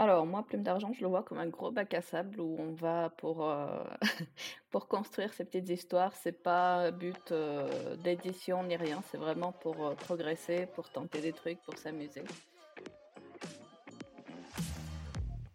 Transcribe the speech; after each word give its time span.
Alors 0.00 0.24
moi, 0.24 0.42
Plume 0.42 0.62
d'argent, 0.62 0.94
je 0.94 1.02
le 1.02 1.08
vois 1.08 1.22
comme 1.22 1.36
un 1.36 1.48
gros 1.48 1.70
bac 1.70 1.92
à 1.92 2.00
sable 2.00 2.40
où 2.40 2.56
on 2.58 2.72
va 2.72 3.10
pour, 3.18 3.44
heu, 3.44 3.84
pour 4.70 4.88
construire 4.88 5.34
ces 5.34 5.44
petites 5.44 5.68
histoires. 5.68 6.14
C'est 6.16 6.42
pas 6.42 6.90
but, 6.90 7.32
heu, 7.32 7.68
d'édition 8.02 8.64
ni 8.64 8.76
rien, 8.76 9.02
c'est 9.10 9.18
vraiment 9.18 9.52
pour, 9.52 9.88
heu, 9.88 9.94
progresser, 9.96 10.64
pour 10.74 10.88
tenter 10.88 11.20
des 11.20 11.34
trucs, 11.34 11.60
pour 11.60 11.76
s'amuser. 11.76 12.22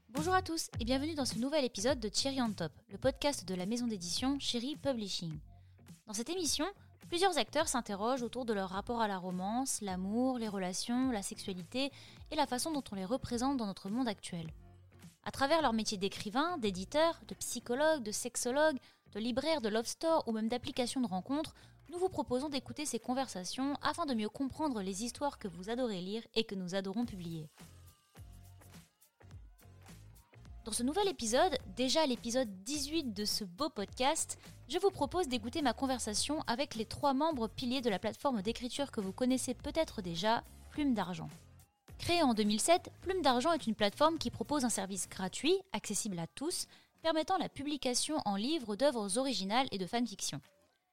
Bonjour 0.09 0.35
à 0.35 0.43
tous 0.43 0.69
et 0.79 0.85
bienvenue 0.85 1.15
dans 1.15 1.25
ce 1.25 1.39
nouvel 1.39 1.65
épisode 1.65 1.99
de 1.99 2.11
Cherry 2.13 2.39
on 2.39 2.53
Top, 2.53 2.71
le 2.91 2.99
podcast 2.99 3.47
de 3.47 3.55
la 3.55 3.65
maison 3.65 3.87
d'édition 3.87 4.37
Cherry 4.39 4.75
Publishing. 4.75 5.39
Dans 6.05 6.13
cette 6.13 6.29
émission, 6.29 6.67
plusieurs 7.07 7.37
acteurs 7.37 7.67
s'interrogent 7.67 8.23
autour 8.23 8.45
de 8.45 8.53
leur 8.53 8.69
rapport 8.69 9.01
à 9.01 9.07
la 9.07 9.17
romance, 9.17 9.81
l'amour, 9.81 10.37
les 10.37 10.47
relations, 10.47 11.11
la 11.11 11.21
sexualité 11.21 11.91
et 12.31 12.35
la 12.35 12.47
façon 12.47 12.71
dont 12.71 12.83
on 12.91 12.95
les 12.95 13.05
représente 13.05 13.57
dans 13.57 13.67
notre 13.67 13.89
monde 13.89 14.07
actuel. 14.07 14.51
À 15.23 15.31
travers 15.31 15.61
leur 15.61 15.73
métier 15.73 15.97
d'écrivain, 15.97 16.57
d'éditeur, 16.57 17.19
de 17.27 17.35
psychologue, 17.35 18.03
de 18.03 18.11
sexologue, 18.11 18.77
de 19.13 19.19
libraire, 19.19 19.61
de 19.61 19.69
love 19.69 19.87
store 19.87 20.23
ou 20.27 20.31
même 20.31 20.49
d'application 20.49 21.01
de 21.01 21.07
rencontre, 21.07 21.55
nous 21.89 21.97
vous 21.97 22.09
proposons 22.09 22.49
d'écouter 22.49 22.85
ces 22.85 22.99
conversations 22.99 23.75
afin 23.81 24.05
de 24.05 24.13
mieux 24.13 24.29
comprendre 24.29 24.81
les 24.81 25.03
histoires 25.03 25.39
que 25.39 25.47
vous 25.47 25.69
adorez 25.69 26.01
lire 26.01 26.23
et 26.35 26.43
que 26.43 26.55
nous 26.55 26.75
adorons 26.75 27.05
publier. 27.05 27.49
Dans 30.65 30.71
ce 30.71 30.81
nouvel 30.81 31.07
épisode, 31.07 31.57
déjà 31.75 32.05
l'épisode 32.07 32.49
18 32.63 33.13
de 33.13 33.23
ce 33.23 33.43
beau 33.43 33.69
podcast, 33.69 34.39
je 34.67 34.79
vous 34.79 34.89
propose 34.89 35.27
d'écouter 35.27 35.61
ma 35.61 35.73
conversation 35.73 36.41
avec 36.47 36.75
les 36.75 36.85
trois 36.85 37.13
membres 37.13 37.47
piliers 37.47 37.81
de 37.81 37.89
la 37.89 37.99
plateforme 37.99 38.41
d'écriture 38.41 38.91
que 38.91 39.01
vous 39.01 39.13
connaissez 39.13 39.53
peut-être 39.53 40.01
déjà, 40.01 40.43
Plume 40.71 40.93
d'Argent. 40.93 41.29
Créée 41.99 42.23
en 42.23 42.33
2007, 42.33 42.91
Plume 43.01 43.21
d'Argent 43.21 43.53
est 43.53 43.67
une 43.67 43.75
plateforme 43.75 44.17
qui 44.17 44.31
propose 44.31 44.65
un 44.65 44.69
service 44.69 45.07
gratuit, 45.07 45.55
accessible 45.71 46.19
à 46.19 46.27
tous, 46.27 46.67
permettant 47.01 47.37
la 47.37 47.49
publication 47.49 48.17
en 48.25 48.35
livre 48.35 48.75
d'œuvres 48.75 49.17
originales 49.17 49.67
et 49.71 49.77
de 49.77 49.85
fanfiction. 49.85 50.41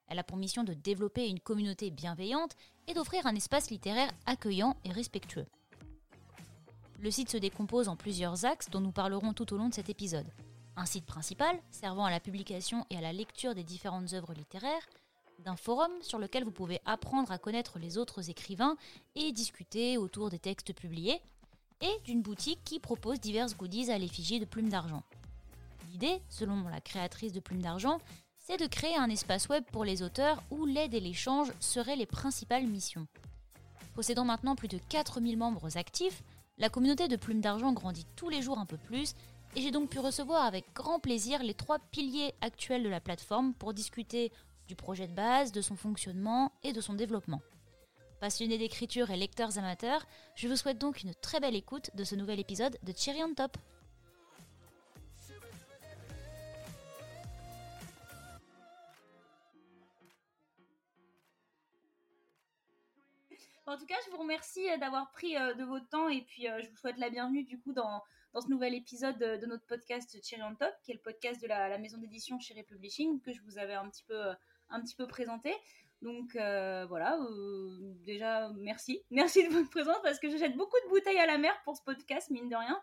Elle 0.07 0.19
a 0.19 0.25
pour 0.25 0.37
mission 0.37 0.63
de 0.63 0.75
développer 0.75 1.27
une 1.27 1.41
communauté 1.41 1.91
bienveillante 1.91 2.55
et 2.87 2.95
d'offrir 2.95 3.27
un 3.27 3.35
espace 3.35 3.71
littéraire 3.71 4.11
accueillant 4.27 4.77
et 4.85 4.93
respectueux. 4.93 5.47
Le 7.01 7.11
site 7.11 7.31
se 7.31 7.39
décompose 7.39 7.89
en 7.89 7.97
plusieurs 7.97 8.45
axes 8.45 8.69
dont 8.71 8.81
nous 8.81 8.93
parlerons 8.93 9.33
tout 9.33 9.53
au 9.55 9.57
long 9.57 9.71
de 9.71 9.75
cet 9.75 9.89
épisode. 9.89 10.31
Un 10.77 10.87
site 10.87 11.05
principal, 11.05 11.61
servant 11.71 12.07
à 12.07 12.11
la 12.11 12.21
publication 12.21 12.87
et 12.89 12.97
à 12.97 13.03
la 13.03 13.13
lecture 13.13 13.55
des 13.55 13.63
différentes 13.63 14.15
œuvres 14.15 14.33
littéraires, 14.33 14.89
d'un 15.39 15.57
forum 15.57 15.91
sur 16.01 16.19
lequel 16.19 16.45
vous 16.45 16.51
pouvez 16.51 16.81
apprendre 16.87 17.31
à 17.31 17.39
connaître 17.39 17.79
les 17.79 17.99
autres 17.99 18.31
écrivains 18.31 18.77
et 19.15 19.33
discuter 19.33 19.99
autour 19.99 20.31
des 20.31 20.39
textes 20.39 20.73
publiés, 20.73 21.21
et 21.83 22.01
d'une 22.05 22.23
boutique 22.23 22.63
qui 22.65 22.79
propose 22.79 23.21
diverses 23.21 23.57
goodies 23.57 23.91
à 23.91 23.99
l'effigie 23.99 24.41
de 24.41 24.45
Plume 24.45 24.69
d'Argent. 24.69 25.03
L'idée, 25.91 26.23
selon 26.29 26.69
la 26.69 26.81
créatrice 26.81 27.33
de 27.33 27.41
Plume 27.41 27.61
d'Argent, 27.61 27.99
c'est 28.39 28.57
de 28.57 28.67
créer 28.67 28.97
un 28.97 29.11
espace 29.11 29.49
web 29.49 29.65
pour 29.73 29.85
les 29.85 30.03
auteurs 30.03 30.43
où 30.51 30.65
l'aide 30.65 30.95
et 30.95 31.01
l'échange 31.01 31.53
seraient 31.61 31.97
les 31.97 32.07
principales 32.07 32.67
missions. 32.67 33.07
Possédant 33.95 34.25
maintenant 34.25 34.57
plus 34.57 34.69
de 34.69 34.79
4000 34.89 35.37
membres 35.37 35.77
actifs, 35.77 36.23
la 36.57 36.69
communauté 36.69 37.09
de 37.09 37.17
Plume 37.17 37.41
d'Argent 37.41 37.73
grandit 37.73 38.07
tous 38.17 38.29
les 38.29 38.43
jours 38.43 38.59
un 38.59 38.67
peu 38.67 38.79
plus 38.79 39.15
et 39.55 39.61
j'ai 39.61 39.71
donc 39.71 39.91
pu 39.91 39.99
recevoir 39.99 40.45
avec 40.45 40.65
grand 40.75 40.99
plaisir 40.99 41.43
les 41.43 41.55
trois 41.55 41.79
piliers 41.79 42.35
actuels 42.41 42.83
de 42.83 42.89
la 42.89 43.01
plateforme 43.01 43.55
pour 43.55 43.75
discuter 43.75 44.33
du 44.67 44.77
projet 44.77 45.07
de 45.07 45.15
base, 45.15 45.53
de 45.53 45.61
son 45.61 45.77
fonctionnement 45.77 46.53
et 46.63 46.73
de 46.73 46.81
son 46.81 46.95
développement. 46.95 47.43
Passionnés 48.21 48.57
d'écriture 48.57 49.11
et 49.11 49.17
lecteurs 49.17 49.59
amateurs, 49.59 50.07
je 50.37 50.49
vous 50.49 50.57
souhaite 50.57 50.79
donc 50.79 51.03
une 51.03 51.15
très 51.15 51.41
belle 51.41 51.57
écoute 51.57 51.91
de 51.95 52.05
ce 52.05 52.15
nouvel 52.15 52.41
épisode 52.41 52.79
de 52.83 52.93
Cherry 52.97 53.23
on 53.25 53.35
Top. 53.35 53.57
En 63.67 63.79
tout 63.79 63.87
cas, 63.87 63.95
je 64.05 64.11
vous 64.11 64.19
remercie 64.19 64.69
euh, 64.71 64.77
d'avoir 64.77 65.11
pris 65.13 65.37
euh, 65.37 65.55
de 65.55 65.65
votre 65.65 65.89
temps 65.89 66.09
et 66.09 66.23
puis 66.23 66.49
euh, 66.49 66.61
je 66.63 66.69
vous 66.69 66.77
souhaite 66.77 66.99
la 66.99 67.11
bienvenue 67.11 67.45
du 67.45 67.59
coup 67.59 67.73
dans, 67.73 68.03
dans 68.33 68.41
ce 68.41 68.49
nouvel 68.49 68.75
épisode 68.75 69.19
de, 69.19 69.47
notre 69.47 69.67
podcast 69.67 70.17
Cherry 70.23 70.43
on 70.43 70.55
Top, 70.55 70.73
qui 70.83 70.93
est 70.93 70.95
le 70.95 71.01
podcast 71.01 71.41
de 71.43 71.47
la, 71.47 71.79
maison 71.79 71.99
d'édition 71.99 72.39
Cherry 72.39 72.63
Publishing 72.63 73.21
que 73.21 73.33
je 73.33 73.43
vous 73.43 73.59
avais 73.59 73.75
un 73.75 73.89
petit 73.89 74.05
peu, 74.05 74.21
un 74.71 74.81
petit 74.81 74.95
peu 74.95 75.07
présenté. 75.07 75.55
Donc 76.01 76.33
voilà, 76.35 77.19
déjà 78.05 78.51
merci, 78.57 79.03
merci 79.11 79.47
de 79.47 79.53
votre 79.53 79.71
présence 79.71 80.01
parce 80.03 80.19
que 80.19 80.31
je 80.31 80.37
jette 80.37 80.57
beaucoup 80.57 80.79
de 80.85 80.91
bouteilles 80.91 81.19
à 81.19 81.27
la 81.27 81.39
mer 81.39 81.53
pour 81.65 81.77
ce 81.77 81.83
podcast, 81.83 82.31
mine 82.31 82.49
de 82.49 82.57
rien. 82.57 82.81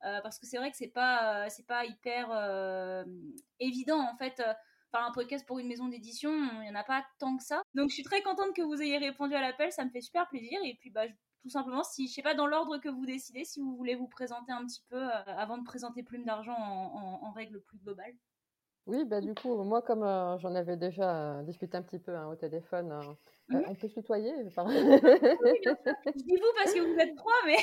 parce 0.00 0.38
que 0.38 0.46
c'est 0.46 0.58
vrai 0.58 0.70
que 0.70 0.76
c'est 0.76 0.88
pas, 0.88 1.48
pas 1.66 1.84
hyper 1.84 3.04
évident 3.58 4.00
en 4.00 4.16
fait 4.16 4.42
enfin 4.92 5.06
un 5.06 5.12
podcast 5.12 5.46
pour 5.46 5.58
une 5.58 5.68
maison 5.68 5.88
d'édition, 5.88 6.30
il 6.30 6.60
n'y 6.62 6.70
en 6.70 6.74
a 6.74 6.84
pas 6.84 7.04
tant 7.18 7.36
que 7.36 7.44
ça. 7.44 7.62
Donc 7.74 7.90
je 7.90 7.94
suis 7.94 8.02
très 8.02 8.22
contente 8.22 8.54
que 8.54 8.62
vous 8.62 8.80
ayez 8.82 8.98
répondu 8.98 9.34
à 9.34 9.40
l'appel, 9.40 9.72
ça 9.72 9.84
me 9.84 9.90
fait 9.90 10.00
super 10.00 10.28
plaisir. 10.28 10.58
Et 10.64 10.76
puis 10.80 10.90
bah, 10.90 11.06
tout 11.42 11.48
simplement, 11.48 11.82
si 11.82 12.06
je 12.06 12.14
sais 12.14 12.22
pas 12.22 12.34
dans 12.34 12.46
l'ordre 12.46 12.78
que 12.78 12.88
vous 12.88 13.06
décidez, 13.06 13.44
si 13.44 13.60
vous 13.60 13.76
voulez 13.76 13.94
vous 13.94 14.08
présenter 14.08 14.52
un 14.52 14.64
petit 14.66 14.82
peu 14.88 14.96
euh, 14.96 15.22
avant 15.26 15.58
de 15.58 15.64
présenter 15.64 16.02
Plume 16.02 16.24
d'argent 16.24 16.56
en, 16.56 17.30
règle 17.32 17.60
plus 17.60 17.78
globale. 17.78 18.14
Oui, 18.86 19.04
bah 19.04 19.20
du 19.20 19.34
coup, 19.34 19.62
moi 19.62 19.82
comme 19.82 20.02
euh, 20.02 20.38
j'en 20.38 20.54
avais 20.54 20.76
déjà 20.76 21.38
euh, 21.38 21.42
discuté 21.42 21.76
un 21.76 21.82
petit 21.82 21.98
peu 21.98 22.14
hein, 22.14 22.26
au 22.28 22.34
téléphone, 22.34 22.92
mhm. 23.48 23.62
on 23.68 23.74
peut 23.74 23.88
se 23.88 23.94
tutoyer. 24.00 24.32
Oui, 24.36 24.50
je 24.50 26.10
dis 26.16 26.36
vous 26.36 26.52
parce 26.56 26.74
que 26.74 26.80
vous 26.80 26.98
êtes 26.98 27.14
trois, 27.16 27.32
mais. 27.46 27.58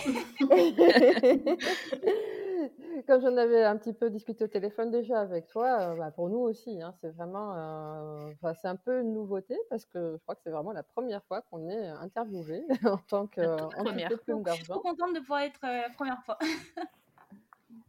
Comme 3.08 3.22
j'en 3.22 3.36
avais 3.38 3.64
un 3.64 3.78
petit 3.78 3.94
peu 3.94 4.10
discuté 4.10 4.44
au 4.44 4.48
téléphone 4.48 4.92
déjà 4.92 5.20
avec 5.20 5.48
toi, 5.48 5.80
euh, 5.80 5.96
bah, 5.96 6.12
pour 6.12 6.30
nous 6.30 6.40
aussi, 6.40 6.82
hein, 6.82 6.94
c'est 7.02 7.10
vraiment, 7.10 7.54
euh, 7.56 8.54
c'est 8.62 8.68
un 8.68 8.76
peu 8.76 9.02
une 9.02 9.14
nouveauté 9.14 9.58
parce 9.70 9.86
que 9.86 10.14
je 10.14 10.24
crois 10.24 10.36
que 10.36 10.42
c'est 10.44 10.52
vraiment 10.52 10.72
la 10.72 10.84
première 10.84 11.24
fois 11.24 11.42
qu'on 11.42 11.70
est 11.70 11.88
interviewé 11.88 12.64
en 12.86 12.98
tant 12.98 13.28
que 13.28 13.42
première. 13.84 14.10
Plume 14.20 14.44
d'argent. 14.44 14.60
Je 14.60 14.64
suis 14.64 14.72
trop 14.72 14.82
contente 14.82 15.14
de 15.14 15.20
pouvoir 15.20 15.42
être 15.42 15.60
euh, 15.64 15.82
la 15.82 15.90
première 15.90 16.24
fois. 16.24 16.38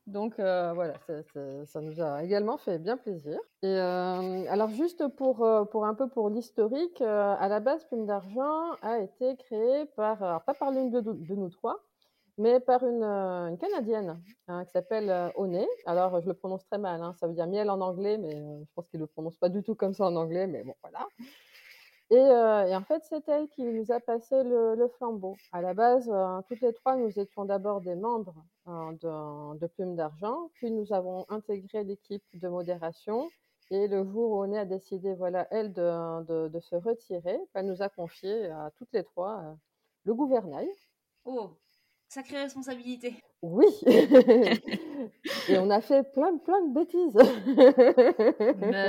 Donc 0.07 0.37
voilà, 0.39 0.95
ça, 1.67 1.81
nous 1.83 2.01
a 2.01 2.25
également 2.25 2.57
fait 2.57 2.79
bien 2.79 2.97
plaisir. 2.97 3.39
Et 3.61 3.79
alors 3.79 4.71
juste 4.71 5.07
pour, 5.09 5.47
pour 5.71 5.85
un 5.85 5.93
peu 5.93 6.09
pour 6.09 6.31
l'historique, 6.31 7.03
à 7.03 7.47
la 7.47 7.61
base, 7.61 7.85
Plume 7.85 8.07
d'argent 8.07 8.73
a 8.81 9.01
été 9.01 9.37
créé 9.37 9.85
par, 9.97 10.23
alors 10.23 10.43
pas 10.45 10.55
par 10.55 10.71
l'une 10.71 10.91
de, 10.91 11.03
de, 11.03 11.35
nous 11.35 11.51
trois, 11.51 11.85
mais 12.39 12.61
par 12.61 12.85
une, 12.85 13.03
euh, 13.03 13.57
Canadienne 13.57 14.23
hein, 14.47 14.65
qui 14.65 14.71
s'appelle 14.71 15.11
euh, 15.11 15.29
Oné. 15.35 15.67
Alors, 15.87 16.21
je 16.21 16.27
le 16.27 16.35
prononce 16.35 16.65
très 16.67 16.79
mal, 16.79 17.03
hein, 17.03 17.15
ça 17.19 17.27
veut 17.27 17.35
dire 17.35 17.49
miel 17.49 17.69
en 17.69 17.81
anglais, 17.81 18.17
mais 18.17 18.35
euh, 18.35 18.61
je 18.65 18.73
pense 18.75 18.89
qu'il 18.89 19.01
ne 19.01 19.05
le 19.05 19.09
prononce 19.09 19.37
pas 19.37 19.49
du 19.49 19.63
tout 19.63 19.75
comme 19.75 19.93
ça 19.93 20.07
en 20.07 20.17
anglais, 20.17 20.47
mais 20.47 20.63
bon, 20.63 20.75
voilà. 20.83 21.07
Et, 22.11 22.17
et 22.17 22.75
en 22.75 22.83
fait, 22.85 23.05
c'est 23.05 23.29
elle 23.29 23.49
qui 23.49 23.65
nous 23.65 23.93
a 23.93 24.01
passé 24.01 24.43
le, 24.43 24.89
flambeau. 24.97 25.37
À 25.53 25.61
la 25.61 25.75
base, 25.75 26.11
toutes 26.49 26.63
les 26.63 26.73
trois, 26.73 26.97
nous 26.97 27.21
étions 27.21 27.45
d'abord 27.45 27.83
des 27.83 27.97
membres 27.97 28.35
de, 28.67 29.59
de 29.59 29.67
Plume 29.67 29.95
d'Argent, 29.95 30.49
puis 30.55 30.71
nous 30.71 30.91
avons 30.95 31.27
intégré 31.29 31.85
l'équipe 31.85 32.25
de 32.33 32.49
modération. 32.49 33.29
Et 33.71 33.89
le 33.89 34.05
jour 34.07 34.31
où 34.31 34.43
Oné 34.43 34.59
a 34.59 34.65
décidé, 34.65 35.15
voilà, 35.17 35.47
elle, 35.51 35.75
de, 35.75 36.23
de, 36.25 36.49
de 36.49 36.61
se 36.61 36.77
retirer, 36.77 37.39
elle 37.53 37.67
nous 37.67 37.83
a 37.83 37.91
confié 37.91 38.47
à 38.47 38.71
toutes 38.79 38.93
les 38.95 39.05
trois 39.05 39.55
le 40.05 40.15
gouvernail. 40.15 40.71
Oh, 41.27 41.51
Sacrée 42.09 42.39
responsabilité. 42.39 43.23
Oui. 43.43 43.67
et 45.49 45.59
on 45.59 45.69
a 45.69 45.81
fait 45.81 46.11
plein, 46.13 46.39
plein 46.39 46.67
de 46.67 46.75
bêtises. 46.75 47.15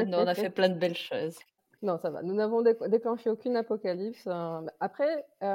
non, 0.09 0.19
on 0.19 0.27
a 0.27 0.35
fait 0.35 0.49
plein 0.49 0.69
de 0.69 0.79
belles 0.79 0.95
choses. 0.95 1.37
Non, 1.81 1.97
ça 1.97 2.09
va. 2.09 2.23
Nous 2.23 2.33
n'avons 2.33 2.61
déclenché 2.61 3.29
aucune 3.29 3.55
apocalypse. 3.55 4.27
Euh, 4.27 4.61
après, 4.81 5.25
euh, 5.43 5.47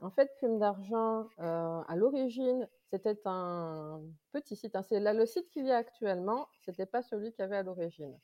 en 0.00 0.10
fait, 0.14 0.30
Plume 0.38 0.60
d'Argent, 0.60 1.26
euh, 1.40 1.82
à 1.88 1.96
l'origine, 1.96 2.68
c'était 2.92 3.18
un 3.24 4.00
petit 4.32 4.54
site. 4.54 4.76
Hein. 4.76 4.82
C'est 4.82 5.00
là 5.00 5.12
le 5.12 5.26
site 5.26 5.50
qu'il 5.50 5.66
y 5.66 5.72
a 5.72 5.78
actuellement. 5.78 6.46
C'était 6.64 6.86
pas 6.86 7.02
celui 7.02 7.32
qu'il 7.32 7.40
y 7.40 7.42
avait 7.42 7.56
à 7.56 7.62
l'origine. 7.64 8.16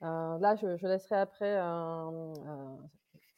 là, 0.00 0.56
je, 0.56 0.86
laisserai 0.86 1.16
après 1.16 1.56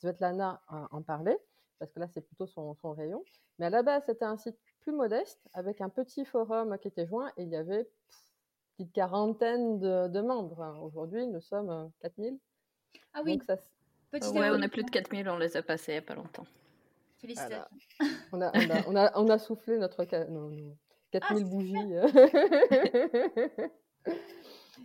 Svetlana 0.01 0.61
en 0.69 1.03
parler 1.03 1.37
parce 1.79 1.93
que 1.93 2.01
là, 2.01 2.09
c'est 2.09 2.23
plutôt 2.23 2.47
son, 2.47 2.75
son, 2.75 2.93
rayon. 2.93 3.23
Mais 3.59 3.67
à 3.67 3.71
la 3.71 3.83
base, 3.83 4.05
c'était 4.07 4.25
un 4.25 4.37
site 4.37 4.59
plus 4.87 4.95
modeste, 4.95 5.41
avec 5.53 5.81
un 5.81 5.89
petit 5.89 6.25
forum 6.25 6.79
qui 6.79 6.87
était 6.87 7.09
joint, 7.09 7.33
et 7.37 7.43
il 7.43 7.49
y 7.49 7.57
avait 7.57 7.81
une 7.81 7.87
petite 8.77 8.93
quarantaine 8.93 9.81
de, 9.81 10.21
membres. 10.21 10.79
Aujourd'hui, 10.81 11.27
nous 11.27 11.41
sommes 11.41 11.91
4000. 12.03 12.35
Euh, 12.35 12.37
ah 13.15 13.23
oui. 13.25 13.41
ça, 13.49 13.57
ouais, 14.31 14.51
on 14.53 14.63
a 14.63 14.69
plus 14.69 14.85
de 14.85 14.91
4000, 14.91 15.29
on 15.29 15.39
les 15.39 15.57
a 15.57 15.63
passés 15.63 15.93
il 15.93 15.95
n'y 15.95 15.99
a 15.99 16.03
pas 16.03 16.15
longtemps. 16.15 16.47
Félicitations. 17.19 17.65
On, 18.31 18.41
a, 18.41 18.53
on, 18.55 18.71
a, 18.71 18.87
on, 18.87 18.97
a, 18.97 19.19
on, 19.19 19.29
a, 19.29 19.39
soufflé 19.39 19.77
notre 19.77 20.05
4000 20.05 20.77
ah, 21.21 21.35
bougies. 21.41 21.75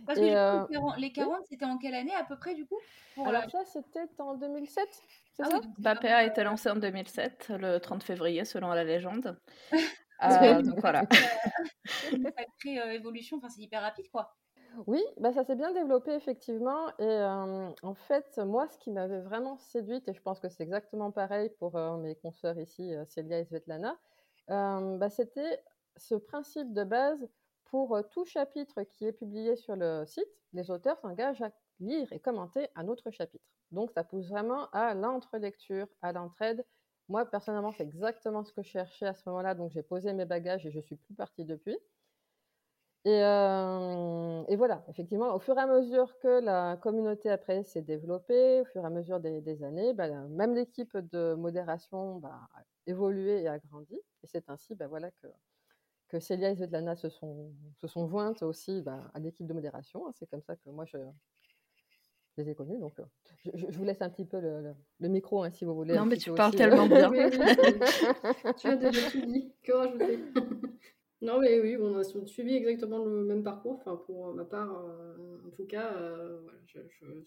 Parce 0.06 0.18
que 0.18 0.24
euh, 0.24 0.96
les 0.98 1.12
40, 1.12 1.46
c'était 1.48 1.64
en 1.64 1.78
quelle 1.78 1.94
année 1.94 2.14
à 2.14 2.24
peu 2.24 2.36
près 2.36 2.54
du 2.54 2.66
coup 2.66 2.78
Alors 3.24 3.48
ça, 3.50 3.64
c'était 3.64 4.08
en 4.18 4.34
2007, 4.34 4.88
c'est 5.32 5.42
ah 5.42 5.50
ça? 5.50 5.60
oui. 5.60 6.08
a 6.08 6.24
été 6.24 6.44
lancé 6.44 6.70
en 6.70 6.76
2007, 6.76 7.52
le 7.58 7.78
30 7.78 8.02
février, 8.02 8.44
selon 8.44 8.68
la 8.68 8.84
légende. 8.84 9.38
Euh, 10.24 10.62
donc 10.62 10.78
voilà. 10.78 11.02
sacrée 12.12 12.94
évolution. 12.94 13.38
Enfin, 13.38 13.48
c'est 13.48 13.60
hyper 13.60 13.82
rapide, 13.82 14.08
quoi. 14.12 14.36
Oui, 14.86 15.02
bah 15.16 15.32
ça 15.32 15.42
s'est 15.42 15.56
bien 15.56 15.72
développé 15.72 16.12
effectivement. 16.12 16.96
Et 17.00 17.24
en 17.82 17.94
fait, 17.94 18.38
moi, 18.38 18.68
ce 18.68 18.78
qui 18.78 18.92
m'avait 18.92 19.20
vraiment 19.20 19.56
séduite, 19.56 20.06
et 20.08 20.14
je 20.14 20.22
pense 20.22 20.38
que 20.38 20.48
c'est 20.48 20.62
exactement 20.62 21.10
pareil 21.10 21.50
pour 21.58 21.76
mes 21.98 22.14
consoeurs 22.14 22.56
ici, 22.60 22.94
Célia 23.08 23.40
et 23.40 23.44
Svetlana, 23.46 23.96
bah, 24.46 25.10
c'était 25.10 25.58
ce 25.96 26.14
principe 26.14 26.72
de 26.72 26.84
base 26.84 27.28
pour 27.72 27.98
tout 28.10 28.26
chapitre 28.26 28.82
qui 28.82 29.06
est 29.06 29.12
publié 29.12 29.56
sur 29.56 29.76
le 29.76 30.04
site, 30.04 30.28
les 30.52 30.70
auteurs 30.70 30.98
s'engagent 30.98 31.40
à 31.40 31.50
lire 31.80 32.12
et 32.12 32.20
commenter 32.20 32.68
un 32.74 32.86
autre 32.86 33.10
chapitre. 33.10 33.46
Donc, 33.70 33.90
ça 33.92 34.04
pousse 34.04 34.28
vraiment 34.28 34.68
à 34.72 34.92
l'entrelecture, 34.92 35.88
à 36.02 36.12
l'entraide. 36.12 36.66
Moi, 37.08 37.24
personnellement, 37.24 37.72
c'est 37.72 37.84
exactement 37.84 38.44
ce 38.44 38.52
que 38.52 38.62
je 38.62 38.68
cherchais 38.68 39.06
à 39.06 39.14
ce 39.14 39.22
moment-là. 39.26 39.54
Donc, 39.54 39.70
j'ai 39.70 39.82
posé 39.82 40.12
mes 40.12 40.26
bagages 40.26 40.66
et 40.66 40.70
je 40.70 40.80
suis 40.80 40.96
plus 40.96 41.14
partie 41.14 41.46
depuis. 41.46 41.78
Et, 43.06 43.24
euh, 43.24 44.44
voilà, 44.56 44.84
effectivement, 44.88 45.34
au 45.34 45.38
fur 45.38 45.56
et 45.56 45.60
à 45.62 45.66
mesure 45.66 46.18
que 46.18 46.40
la 46.40 46.76
communauté 46.76 47.30
après 47.30 47.64
s'est 47.64 47.80
développée, 47.82 48.60
au 48.60 48.64
fur 48.66 48.82
et 48.82 48.86
à 48.86 48.90
mesure 48.90 49.18
des, 49.18 49.64
années, 49.64 49.94
bah, 49.94 50.08
même 50.28 50.54
l'équipe 50.54 50.94
de 50.96 51.32
modération 51.34 52.16
bah, 52.16 52.48
a 52.54 52.62
évolué 52.86 53.40
et 53.42 53.48
a 53.48 53.58
grandi. 53.58 53.96
Et 54.22 54.26
c'est 54.26 54.50
ainsi 54.50 54.74
bah, 54.74 54.88
voilà, 54.88 55.10
que, 55.10 55.26
que 56.12 56.20
Célia 56.20 56.50
et 56.50 56.56
Svetlana 56.56 56.94
se 56.94 57.08
sont, 57.08 57.50
se 57.80 57.86
sont 57.86 58.06
jointes 58.06 58.42
aussi 58.42 58.82
bah, 58.82 59.10
à 59.14 59.18
l'équipe 59.18 59.46
de 59.46 59.54
modération. 59.54 60.04
C'est 60.12 60.28
comme 60.28 60.42
ça 60.42 60.56
que 60.56 60.68
moi, 60.68 60.84
je, 60.84 60.98
les 62.36 62.50
ai 62.50 62.54
connus. 62.54 62.78
Donc, 62.78 63.00
euh, 63.00 63.04
je, 63.54 63.78
vous 63.78 63.84
laisse 63.84 64.02
un 64.02 64.10
petit 64.10 64.26
peu 64.26 64.38
le, 64.38 64.74
le, 65.00 65.08
micro 65.08 65.42
hein, 65.42 65.50
si 65.50 65.64
vous 65.64 65.74
voulez. 65.74 65.94
Non, 65.94 66.04
mais 66.04 66.18
tu 66.18 66.30
parles 66.34 66.54
euh, 66.54 66.58
tellement 66.58 66.86
bien. 66.86 67.10
tu 68.58 68.66
as 68.66 68.76
déjà 68.76 69.10
tout 69.10 69.24
dit. 69.24 69.54
Que 69.62 69.72
rajouter? 69.72 70.18
Non, 71.22 71.38
mais 71.38 71.60
oui, 71.60 71.76
on 71.80 71.96
a 71.96 72.02
suivi 72.02 72.56
exactement 72.56 73.04
le 73.04 73.24
même 73.24 73.44
parcours. 73.44 73.74
Enfin, 73.78 73.94
pour 73.94 74.34
ma 74.34 74.44
part, 74.44 74.76
euh, 74.76 75.38
en 75.46 75.50
tout 75.50 75.66
cas, 75.66 75.92
voilà, 75.92 76.58
je, 76.66 76.80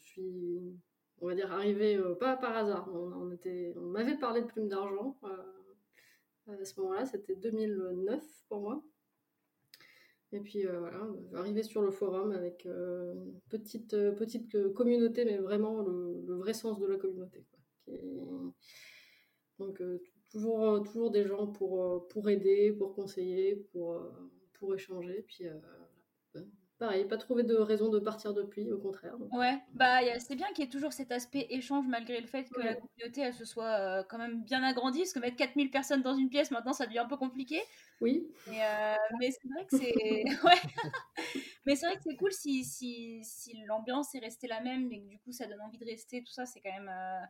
suis, 0.03 0.77
on 1.21 1.27
va 1.27 1.33
dire, 1.33 1.49
arrivée 1.49 1.97
pas 2.19 2.35
par 2.35 2.57
hasard. 2.57 2.89
On, 2.93 3.31
était, 3.31 3.73
on 3.77 3.85
m'avait 3.85 4.17
parlé 4.17 4.41
de 4.41 4.47
plume 4.47 4.67
d'argent 4.67 5.17
à 6.47 6.65
ce 6.65 6.79
moment-là. 6.79 7.05
C'était 7.05 7.35
2009 7.35 8.23
pour 8.47 8.61
moi. 8.61 8.83
Et 10.31 10.39
puis 10.41 10.65
euh, 10.65 10.79
voilà, 10.79 11.07
arriver 11.33 11.63
sur 11.63 11.81
le 11.81 11.91
forum 11.91 12.31
avec 12.31 12.65
euh, 12.65 13.13
petite, 13.49 13.93
euh, 13.93 14.11
petite 14.11 14.73
communauté, 14.73 15.23
mais 15.23 15.37
vraiment 15.37 15.81
le, 15.81 16.35
vrai 16.35 16.53
sens 16.53 16.79
de 16.79 16.87
la 16.87 16.97
communauté. 16.97 17.45
Donc 19.59 19.81
toujours, 20.29 20.83
toujours 20.83 21.11
des 21.11 21.25
gens 21.25 21.47
pour, 21.47 22.07
pour 22.09 22.29
aider, 22.29 22.73
pour 22.73 22.93
conseiller, 22.93 23.55
pour, 23.71 24.01
pour 24.53 24.75
échanger. 24.75 25.23
Puis 25.27 25.45
pareil, 26.77 27.05
pas 27.05 27.17
trouvé 27.17 27.43
de 27.43 27.55
raison 27.55 27.89
de 27.89 27.99
partir 27.99 28.33
depuis, 28.33 28.71
au 28.71 28.77
contraire. 28.77 29.15
Ouais, 29.31 29.57
bah 29.73 29.99
c'est 30.19 30.35
bien 30.35 30.47
qu'il 30.47 30.65
y 30.65 30.67
ait 30.67 30.69
toujours 30.69 30.93
cet 30.93 31.11
aspect 31.11 31.47
échange 31.49 31.85
malgré 31.87 32.19
le 32.19 32.27
fait 32.27 32.49
que 32.49 32.59
la 32.59 32.75
communauté 32.75 33.21
elle 33.21 33.33
se 33.33 33.45
soit 33.45 33.79
euh, 33.79 34.03
quand 34.09 34.17
même 34.17 34.43
bien 34.43 34.63
agrandie, 34.63 34.99
parce 34.99 35.13
que 35.13 35.19
mettre 35.19 35.37
4000 35.37 35.71
personnes 35.71 36.01
dans 36.01 36.15
une 36.15 36.29
pièce 36.29 36.51
maintenant 36.51 36.73
ça 36.73 36.85
devient 36.85 36.99
un 36.99 37.07
peu 37.07 37.17
compliqué. 37.17 37.61
Oui. 38.01 38.27
Euh, 38.47 38.95
mais 39.19 39.31
c'est 39.31 39.47
vrai 39.47 39.65
que 39.65 39.77
c'est 39.77 40.23
ouais. 40.43 41.35
mais 41.65 41.75
c'est 41.75 41.85
vrai 41.87 41.95
que 41.95 42.03
c'est 42.03 42.17
cool 42.17 42.33
si, 42.33 42.63
si, 42.65 43.23
si 43.23 43.53
l'ambiance 43.67 44.13
est 44.15 44.19
restée 44.19 44.47
la 44.47 44.61
même 44.61 44.91
et 44.91 45.01
que 45.01 45.07
du 45.07 45.19
coup 45.19 45.31
ça 45.31 45.47
donne 45.47 45.61
envie 45.61 45.77
de 45.77 45.85
rester, 45.85 46.23
tout 46.23 46.33
ça 46.33 46.45
c'est 46.45 46.61
quand 46.61 46.73
même 46.73 46.89
euh, 46.89 47.25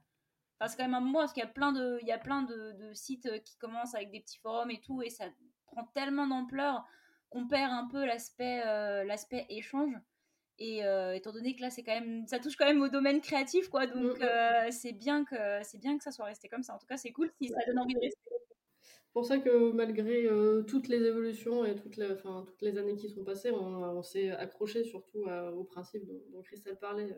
Enfin, 0.57 0.69
c'est 0.69 0.77
quand 0.77 0.85
même 0.85 0.93
un 0.93 1.01
moment 1.01 1.19
parce 1.19 1.33
qu'il 1.33 1.43
y 1.43 1.45
a 1.45 1.49
plein 1.49 1.73
de 1.73 1.99
il 2.01 2.07
y 2.07 2.13
a 2.13 2.17
plein 2.17 2.41
de, 2.41 2.71
de 2.79 2.93
sites 2.93 3.29
qui 3.43 3.57
commencent 3.57 3.93
avec 3.93 4.09
des 4.09 4.21
petits 4.21 4.39
forums 4.39 4.71
et 4.71 4.79
tout 4.79 5.01
et 5.01 5.09
ça 5.09 5.25
prend 5.65 5.83
tellement 5.93 6.27
d'ampleur 6.27 6.85
on 7.31 7.47
perd 7.47 7.71
un 7.71 7.87
peu 7.91 8.05
l'aspect 8.05 8.61
euh, 8.65 9.03
l'aspect 9.03 9.45
échange. 9.49 9.93
Et 10.57 10.85
euh, 10.85 11.13
étant 11.13 11.33
donné 11.33 11.53
que 11.55 11.61
là, 11.61 11.69
c'est 11.69 11.83
quand 11.83 11.99
même, 11.99 12.25
ça 12.27 12.39
touche 12.39 12.55
quand 12.55 12.65
même 12.65 12.81
au 12.81 12.87
domaine 12.87 13.19
créatif, 13.19 13.67
quoi. 13.67 13.87
Donc, 13.87 14.17
mm, 14.17 14.23
mm. 14.23 14.23
Euh, 14.23 14.71
c'est 14.71 14.93
bien 14.93 15.25
que 15.25 15.35
c'est 15.63 15.79
bien 15.79 15.97
que 15.97 16.03
ça 16.03 16.11
soit 16.11 16.25
resté 16.25 16.47
comme 16.47 16.63
ça. 16.63 16.73
En 16.73 16.77
tout 16.77 16.87
cas, 16.87 16.97
c'est 16.97 17.11
cool 17.11 17.29
si 17.41 17.49
ça 17.49 17.59
donne 17.67 17.79
envie 17.79 17.93
de 17.93 17.99
rester. 17.99 18.21
C'est 18.81 19.13
pour 19.13 19.25
ça 19.25 19.37
que 19.37 19.71
malgré 19.71 20.27
toutes 20.67 20.89
les 20.89 21.01
évolutions 21.01 21.63
et 21.63 21.75
toutes 21.75 21.95
les, 21.95 22.11
enfin, 22.11 22.43
toutes 22.45 22.61
les 22.61 22.77
années 22.77 22.97
qui 22.97 23.09
sont 23.09 23.23
passées, 23.23 23.49
on, 23.49 24.03
s'est 24.03 24.29
accroché 24.31 24.83
surtout 24.83 25.23
au 25.55 25.63
principe 25.63 26.05
dont, 26.05 26.41
Christelle 26.41 26.77
parlait, 26.77 27.15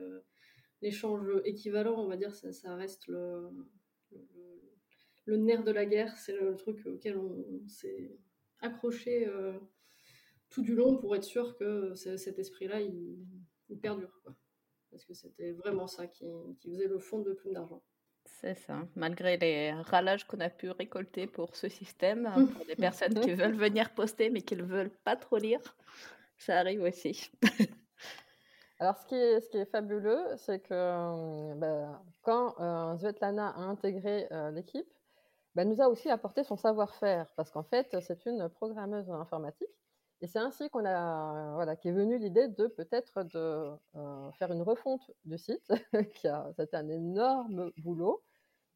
l'échange 0.83 1.27
équivalent, 1.43 1.95
on 1.99 2.07
va 2.07 2.15
dire, 2.15 2.35
ça, 2.35 2.53
ça 2.53 2.75
reste 2.75 3.07
le, 3.07 3.49
le, 5.25 5.37
nerf 5.37 5.63
de 5.63 5.71
la 5.71 5.87
guerre, 5.87 6.15
c'est 6.17 6.33
le, 6.33 6.55
truc 6.55 6.85
auquel 6.85 7.17
on, 7.17 7.67
s'est 7.67 8.15
accroché 8.61 9.27
tout 10.57 10.63
du 10.63 10.73
long 10.73 10.97
pour 10.97 11.15
être 11.15 11.23
sûr 11.23 11.55
que 11.55 11.93
cet 11.93 12.39
esprit-là, 12.39 12.81
il, 12.81 13.79
perdure. 13.79 14.09
Quoi. 14.23 14.33
Parce 14.89 15.05
que 15.05 15.13
c'était 15.13 15.51
vraiment 15.51 15.85
ça 15.85 16.07
qui, 16.07 16.25
faisait 16.63 16.87
le 16.87 16.97
fond 16.97 17.19
de 17.19 17.33
Plume 17.33 17.53
d'Argent. 17.53 17.83
C'est 18.25 18.55
ça. 18.55 18.87
Malgré 18.95 19.37
les 19.37 19.71
râlages 19.71 20.25
qu'on 20.25 20.39
a 20.39 20.49
pu 20.49 20.71
récolter 20.71 21.27
pour 21.27 21.55
ce 21.55 21.69
système, 21.69 22.27
pour 22.55 22.65
des 22.65 22.75
personnes 22.87 23.19
qui 23.19 23.33
veulent 23.35 23.55
venir 23.55 23.93
poster 23.93 24.31
mais 24.31 24.41
qui 24.41 24.55
ne 24.55 24.63
veulent 24.63 24.95
pas 25.03 25.15
trop 25.15 25.37
lire, 25.37 25.61
ça 26.39 26.57
arrive 26.57 26.81
aussi. 26.81 27.29
Alors, 28.79 28.97
ce 28.97 29.05
qui 29.05 29.15
est, 29.15 29.41
ce 29.41 29.49
qui 29.49 29.57
est 29.57 29.65
fabuleux, 29.65 30.23
c'est 30.37 30.59
que 30.59 30.73
euh, 30.73 31.53
bah, 31.55 32.01
quand 32.23 32.59
euh, 32.59 32.97
Svetlana 32.97 33.49
a 33.49 33.61
intégré 33.61 34.27
euh, 34.31 34.49
l'équipe, 34.49 34.87
bah, 35.53 35.61
elle 35.61 35.69
nous 35.69 35.81
a 35.81 35.87
aussi 35.87 36.09
apporté 36.09 36.43
son 36.43 36.57
savoir-faire, 36.57 37.27
parce 37.35 37.51
qu'en 37.51 37.63
fait, 37.63 37.95
c'est 38.01 38.25
une 38.25 38.49
programmeuse 38.49 39.09
informatique 39.11 39.69
et 40.21 40.27
c'est 40.27 40.39
ainsi 40.39 40.69
qu'on 40.69 40.85
a, 40.85 41.53
voilà, 41.53 41.75
qu'est 41.75 41.91
venue 41.91 42.17
l'idée 42.17 42.47
de 42.47 42.67
peut-être 42.67 43.23
de 43.23 43.71
euh, 43.95 44.31
faire 44.33 44.51
une 44.51 44.63
refonte 44.63 45.11
du 45.25 45.37
site, 45.37 45.71
qui 46.15 46.27
a, 46.27 46.51
c'était 46.57 46.77
un 46.77 46.89
énorme 46.89 47.71
boulot, 47.77 48.23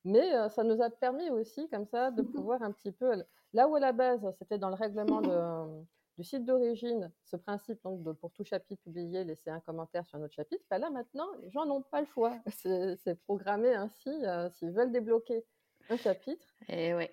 mais 0.04 0.36
euh, 0.36 0.50
ça 0.50 0.64
nous 0.64 0.82
a 0.82 0.90
permis 0.90 1.30
aussi, 1.30 1.68
comme 1.70 1.86
ça, 1.86 2.12
de 2.12 2.22
mmh 2.22 2.32
pouvoir 2.32 2.62
un 2.62 2.72
petit 2.72 2.92
peu, 2.92 3.12
là 3.54 3.68
où 3.68 3.76
à 3.76 3.80
la 3.80 3.92
base, 3.92 4.22
c'était 4.38 4.60
dans 4.60 4.70
le 4.70 4.76
règlement 4.76 5.22
du 6.18 6.24
site 6.24 6.46
d'origine, 6.46 7.12
ce 7.24 7.36
principe 7.38 7.82
donc 7.84 8.04
de, 8.04 8.12
pour 8.12 8.32
tout 8.32 8.44
chapitre 8.44 8.82
publié, 8.84 9.24
laisser 9.24 9.50
un 9.50 9.62
commentaire 9.62 10.06
sur 10.06 10.20
un 10.20 10.24
autre 10.24 10.36
chapitre, 10.36 10.64
bah 10.70 10.78
là 10.78 10.92
maintenant, 10.92 11.28
les 11.42 11.50
gens 11.50 11.66
n'ont 11.66 11.82
pas 11.82 12.02
le 12.02 12.08
choix. 12.08 12.38
C'est, 12.98 13.16
programmé 13.24 13.74
ainsi, 13.74 14.10
euh, 14.10 14.50
s'ils 14.52 14.72
veulent 14.72 14.92
débloquer 14.92 15.44
un 15.90 15.98
chapitre. 15.98 16.46
Et 16.70 16.90
eh 16.90 16.94
oui. 16.94 17.10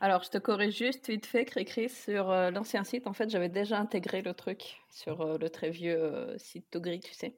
Alors, 0.00 0.22
je 0.22 0.30
te 0.30 0.38
corrige 0.38 0.76
juste 0.76 1.08
vite 1.08 1.26
fait, 1.26 1.44
Cricri, 1.44 1.88
sur 1.88 2.30
euh, 2.30 2.50
l'ancien 2.50 2.84
site. 2.84 3.06
En 3.06 3.12
fait, 3.12 3.30
j'avais 3.30 3.48
déjà 3.48 3.78
intégré 3.78 4.22
le 4.22 4.34
truc 4.34 4.80
sur 4.90 5.20
euh, 5.22 5.38
le 5.38 5.48
très 5.48 5.70
vieux 5.70 6.02
euh, 6.02 6.38
site 6.38 6.70
Togri, 6.70 7.00
tu 7.00 7.14
sais. 7.14 7.36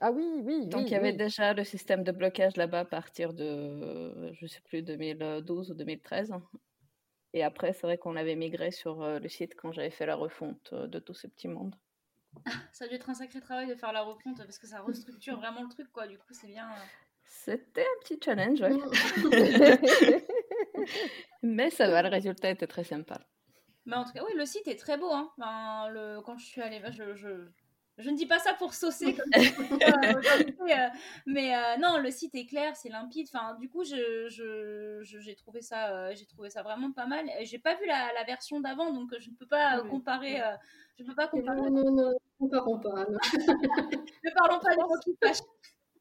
Ah 0.00 0.12
oui, 0.12 0.26
oui. 0.44 0.66
Donc, 0.66 0.86
il 0.86 0.92
y 0.92 0.96
avait 0.96 1.12
déjà 1.12 1.54
le 1.54 1.64
système 1.64 2.04
de 2.04 2.12
blocage 2.12 2.56
là-bas 2.56 2.80
à 2.80 2.84
partir 2.84 3.32
de, 3.32 4.32
je 4.32 4.46
sais 4.46 4.60
plus, 4.60 4.82
2012 4.82 5.70
ou 5.70 5.74
2013. 5.74 6.34
Et 7.32 7.42
après, 7.42 7.72
c'est 7.72 7.86
vrai 7.86 7.98
qu'on 7.98 8.14
avait 8.14 8.36
migré 8.36 8.70
sur 8.70 9.04
le 9.04 9.28
site 9.28 9.56
quand 9.56 9.72
j'avais 9.72 9.90
fait 9.90 10.06
la 10.06 10.14
refonte 10.14 10.72
de 10.72 10.98
tout 11.00 11.14
ce 11.14 11.26
petit 11.26 11.48
monde. 11.48 11.74
Ça 12.72 12.84
a 12.84 12.88
dû 12.88 12.94
être 12.94 13.10
un 13.10 13.14
sacré 13.14 13.40
travail 13.40 13.66
de 13.66 13.74
faire 13.74 13.92
la 13.92 14.02
refonte 14.02 14.36
parce 14.38 14.58
que 14.58 14.66
ça 14.66 14.80
restructure 14.80 15.36
vraiment 15.36 15.62
le 15.62 15.68
truc, 15.68 15.90
quoi. 15.92 16.06
Du 16.06 16.16
coup, 16.16 16.32
c'est 16.32 16.46
bien. 16.46 16.68
C'était 17.24 17.82
un 17.82 18.00
petit 18.02 18.18
challenge, 18.22 18.60
ouais. 18.60 18.70
Mais 21.42 21.70
ça 21.70 21.88
va, 21.88 22.02
le 22.02 22.08
résultat 22.08 22.50
était 22.50 22.66
très 22.66 22.84
sympa. 22.84 23.20
Mais 23.86 23.96
en 23.96 24.04
tout 24.04 24.12
cas, 24.12 24.22
oui, 24.26 24.32
le 24.36 24.44
site 24.44 24.68
est 24.68 24.78
très 24.78 24.98
beau. 24.98 25.10
Hein. 25.10 25.30
le... 25.90 26.20
Quand 26.20 26.36
je 26.36 26.44
suis 26.44 26.60
allée, 26.60 26.80
je, 26.90 27.14
je, 27.14 27.48
je, 27.96 28.10
ne 28.10 28.16
dis 28.16 28.26
pas 28.26 28.38
ça 28.38 28.52
pour 28.52 28.74
saucer, 28.74 29.14
comme 29.14 29.30
euh, 30.68 30.88
mais 31.26 31.56
euh, 31.56 31.76
non, 31.78 31.98
le 31.98 32.10
site 32.10 32.34
est 32.34 32.46
clair, 32.46 32.76
c'est 32.76 32.90
limpide. 32.90 33.28
Enfin, 33.32 33.54
du 33.54 33.70
coup, 33.70 33.84
j'ai 33.84 34.28
je, 34.28 35.34
trouvé 35.34 35.62
ça, 35.62 35.94
euh, 35.94 36.12
j'ai 36.14 36.26
trouvé 36.26 36.50
ça 36.50 36.62
vraiment 36.62 36.92
pas 36.92 37.06
mal. 37.06 37.26
J'ai 37.42 37.58
pas 37.58 37.76
vu 37.76 37.86
la, 37.86 38.12
la 38.12 38.24
version 38.24 38.60
d'avant, 38.60 38.92
donc 38.92 39.14
je 39.18 39.30
ne 39.30 39.34
peux 39.36 39.46
pas 39.46 39.80
comparer. 39.88 40.38
je 40.98 41.04
peux 41.04 41.14
pas 41.14 41.28
comparer. 41.28 41.56
Non, 41.56 41.70
non, 41.70 41.90
non, 41.90 42.14
ne 42.40 42.48
parlons 42.48 42.78
pas. 42.78 42.90
ne 43.06 44.34
parlons 44.34 44.58
pas 44.60 44.74
de. 44.74 45.32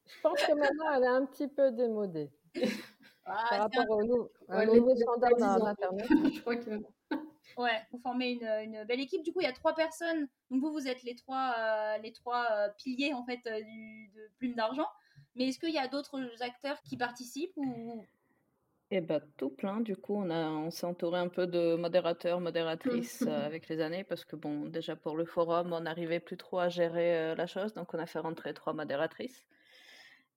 Je 0.07 0.21
pense 0.21 0.41
que 0.41 0.53
maintenant, 0.53 0.91
elle 0.95 1.03
est 1.03 1.07
un 1.07 1.25
petit 1.25 1.47
peu 1.47 1.71
démodée. 1.71 2.29
Ah, 3.27 3.45
par 3.49 3.59
rapport 3.59 3.97
au, 3.97 4.03
nouveau, 4.03 4.29
nouveau 4.49 4.95
standard 4.95 5.59
d'Internet. 5.59 6.07
Je 6.33 6.41
crois 6.41 6.55
que... 6.55 6.81
Ouais, 7.57 7.81
vous 7.91 7.97
formez 7.99 8.33
une, 8.33 8.43
une, 8.43 8.83
belle 8.83 8.99
équipe. 8.99 9.23
Du 9.23 9.33
coup, 9.33 9.41
il 9.41 9.45
y 9.45 9.47
a 9.47 9.53
trois 9.53 9.73
personnes. 9.73 10.27
Donc 10.51 10.61
vous, 10.61 10.71
vous 10.71 10.87
êtes 10.87 11.01
les 11.03 11.15
trois, 11.15 11.55
euh, 11.57 11.97
les 12.03 12.11
trois 12.11 12.45
euh, 12.51 12.69
piliers 12.77 13.13
en 13.13 13.23
fait 13.25 13.39
euh, 13.47 13.61
du, 13.61 14.11
de 14.15 14.29
Plume 14.37 14.53
d'Argent. 14.53 14.87
Mais 15.35 15.47
est-ce 15.47 15.57
qu'il 15.59 15.73
y 15.73 15.79
a 15.79 15.87
d'autres 15.87 16.19
acteurs 16.41 16.79
qui 16.83 16.97
participent 16.97 17.55
ou? 17.55 18.05
Eh 18.91 19.01
ben, 19.01 19.21
tout 19.37 19.49
plein. 19.49 19.81
Du 19.81 19.95
coup, 19.95 20.15
on, 20.15 20.29
a, 20.29 20.49
on 20.49 20.69
s'est 20.69 20.85
entouré 20.85 21.19
un 21.19 21.29
peu 21.29 21.47
de 21.47 21.75
modérateurs, 21.75 22.39
modératrices 22.39 23.21
avec 23.27 23.67
les 23.69 23.81
années, 23.81 24.03
parce 24.03 24.23
que 24.23 24.35
bon, 24.35 24.65
déjà 24.65 24.95
pour 24.95 25.17
le 25.17 25.25
forum, 25.25 25.73
on 25.73 25.81
n'arrivait 25.81 26.19
plus 26.19 26.37
trop 26.37 26.59
à 26.59 26.69
gérer 26.69 27.35
la 27.35 27.47
chose, 27.47 27.73
donc 27.73 27.93
on 27.93 27.99
a 27.99 28.05
fait 28.05 28.19
rentrer 28.19 28.53
trois 28.53 28.73
modératrices. 28.73 29.45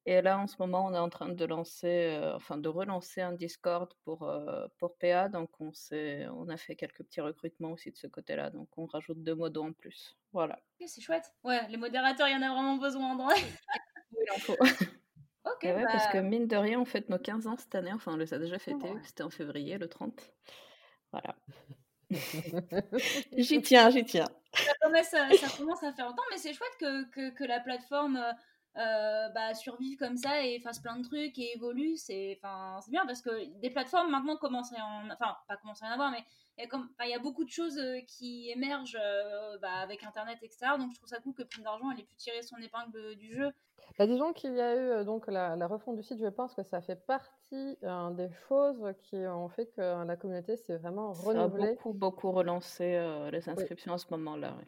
Et 0.07 0.23
là, 0.23 0.38
en 0.38 0.47
ce 0.47 0.57
moment, 0.59 0.87
on 0.87 0.95
est 0.95 0.99
en 0.99 1.11
train 1.11 1.28
de 1.28 1.45
lancer, 1.45 2.16
euh, 2.19 2.35
enfin 2.35 2.57
de 2.57 2.69
relancer 2.69 3.21
un 3.21 3.33
Discord 3.33 3.92
pour, 4.04 4.23
euh, 4.23 4.66
pour 4.78 4.97
PA. 4.97 5.28
Donc, 5.28 5.50
on, 5.61 5.73
on 5.92 6.49
a 6.49 6.57
fait 6.57 6.75
quelques 6.75 7.02
petits 7.02 7.21
recrutements 7.21 7.73
aussi 7.73 7.90
de 7.90 7.97
ce 7.97 8.07
côté-là. 8.07 8.50
Donc, 8.50 8.69
on 8.78 8.87
rajoute 8.87 9.23
deux 9.23 9.35
modos 9.35 9.64
en 9.64 9.73
plus. 9.73 10.16
Voilà. 10.33 10.59
c'est 10.87 11.02
chouette. 11.02 11.33
Ouais, 11.45 11.66
les 11.69 11.76
modérateurs, 11.76 12.28
il 12.28 12.33
y 12.33 12.37
en 12.37 12.42
a 12.42 12.52
vraiment 12.52 12.76
besoin. 12.76 13.16
Oui, 13.28 13.35
il 14.12 14.33
en 14.35 14.38
faut. 14.38 14.57
Ok. 15.45 15.62
ouais, 15.64 15.85
Parce 15.85 16.07
que 16.09 16.19
bah 16.19 16.23
mine 16.23 16.47
de 16.47 16.57
rien, 16.57 16.80
on 16.80 16.85
fête 16.85 17.09
nos 17.09 17.19
15 17.19 17.47
ans 17.47 17.57
cette 17.57 17.75
année. 17.75 17.92
Enfin, 17.92 18.12
on 18.14 18.16
les 18.16 18.33
a 18.33 18.38
déjà 18.38 18.59
fêtés. 18.59 18.92
C'était 19.04 19.23
en 19.23 19.30
février, 19.30 19.78
le 19.78 19.88
30. 19.88 20.33
Voilà. 21.12 21.35
j'y 23.37 23.62
tiens, 23.62 23.90
j'y 23.90 24.04
tiens. 24.04 24.28
Ça 24.52 24.73
commence, 24.83 25.14
à, 25.14 25.30
ça 25.30 25.57
commence, 25.57 25.83
à 25.83 25.92
faire 25.92 26.07
longtemps, 26.07 26.23
mais 26.30 26.38
c'est 26.38 26.52
chouette 26.52 26.76
que, 26.78 27.09
que, 27.11 27.30
que, 27.30 27.45
la 27.45 27.61
plateforme 27.61 28.16
euh, 28.16 28.33
bah, 28.74 29.54
survivent 29.54 29.98
comme 29.98 30.16
ça 30.16 30.44
et 30.44 30.60
fassent 30.60 30.80
plein 30.80 30.96
de 30.96 31.04
trucs 31.04 31.38
et 31.38 31.54
évoluent, 31.54 31.96
c'est 31.96 32.40
bien 32.88 33.04
parce 33.06 33.22
que 33.22 33.46
des 33.60 33.70
plateformes 33.70 34.10
maintenant 34.10 34.36
commencent 34.36 34.72
à 34.72 34.84
en, 34.84 35.10
enfin 35.10 35.36
pas 35.48 35.56
commencent 35.56 35.82
à 35.82 35.86
en 35.86 35.90
avoir, 35.90 36.10
mais 36.10 36.24
il 36.60 36.64
y, 36.64 36.66
a 36.66 36.68
comme, 36.68 36.88
il 37.02 37.10
y 37.10 37.14
a 37.14 37.18
beaucoup 37.18 37.44
de 37.44 37.50
choses 37.50 37.78
euh, 37.78 38.00
qui 38.06 38.50
émergent 38.50 38.98
euh, 39.00 39.56
bah, 39.58 39.72
avec 39.82 40.02
Internet, 40.04 40.38
etc. 40.42 40.72
Donc 40.78 40.90
je 40.92 40.96
trouve 40.96 41.08
ça 41.08 41.18
cool 41.20 41.34
que 41.34 41.42
Prime 41.42 41.64
d'argent 41.64 41.90
ait 41.92 42.02
pu 42.02 42.16
tirer 42.16 42.42
son 42.42 42.56
épingle 42.58 43.16
du 43.16 43.34
jeu. 43.34 43.50
Bah, 43.98 44.06
disons 44.06 44.32
qu'il 44.32 44.54
y 44.54 44.60
a 44.60 45.00
eu 45.00 45.04
donc 45.04 45.26
la, 45.26 45.56
la, 45.56 45.66
refonte 45.66 45.96
du 45.96 46.02
site, 46.02 46.20
je 46.20 46.28
pense 46.28 46.54
que 46.54 46.62
ça 46.62 46.80
fait 46.80 46.96
partie 47.06 47.78
des 48.12 48.28
choses 48.48 48.92
qui 49.02 49.16
ont 49.16 49.48
fait 49.48 49.66
que 49.66 50.04
la 50.04 50.16
communauté 50.16 50.56
s'est 50.56 50.76
vraiment 50.76 51.12
renouvelée. 51.12 51.62
Ça 51.62 51.70
a 51.70 51.74
beaucoup, 51.74 51.92
beaucoup 51.92 52.30
relancé 52.30 53.28
les 53.32 53.48
inscriptions 53.48 53.94
à 53.94 53.98
ce 53.98 54.06
moment-là. 54.10 54.54
Oui. 54.58 54.64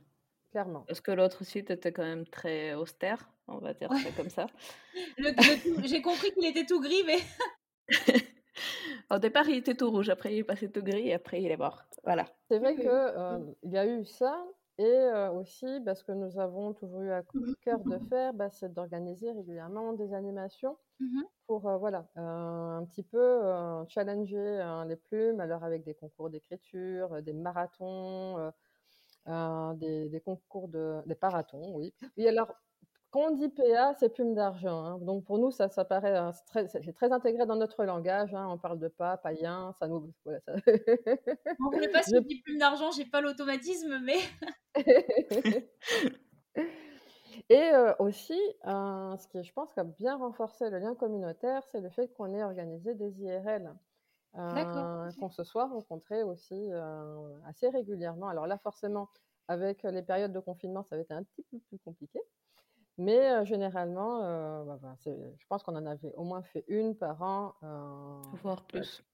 Clairement. 0.52 0.84
Parce 0.86 1.00
que 1.00 1.12
l'autre 1.12 1.44
site 1.44 1.70
était 1.70 1.92
quand 1.92 2.02
même 2.02 2.26
très 2.26 2.74
austère, 2.74 3.30
on 3.48 3.56
va 3.56 3.72
dire 3.72 3.90
ça 3.90 4.10
comme 4.14 4.28
ça? 4.28 4.46
J'ai 5.84 6.02
compris 6.02 6.30
qu'il 6.32 6.44
était 6.44 6.66
tout 6.66 6.78
gris, 6.78 7.02
mais. 7.06 7.18
Au 9.10 9.18
départ, 9.18 9.48
il 9.48 9.56
était 9.56 9.74
tout 9.74 9.90
rouge, 9.90 10.10
après 10.10 10.34
il 10.34 10.40
est 10.40 10.44
passé 10.44 10.70
tout 10.70 10.82
gris 10.82 11.08
et 11.08 11.14
après 11.14 11.42
il 11.42 11.50
est 11.50 11.56
mort. 11.56 11.82
Voilà. 12.04 12.26
C'est 12.50 12.58
vrai 12.58 12.76
qu'il 12.76 12.86
euh, 12.86 13.38
y 13.62 13.78
a 13.78 13.86
eu 13.86 14.04
ça, 14.04 14.44
et 14.76 14.84
euh, 14.84 15.30
aussi, 15.32 15.80
parce 15.86 16.00
ce 16.00 16.04
que 16.04 16.12
nous 16.12 16.38
avons 16.38 16.74
toujours 16.74 17.00
eu 17.00 17.10
à 17.10 17.22
mmh 17.22 17.54
cœur 17.62 17.78
de 17.80 17.98
faire, 18.10 18.34
bah, 18.34 18.50
c'est 18.50 18.74
d'organiser 18.74 19.32
régulièrement 19.32 19.94
des 19.94 20.12
animations 20.12 20.76
mmh 21.00 21.22
pour 21.46 21.66
euh, 21.66 21.78
voilà, 21.78 22.06
un 22.16 22.84
petit 22.84 23.02
peu 23.02 23.40
challenger 23.88 24.62
les 24.86 24.96
plumes, 24.96 25.40
alors 25.40 25.64
avec 25.64 25.82
des 25.82 25.94
concours 25.94 26.28
d'écriture, 26.28 27.22
des 27.22 27.32
marathons 27.32 28.52
euh, 29.28 29.74
des, 29.74 30.20
concours 30.24 30.68
de 30.68 31.00
des 31.06 31.14
parathons, 31.14 31.72
oui. 31.74 31.94
Oui, 32.16 32.26
alors 32.26 32.54
quand 33.10 33.30
on 33.30 33.30
dit 33.32 33.48
PA, 33.50 33.94
c'est 33.94 34.08
plume 34.08 34.34
d'argent. 34.34 34.84
Hein. 34.84 34.98
Donc 34.98 35.24
pour 35.24 35.38
nous, 35.38 35.50
ça, 35.50 35.68
ça 35.68 35.84
paraît 35.84 36.18
très, 36.46 36.66
c'est 36.66 36.92
très 36.94 37.12
intégré 37.12 37.44
dans 37.46 37.56
notre 37.56 37.84
langage. 37.84 38.34
Hein. 38.34 38.48
On 38.50 38.58
parle 38.58 38.78
de 38.78 38.88
pas, 38.88 39.18
païen, 39.18 39.74
ça 39.78 39.86
nous. 39.86 40.12
Voilà, 40.24 40.40
ça... 40.40 40.54
On 41.60 41.70
ne 41.70 41.92
pas 41.92 42.02
si 42.02 42.14
je... 42.14 42.20
dit 42.20 42.40
plume 42.40 42.58
d'argent, 42.58 42.90
j'ai 42.90 43.04
pas 43.04 43.20
l'automatisme, 43.20 44.00
mais. 44.02 44.18
Et 47.48 47.70
euh, 47.74 47.92
aussi, 47.98 48.40
ce 48.64 49.28
qui, 49.28 49.42
je 49.42 49.52
pense, 49.52 49.76
a 49.76 49.84
bien 49.84 50.16
renforcé 50.16 50.70
le 50.70 50.78
lien 50.78 50.94
communautaire, 50.94 51.62
c'est 51.70 51.80
le 51.80 51.90
fait 51.90 52.08
qu'on 52.14 52.32
ait 52.34 52.42
organisé 52.42 52.94
des 52.94 53.10
IRL. 53.20 53.74
Euh, 54.38 55.10
qu'on 55.18 55.28
se 55.28 55.44
soit 55.44 55.66
rencontrés 55.66 56.22
aussi 56.22 56.68
euh, 56.70 57.38
assez 57.44 57.68
régulièrement. 57.68 58.28
Alors 58.28 58.46
là, 58.46 58.56
forcément, 58.56 59.10
avec 59.46 59.82
les 59.82 60.02
périodes 60.02 60.32
de 60.32 60.40
confinement, 60.40 60.82
ça 60.82 60.94
avait 60.94 61.04
été 61.04 61.12
un 61.12 61.22
petit 61.22 61.42
peu 61.50 61.58
plus 61.58 61.78
compliqué. 61.78 62.18
Mais 62.96 63.30
euh, 63.30 63.44
généralement, 63.44 64.20
bah, 64.64 64.78
bah, 64.80 64.96
je 65.04 65.46
pense 65.48 65.62
qu'on 65.62 65.76
en 65.76 65.84
avait 65.84 66.14
au 66.14 66.24
moins 66.24 66.42
fait 66.42 66.64
une 66.68 66.96
par 66.96 67.20
an. 67.22 67.54
voire 68.42 68.64
plus. 68.64 69.04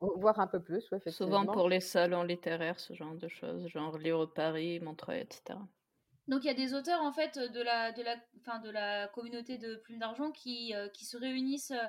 Voire 0.00 0.40
un 0.40 0.48
peu 0.48 0.60
plus, 0.60 0.88
oui, 0.90 0.98
effectivement. 0.98 1.42
Souvent 1.42 1.52
pour 1.52 1.68
les 1.68 1.80
salons 1.80 2.24
littéraires, 2.24 2.80
ce 2.80 2.92
genre 2.92 3.14
de 3.14 3.28
choses, 3.28 3.68
genre 3.68 3.98
Livre 3.98 4.26
Paris, 4.26 4.80
Montreuil, 4.80 5.20
etc. 5.20 5.58
Donc 6.28 6.44
il 6.44 6.46
y 6.46 6.50
a 6.50 6.54
des 6.54 6.74
auteurs 6.74 7.02
en 7.02 7.12
fait 7.12 7.38
de 7.38 7.60
la, 7.60 7.92
de 7.92 8.02
la, 8.02 8.16
fin, 8.44 8.58
de 8.58 8.70
la 8.70 9.06
communauté 9.08 9.58
de 9.58 9.76
Plume 9.76 9.98
d'Argent 9.98 10.32
qui, 10.32 10.74
qui 10.92 11.04
se 11.04 11.16
réunissent 11.16 11.72
euh, 11.72 11.86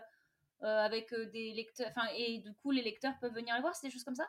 avec 0.63 1.13
euh, 1.13 1.25
des 1.32 1.51
lecteurs, 1.51 1.88
enfin, 1.89 2.08
et 2.15 2.39
du 2.39 2.53
coup, 2.53 2.72
les 2.72 2.82
lecteurs 2.82 3.13
peuvent 3.20 3.34
venir 3.34 3.53
les 3.55 3.62
voir, 3.62 3.75
c'est 3.75 3.88
des 3.88 3.93
choses 3.93 4.03
comme 4.03 4.15
ça? 4.15 4.27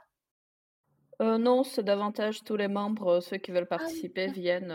Euh, 1.23 1.39
non, 1.39 1.63
c'est 1.63 1.85
davantage 1.85 2.43
tous 2.43 2.57
les 2.57 2.67
membres, 2.67 3.21
ceux 3.21 3.37
qui 3.37 3.53
veulent 3.53 3.69
ah 3.71 3.79
participer 3.79 4.27
viennent, 4.27 4.75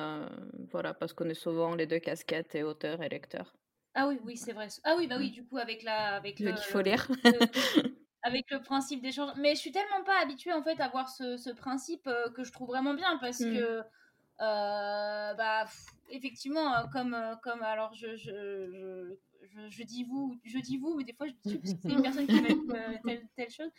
voilà, 0.71 0.93
parce 0.93 1.13
qu'on 1.13 1.27
est 1.29 1.33
souvent 1.33 1.75
les 1.75 1.85
deux 1.85 1.99
casquettes, 1.99 2.55
et 2.55 2.63
auteurs 2.63 3.01
et 3.03 3.09
lecteurs. 3.09 3.53
Ah 3.93 4.07
oui, 4.07 4.19
oui, 4.23 4.37
c'est 4.37 4.53
vrai. 4.53 4.67
Ah 4.85 4.95
oui, 4.97 5.07
bah 5.07 5.17
oui, 5.19 5.29
mm. 5.29 5.33
du 5.33 5.45
coup, 5.45 5.57
avec 5.57 5.83
la, 5.83 6.15
avec 6.15 6.39
le, 6.39 6.55
faut 6.55 6.81
lire. 6.81 7.09
avec 8.23 8.49
le 8.51 8.61
principe 8.61 9.01
d'échange. 9.01 9.31
Mais 9.37 9.55
je 9.55 9.59
suis 9.59 9.71
tellement 9.71 10.03
pas 10.05 10.21
habituée 10.21 10.53
en 10.53 10.63
fait 10.63 10.79
à 10.79 10.87
voir 10.87 11.09
ce, 11.09 11.35
ce 11.35 11.49
principe 11.49 12.09
que 12.35 12.43
je 12.43 12.51
trouve 12.53 12.69
vraiment 12.69 12.93
bien 12.93 13.17
parce 13.19 13.41
mm. 13.41 13.53
que, 13.53 13.81
bah, 14.37 15.65
effectivement, 16.09 16.87
comme, 16.93 17.17
comme, 17.43 17.63
alors 17.63 17.93
je, 17.95 18.15
je 18.15 18.69
je, 18.71 19.15
dis 19.83 20.03
vous, 20.03 20.39
je 20.43 20.59
dis 20.59 20.77
vous, 20.77 20.95
mais 20.95 21.03
des 21.03 21.13
fois, 21.13 21.27
je 21.27 21.33
dis 21.33 21.59
c'est 21.81 21.89
une 21.89 22.01
personne 22.01 22.27
qui 22.27 22.39
va 22.39 22.49
euh, 22.49 22.97
telle, 23.05 23.27
telle, 23.35 23.49
chose. 23.49 23.71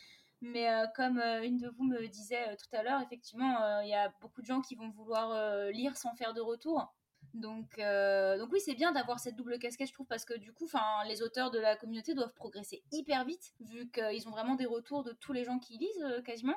Mais 0.42 0.70
euh, 0.70 0.86
comme 0.96 1.18
euh, 1.18 1.42
une 1.42 1.58
de 1.58 1.68
vous 1.68 1.84
me 1.84 2.06
disait 2.08 2.56
tout 2.56 2.74
à 2.76 2.82
l'heure, 2.82 3.00
effectivement, 3.02 3.80
il 3.80 3.88
y 3.88 3.94
a 3.94 4.12
beaucoup 4.20 4.40
de 4.40 4.46
gens 4.46 4.60
qui 4.60 4.74
vont 4.74 4.90
vouloir 4.90 5.70
lire 5.70 5.96
sans 5.96 6.14
faire 6.14 6.34
de 6.34 6.40
retour. 6.40 6.94
Donc, 7.34 7.76
donc 7.76 8.52
oui, 8.52 8.60
c'est 8.60 8.74
bien 8.74 8.92
d'avoir 8.92 9.20
cette 9.20 9.36
double 9.36 9.58
casquette, 9.58 9.88
je 9.88 9.92
trouve, 9.92 10.06
parce 10.06 10.24
que 10.24 10.36
du 10.36 10.52
coup, 10.52 10.66
les 11.06 11.22
auteurs 11.22 11.50
de 11.50 11.58
la 11.58 11.76
communauté 11.76 12.14
doivent 12.14 12.34
progresser 12.34 12.82
hyper 12.92 13.24
vite, 13.24 13.52
vu 13.60 13.90
qu'ils 13.90 14.26
ont 14.28 14.32
vraiment 14.32 14.54
des 14.54 14.66
retours 14.66 15.04
de 15.04 15.12
tous 15.12 15.32
les 15.32 15.44
gens 15.44 15.58
qui 15.58 15.78
lisent, 15.78 16.22
quasiment. 16.24 16.56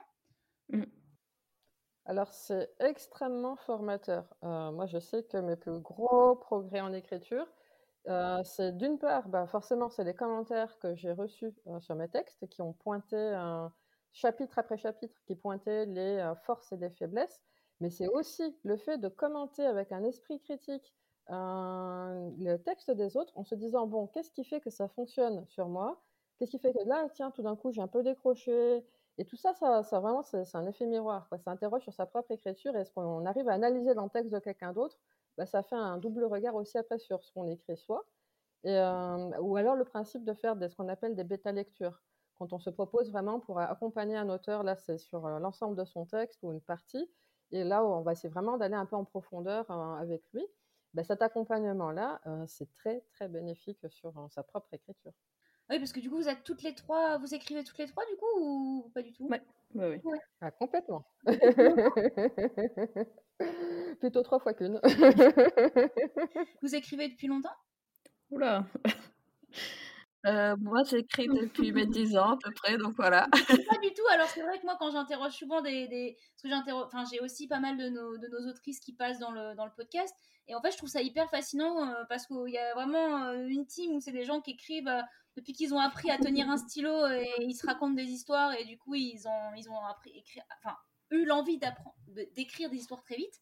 Mm. 0.69 0.83
Alors, 2.05 2.33
c'est 2.33 2.69
extrêmement 2.79 3.55
formateur. 3.55 4.33
moi, 4.41 4.85
je 4.85 4.99
sais 4.99 5.23
que 5.23 5.37
mes 5.37 5.57
plus 5.57 5.79
gros 5.79 6.35
progrès 6.35 6.81
en 6.81 6.93
écriture, 6.93 7.47
euh, 8.07 8.43
c'est 8.43 8.75
d'une 8.77 8.99
part, 8.99 9.29
bah, 9.29 9.47
forcément, 9.47 9.89
c'est 9.89 10.03
les 10.03 10.13
commentaires 10.13 10.77
que 10.79 10.95
j'ai 10.95 11.13
reçus 11.13 11.53
euh, 11.67 11.79
sur 11.79 11.95
mes 11.95 12.09
textes 12.09 12.47
qui 12.49 12.61
ont 12.61 12.73
pointé 12.73 13.15
chapitre 14.11 14.59
après 14.59 14.77
chapitre, 14.77 15.21
qui 15.25 15.35
pointaient 15.35 15.85
les 15.85 16.17
euh, 16.19 16.35
forces 16.35 16.71
et 16.71 16.77
les 16.77 16.89
faiblesses, 16.91 17.41
mais 17.79 17.89
c'est 17.89 18.07
aussi 18.09 18.57
le 18.63 18.77
fait 18.77 18.97
de 18.97 19.07
commenter 19.09 19.65
avec 19.65 19.91
un 19.91 20.03
esprit 20.03 20.39
critique 20.39 20.93
le 21.29 22.57
texte 22.57 22.91
des 22.91 23.15
autres 23.17 23.31
en 23.37 23.43
se 23.43 23.55
disant 23.55 23.87
bon, 23.87 24.07
qu'est-ce 24.07 24.31
qui 24.31 24.43
fait 24.43 24.59
que 24.59 24.69
ça 24.69 24.87
fonctionne 24.89 25.45
sur 25.47 25.69
moi? 25.69 26.03
Qu'est-ce 26.37 26.51
qui 26.51 26.59
fait 26.59 26.73
que 26.73 26.83
là, 26.85 27.07
tiens, 27.13 27.31
tout 27.31 27.41
d'un 27.43 27.55
coup, 27.55 27.71
j'ai 27.71 27.81
un 27.81 27.87
peu 27.87 28.03
décroché? 28.03 28.85
Et 29.17 29.25
tout 29.25 29.37
ça, 29.37 29.53
ça, 29.53 29.83
ça 29.83 29.99
vraiment, 29.99 30.21
c'est 30.23 30.43
un 30.55 30.65
effet 30.67 30.85
miroir. 30.87 31.29
Ça 31.37 31.51
interroge 31.51 31.83
sur 31.83 31.93
sa 31.93 32.05
propre 32.05 32.31
écriture 32.31 32.75
et 32.75 32.83
ce 32.85 32.91
qu'on 32.91 33.25
arrive 33.25 33.47
à 33.47 33.53
analyser 33.53 33.93
dans 33.93 34.03
le 34.03 34.09
texte 34.09 34.31
de 34.33 34.39
quelqu'un 34.39 34.73
d'autre 34.73 34.99
bah, 35.37 35.45
ça 35.45 35.63
fait 35.63 35.75
un 35.75 35.97
double 35.97 36.25
regard 36.25 36.55
aussi 36.55 36.77
après 36.77 36.99
sur 36.99 37.23
ce 37.23 37.31
qu'on 37.31 37.47
écrit 37.47 37.77
soi. 37.77 38.05
Et, 38.63 38.77
euh, 38.77 39.29
ou 39.41 39.57
alors 39.57 39.75
le 39.75 39.85
principe 39.85 40.23
de 40.23 40.33
faire 40.33 40.55
des, 40.55 40.69
ce 40.69 40.75
qu'on 40.75 40.89
appelle 40.89 41.15
des 41.15 41.23
bêta-lectures. 41.23 42.01
Quand 42.35 42.53
on 42.53 42.59
se 42.59 42.69
propose 42.69 43.11
vraiment 43.11 43.39
pour 43.39 43.59
accompagner 43.59 44.15
un 44.15 44.29
auteur, 44.29 44.63
là 44.63 44.75
c'est 44.75 44.97
sur 44.97 45.25
euh, 45.25 45.39
l'ensemble 45.39 45.77
de 45.77 45.85
son 45.85 46.05
texte 46.05 46.43
ou 46.43 46.51
une 46.51 46.61
partie, 46.61 47.11
et 47.51 47.63
là 47.63 47.85
on 47.85 48.01
va 48.01 48.13
essayer 48.13 48.29
vraiment 48.29 48.57
d'aller 48.57 48.75
un 48.75 48.85
peu 48.85 48.95
en 48.95 49.05
profondeur 49.05 49.69
euh, 49.69 49.95
avec 49.95 50.23
lui. 50.33 50.45
Bah, 50.93 51.03
cet 51.03 51.23
accompagnement-là, 51.23 52.21
c'est 52.45 52.71
très 52.71 53.01
très 53.09 53.27
bénéfique 53.27 53.79
sur 53.89 54.27
sa 54.29 54.43
propre 54.43 54.67
écriture. 54.73 55.13
Oui, 55.69 55.79
parce 55.79 55.91
que 55.91 55.99
du 55.99 56.09
coup, 56.09 56.17
vous 56.17 56.29
êtes 56.29 56.43
toutes 56.43 56.61
les 56.61 56.75
trois, 56.75 57.17
vous 57.17 57.33
écrivez 57.33 57.63
toutes 57.63 57.79
les 57.79 57.87
trois 57.87 58.05
du 58.05 58.15
coup 58.17 58.27
ou 58.37 58.91
pas 58.93 59.01
du 59.01 59.11
tout? 59.11 59.27
Oui. 59.73 59.97
Ah, 60.39 60.51
complètement. 60.51 61.03
Plutôt 64.03 64.21
trois 64.21 64.39
fois 64.39 64.53
qu'une. 64.53 64.81
Vous 66.61 66.75
écrivez 66.75 67.07
depuis 67.07 67.27
longtemps? 67.27 67.55
Oula 68.31 68.65
euh, 70.25 70.57
moi, 70.59 70.83
j'écris 70.83 71.29
depuis 71.29 71.71
mes 71.71 71.85
10 71.85 72.17
ans 72.17 72.31
à 72.31 72.37
peu 72.37 72.51
près, 72.51 72.77
donc 72.77 72.97
voilà. 72.97 73.29
pas 73.31 73.77
du 73.81 73.93
tout. 73.93 74.03
Alors, 74.11 74.27
c'est 74.27 74.41
vrai 74.41 74.59
que 74.59 74.65
moi, 74.65 74.75
quand 74.77 74.91
j'interroge 74.91 75.31
souvent 75.31 75.61
des. 75.61 75.87
des... 75.87 76.17
Parce 76.17 76.41
que 76.41 76.49
j'interroge. 76.49 76.83
Enfin, 76.87 77.05
j'ai 77.09 77.21
aussi 77.21 77.47
pas 77.47 77.61
mal 77.61 77.77
de 77.77 77.87
nos, 77.87 78.17
de 78.17 78.27
nos 78.27 78.49
autrices 78.49 78.81
qui 78.81 78.91
passent 78.91 79.19
dans 79.19 79.31
le, 79.31 79.55
dans 79.55 79.63
le 79.63 79.71
podcast. 79.73 80.13
Et 80.49 80.55
en 80.55 80.61
fait, 80.61 80.71
je 80.71 80.77
trouve 80.77 80.89
ça 80.89 81.01
hyper 81.01 81.29
fascinant 81.29 81.87
euh, 81.87 82.03
parce 82.09 82.27
qu'il 82.27 82.49
y 82.49 82.57
a 82.57 82.73
vraiment 82.73 83.23
euh, 83.27 83.47
une 83.47 83.65
team 83.65 83.93
où 83.93 84.01
c'est 84.01 84.11
des 84.11 84.25
gens 84.25 84.41
qui 84.41 84.51
écrivent 84.51 84.91
depuis 85.37 85.53
qu'ils 85.53 85.73
ont 85.73 85.79
appris 85.79 86.11
à 86.11 86.17
tenir 86.17 86.49
un 86.49 86.57
stylo 86.57 87.07
et 87.07 87.31
ils 87.39 87.55
se 87.55 87.65
racontent 87.65 87.93
des 87.93 88.09
histoires 88.09 88.53
et 88.59 88.65
du 88.65 88.77
coup, 88.77 88.95
ils 88.95 89.25
ont, 89.29 89.53
ils 89.55 89.69
ont 89.69 89.85
appris, 89.85 90.11
écrit, 90.13 90.41
enfin, 90.57 90.75
eu 91.09 91.23
l'envie 91.23 91.57
d'apprendre, 91.57 91.95
d'écrire 92.35 92.69
des 92.69 92.77
histoires 92.77 93.01
très 93.01 93.15
vite. 93.15 93.39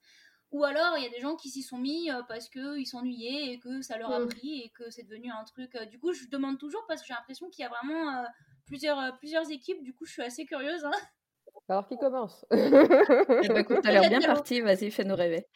Ou 0.52 0.66
alors, 0.66 0.98
il 0.98 1.04
y 1.04 1.08
a 1.08 1.10
des 1.10 1.22
gens 1.22 1.36
qui 1.38 1.50
s'y 1.50 1.64
sont 1.64 1.78
mis 1.78 2.12
euh, 2.12 2.24
parce 2.28 2.50
qu'ils 2.50 2.86
s'ennuyaient 2.86 3.54
et 3.54 3.60
que 3.60 3.82
ça 3.82 3.98
leur 3.98 4.12
a 4.12 4.20
mm. 4.20 4.28
pris 4.28 4.62
et 4.62 4.70
que 4.70 4.90
c'est 4.90 5.04
devenu 5.04 5.32
un 5.32 5.46
truc. 5.46 5.74
Euh, 5.76 5.86
du 5.86 5.98
coup, 5.98 6.12
je 6.12 6.28
demande 6.28 6.58
toujours 6.60 6.84
parce 6.88 7.02
que 7.02 7.08
j'ai 7.08 7.14
l'impression 7.14 7.50
qu'il 7.50 7.64
y 7.64 7.66
a 7.66 7.70
vraiment 7.70 8.10
euh, 8.10 8.26
plusieurs, 8.66 9.18
plusieurs 9.18 9.50
équipes. 9.50 9.82
Du 9.82 9.94
coup, 9.94 10.06
je 10.06 10.12
suis 10.12 10.22
assez 10.22 10.46
curieuse. 10.46 10.84
Hein. 10.84 10.92
Alors, 11.70 11.88
qui 11.88 11.98
commence 11.98 12.46
ben, 12.52 13.58
écoute, 13.58 13.86
l'air 13.86 14.10
bien 14.10 14.20
parti. 14.20 14.60
Vas-y, 14.60 14.92
fais-nous 14.92 15.16
rêver. 15.16 15.48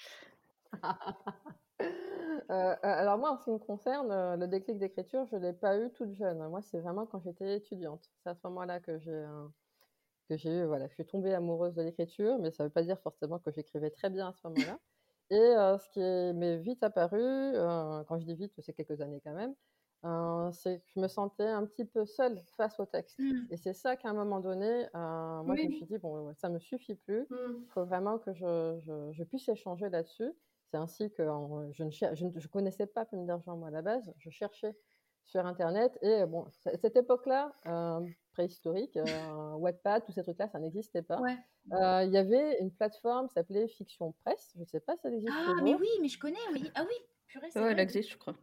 alors 2.49 3.17
moi, 3.17 3.31
en 3.31 3.37
ce 3.37 3.45
qui 3.45 3.51
me 3.51 3.57
concerne, 3.57 4.39
le 4.39 4.47
déclic 4.47 4.77
d'écriture, 4.77 5.25
je 5.25 5.35
ne 5.35 5.41
l'ai 5.41 5.53
pas 5.53 5.77
eu 5.77 5.91
toute 5.91 6.13
jeune. 6.13 6.47
Moi, 6.47 6.61
c'est 6.61 6.79
vraiment 6.79 7.05
quand 7.05 7.19
j'étais 7.19 7.57
étudiante. 7.57 8.05
C'est 8.23 8.29
à 8.29 8.35
ce 8.35 8.47
moment-là 8.47 8.79
que 8.79 8.97
j'ai 8.99 9.25
que 10.25 10.37
j'ai 10.37 10.49
eu, 10.49 10.65
voilà, 10.65 10.87
je 10.87 10.93
suis 10.93 11.05
tombée 11.05 11.33
amoureuse 11.33 11.73
de 11.73 11.81
l'écriture, 11.81 12.37
mais 12.39 12.51
ça 12.51 12.63
ne 12.63 12.67
veut 12.67 12.73
pas 12.73 12.83
dire 12.83 12.99
forcément 12.99 13.39
que 13.39 13.51
j'écrivais 13.51 13.91
très 13.91 14.09
bien 14.09 14.29
à 14.29 14.33
ce 14.33 14.47
moment-là. 14.47 14.79
Et 15.31 15.79
ce 15.79 15.89
qui 15.89 16.37
m'est 16.37 16.57
vite 16.57 16.83
apparu, 16.83 17.19
quand 18.07 18.19
je 18.19 18.25
dis 18.25 18.35
vite, 18.35 18.53
c'est 18.59 18.73
quelques 18.73 19.01
années 19.01 19.21
quand 19.23 19.33
même, 19.33 19.55
c'est 20.51 20.79
que 20.79 20.85
je 20.93 20.99
me 20.99 21.07
sentais 21.07 21.47
un 21.47 21.65
petit 21.65 21.85
peu 21.85 22.05
seule 22.05 22.41
face 22.57 22.79
au 22.79 22.85
texte. 22.85 23.17
Mmh. 23.19 23.47
Et 23.49 23.57
c'est 23.57 23.73
ça 23.73 23.95
qu'à 23.95 24.09
un 24.09 24.13
moment 24.13 24.39
donné, 24.39 24.87
moi, 24.93 25.55
je 25.55 25.63
me 25.63 25.71
suis 25.71 25.85
dit, 25.85 25.97
bon, 25.97 26.33
ça 26.35 26.49
ne 26.49 26.55
me 26.55 26.59
suffit 26.59 26.95
plus. 26.95 27.25
Il 27.29 27.35
mmh. 27.35 27.65
faut 27.69 27.85
vraiment 27.85 28.19
que 28.19 28.33
je, 28.33 28.79
je, 29.11 29.23
puisse 29.23 29.47
échanger 29.49 29.89
là-dessus. 29.89 30.31
C'est 30.71 30.77
ainsi 30.77 31.11
que 31.11 31.23
je 31.71 31.83
ne 31.83 31.89
je, 31.89 32.25
je 32.35 32.47
connaissais 32.47 32.87
pas 32.87 33.05
Plume 33.05 33.25
d'argent, 33.25 33.55
moi, 33.55 33.69
à 33.69 33.71
la 33.71 33.81
base. 33.81 34.13
Je 34.17 34.29
cherchais 34.29 34.75
sur 35.25 35.45
Internet. 35.45 35.97
Et 36.01 36.25
bon, 36.25 36.45
cette 36.49 36.95
époque-là, 36.95 37.53
préhistorique, 38.33 38.97
Wattpad, 39.57 40.05
tous 40.05 40.11
ces 40.11 40.23
trucs-là, 40.23 40.47
ça 40.47 40.59
n'existait 40.59 41.01
pas. 41.01 41.21
Il 41.71 42.11
y 42.11 42.17
avait 42.17 42.59
une 42.59 42.71
plateforme 42.71 43.27
qui 43.27 43.33
s'appelait 43.33 43.67
Fiction 43.67 44.13
Presse. 44.23 44.51
Je 44.55 44.61
ne 44.61 44.65
sais 44.65 44.79
pas 44.79 44.95
si 44.95 45.01
ça 45.03 45.09
existe. 45.09 45.33
Ah, 45.33 45.53
mais 45.63 45.75
oui, 45.75 45.87
mais 46.01 46.07
je 46.07 46.19
connais, 46.19 46.37
oui. 46.53 46.71
Ah 46.75 46.83
oui, 46.87 46.95
purée, 47.27 47.47
ouais, 47.55 47.71
elle 47.71 47.79
existe, 47.79 48.11
je 48.11 48.17
crois. 48.17 48.35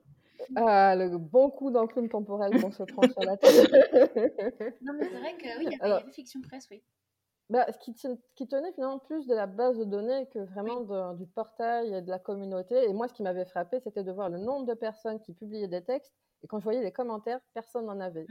Ah, 0.56 0.96
le 0.96 1.18
bon 1.18 1.50
coup 1.50 1.70
d'enclume 1.70 2.08
temporelle 2.08 2.60
qu'on 2.60 2.72
se 2.72 2.82
prend 2.82 3.02
sur 3.08 3.22
la 3.22 3.36
tête. 3.36 3.52
non, 4.82 4.94
mais 4.94 5.04
c'est 5.04 5.18
vrai 5.18 5.36
que 5.36 5.58
oui, 5.58 5.66
il 5.70 5.78
y 5.78 5.80
avait 5.80 6.10
Fiction 6.10 6.40
Presse, 6.42 6.66
oui. 6.70 6.82
Bah, 7.48 7.66
ce 7.70 7.78
qui, 7.78 7.94
qui, 8.34 8.48
tenait 8.48 8.72
finalement 8.72 8.98
plus 8.98 9.26
de 9.26 9.34
la 9.34 9.46
base 9.46 9.76
de 9.76 9.84
données 9.84 10.26
que 10.32 10.38
vraiment 10.38 11.12
du 11.12 11.26
portail 11.26 11.92
et 11.92 12.00
de 12.00 12.08
la 12.08 12.18
communauté. 12.18 12.88
Et 12.88 12.94
moi, 12.94 13.08
ce 13.08 13.12
qui 13.12 13.22
m'avait 13.22 13.44
frappé, 13.44 13.78
c'était 13.80 14.04
de 14.04 14.10
voir 14.10 14.30
le 14.30 14.38
nombre 14.38 14.64
de 14.64 14.74
personnes 14.74 15.20
qui 15.20 15.34
publiaient 15.34 15.68
des 15.68 15.84
textes 15.84 16.14
et 16.42 16.48
quand 16.48 16.58
je 16.58 16.64
voyais 16.64 16.82
les 16.82 16.90
commentaires, 16.90 17.40
personne 17.54 17.86
n'en 17.86 18.00
avait. 18.00 18.26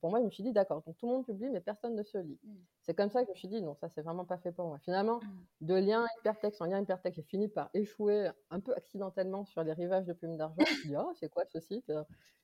pour 0.00 0.10
moi, 0.10 0.20
je 0.20 0.24
me 0.24 0.30
suis 0.30 0.44
dit, 0.44 0.52
d'accord, 0.52 0.82
donc 0.82 0.96
tout 0.96 1.06
le 1.06 1.12
monde 1.12 1.24
publie, 1.24 1.50
mais 1.50 1.60
personne 1.60 1.96
ne 1.96 2.02
se 2.02 2.18
lit. 2.18 2.38
Mm. 2.44 2.54
C'est 2.82 2.94
comme 2.94 3.10
ça 3.10 3.22
que 3.22 3.26
je 3.26 3.30
me 3.32 3.36
suis 3.36 3.48
dit, 3.48 3.60
non, 3.60 3.74
ça, 3.74 3.88
c'est 3.88 4.02
vraiment 4.02 4.24
pas 4.24 4.38
fait 4.38 4.52
pour 4.52 4.66
moi. 4.68 4.78
Finalement, 4.78 5.18
mm. 5.18 5.66
de 5.66 5.74
lien 5.74 6.06
hypertexte 6.18 6.62
en 6.62 6.66
lien 6.66 6.80
hypertexte, 6.80 7.16
j'ai 7.16 7.26
fini 7.26 7.48
par 7.48 7.70
échouer 7.74 8.30
un 8.50 8.60
peu 8.60 8.72
accidentellement 8.74 9.44
sur 9.44 9.64
les 9.64 9.72
rivages 9.72 10.06
de 10.06 10.12
Plume 10.12 10.36
d'Argent. 10.36 10.54
je 10.58 10.72
me 10.72 10.76
suis 10.76 10.88
dit, 10.90 10.96
oh, 10.96 11.12
c'est 11.18 11.28
quoi 11.28 11.44
ce 11.44 11.58
site 11.58 11.92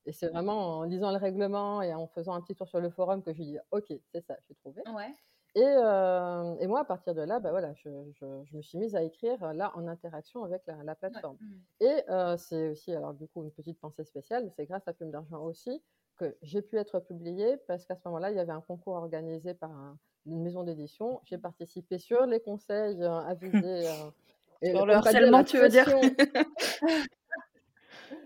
Et 0.07 0.12
c'est 0.12 0.29
vraiment 0.29 0.79
en 0.79 0.83
lisant 0.83 1.12
le 1.12 1.19
règlement 1.19 1.83
et 1.83 1.95
en 1.95 2.09
faisant 2.09 2.35
un 2.35 2.41
petit 2.41 2.57
tour 2.57 2.69
sur 2.69 2.81
le 2.81 2.91
forum 2.91 3.23
que 3.23 3.33
j'ai 3.33 3.45
dit, 3.45 3.59
ok, 3.71 3.93
c'est 4.11 4.23
ça, 4.23 4.37
j'ai 4.49 4.55
trouvé. 4.57 4.83
Ouais. 4.93 5.14
Et, 5.54 5.61
et, 5.61 6.66
moi, 6.66 6.80
à 6.80 6.85
partir 6.85 7.14
de 7.14 7.21
là, 7.21 7.38
bah 7.38 7.50
voilà, 7.50 7.75
je, 7.75 7.90
je, 8.14 8.56
me 8.56 8.62
suis 8.62 8.78
mise 8.78 8.97
à 8.97 9.02
écrire 9.02 9.52
là 9.52 9.71
en 9.75 9.87
interaction 9.87 10.44
avec 10.44 10.62
la, 10.66 10.94
plateforme. 10.94 11.37
Mmh. 11.40 11.85
Et 11.85 12.04
c'est 12.38 12.71
aussi, 12.71 12.92
alors 12.94 13.12
du 13.12 13.28
coup, 13.28 13.42
une 13.42 13.50
petite 13.50 13.78
pensée 13.78 14.04
spéciale, 14.04 14.50
c'est 14.56 14.64
grâce 14.64 14.88
à 14.88 14.92
Plume 14.92 15.11
d'Argent 15.11 15.42
aussi 15.42 15.82
que 16.16 16.37
j'ai 16.42 16.62
pu 16.62 16.76
être 16.76 17.00
publiée 17.00 17.56
parce 17.66 17.85
qu'à 17.85 17.97
ce 17.97 18.00
moment-là, 18.06 18.30
il 18.30 18.37
y 18.37 18.40
avait 18.40 18.52
un 18.52 18.61
concours 18.61 18.94
organisé 18.94 19.54
par 19.54 19.71
une 20.26 20.42
maison 20.42 20.62
d'édition. 20.62 21.21
J'ai 21.25 21.38
participé 21.38 21.99
sur 21.99 22.26
les 22.26 22.40
conseils 22.40 23.02
avisés. 23.02 23.85
sur 24.62 24.87
le 24.87 24.94
harcèlement, 24.94 25.44
tu 25.44 25.59
veux 25.59 25.68
dire? 25.68 25.88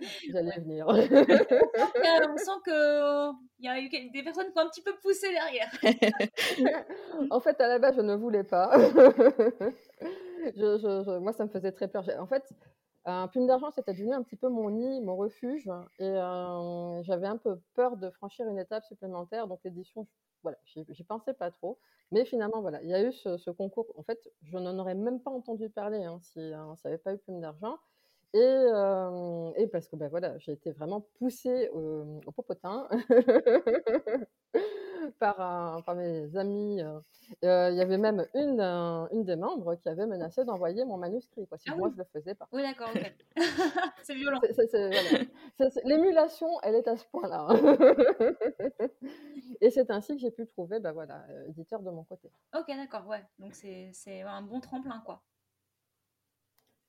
J'allais 0.32 0.58
venir. 0.60 0.86
on 0.88 2.36
sent 2.36 2.60
qu'il 2.64 3.64
y 3.64 3.68
a 3.68 3.80
eu 3.80 3.88
des 3.88 4.22
personnes 4.22 4.52
qui 4.52 4.58
ont 4.58 4.62
un 4.62 4.68
petit 4.68 4.82
peu 4.82 4.94
poussé 5.02 5.28
derrière. 5.30 5.70
en 7.30 7.40
fait, 7.40 7.60
à 7.60 7.68
la 7.68 7.78
base, 7.78 7.96
je 7.96 8.02
ne 8.02 8.14
voulais 8.14 8.44
pas. 8.44 8.70
je, 10.56 11.18
moi, 11.18 11.32
ça 11.32 11.44
me 11.44 11.50
faisait 11.50 11.72
très 11.72 11.88
peur. 11.88 12.04
En 12.18 12.26
fait, 12.26 12.44
un 13.04 13.28
plume 13.28 13.46
d'argent, 13.46 13.70
c'était 13.70 13.92
devenu 13.92 14.12
un 14.12 14.22
petit 14.22 14.36
peu 14.36 14.48
mon 14.48 14.70
nid, 14.70 15.00
mon 15.00 15.16
refuge. 15.16 15.70
Et 15.98 16.04
euh, 16.04 17.02
j'avais 17.04 17.28
un 17.28 17.36
peu 17.36 17.60
peur 17.74 17.96
de 17.96 18.10
franchir 18.10 18.46
une 18.48 18.58
étape 18.58 18.84
supplémentaire. 18.84 19.46
Donc, 19.46 19.60
l'édition, 19.64 20.06
voilà, 20.42 20.58
j'y 20.64 21.04
pensais 21.04 21.34
pas 21.34 21.50
trop. 21.50 21.78
Mais 22.12 22.24
finalement, 22.24 22.60
voilà, 22.60 22.82
il 22.82 22.88
y 22.88 22.94
a 22.94 23.02
eu 23.02 23.12
ce, 23.12 23.50
concours. 23.50 23.86
En 23.96 24.02
fait, 24.02 24.18
je 24.42 24.58
n'en 24.58 24.78
aurais 24.78 24.94
même 24.94 25.20
pas 25.20 25.30
entendu 25.30 25.68
parler 25.70 26.04
hein, 26.04 26.18
si 26.22 26.40
hein, 26.40 26.74
ça 26.76 26.88
n'avait 26.88 27.02
pas 27.02 27.14
eu 27.14 27.18
plume 27.18 27.40
d'argent. 27.40 27.78
Et, 28.34 28.66
et, 29.56 29.66
parce 29.68 29.88
que 29.88 29.96
ben 29.96 30.08
voilà, 30.08 30.36
j'ai 30.38 30.52
été 30.52 30.70
vraiment 30.72 31.00
poussée 31.18 31.68
au, 31.72 32.20
au 32.26 32.32
popotin 32.32 32.88
par, 35.18 35.82
par, 35.84 35.94
mes 35.94 36.36
amis. 36.36 36.82
Il 37.42 37.46
y 37.46 37.80
avait 37.80 37.98
même 37.98 38.26
une, 38.34 38.60
une 39.12 39.24
des 39.24 39.36
membres 39.36 39.74
qui 39.76 39.88
avait 39.88 40.06
menacé 40.06 40.44
d'envoyer 40.44 40.84
mon 40.84 40.96
manuscrit, 40.96 41.46
quoi, 41.46 41.58
si 41.58 41.70
ah 41.70 41.76
moi 41.76 41.90
je 41.92 41.98
le 41.98 42.04
faisais 42.12 42.34
pas. 42.34 42.48
Oui, 42.52 42.62
d'accord, 42.62 42.90
ok. 42.94 43.14
c'est 44.02 44.14
violent. 44.14 44.40
L'émulation, 45.84 46.48
elle 46.62 46.74
est 46.76 46.88
à 46.88 46.96
ce 46.96 47.04
point-là. 47.06 47.48
et 49.60 49.70
c'est 49.70 49.90
ainsi 49.90 50.14
que 50.14 50.20
j'ai 50.20 50.30
pu 50.30 50.46
trouver, 50.46 50.80
ben 50.80 50.92
voilà, 50.92 51.24
éditeur 51.48 51.80
de 51.80 51.90
mon 51.90 52.04
côté. 52.04 52.30
Ok, 52.56 52.66
d'accord, 52.68 53.06
ouais. 53.06 53.24
Donc 53.38 53.54
c'est 53.54 54.22
un 54.22 54.42
bon 54.42 54.60
tremplin, 54.60 55.02
quoi. 55.04 55.22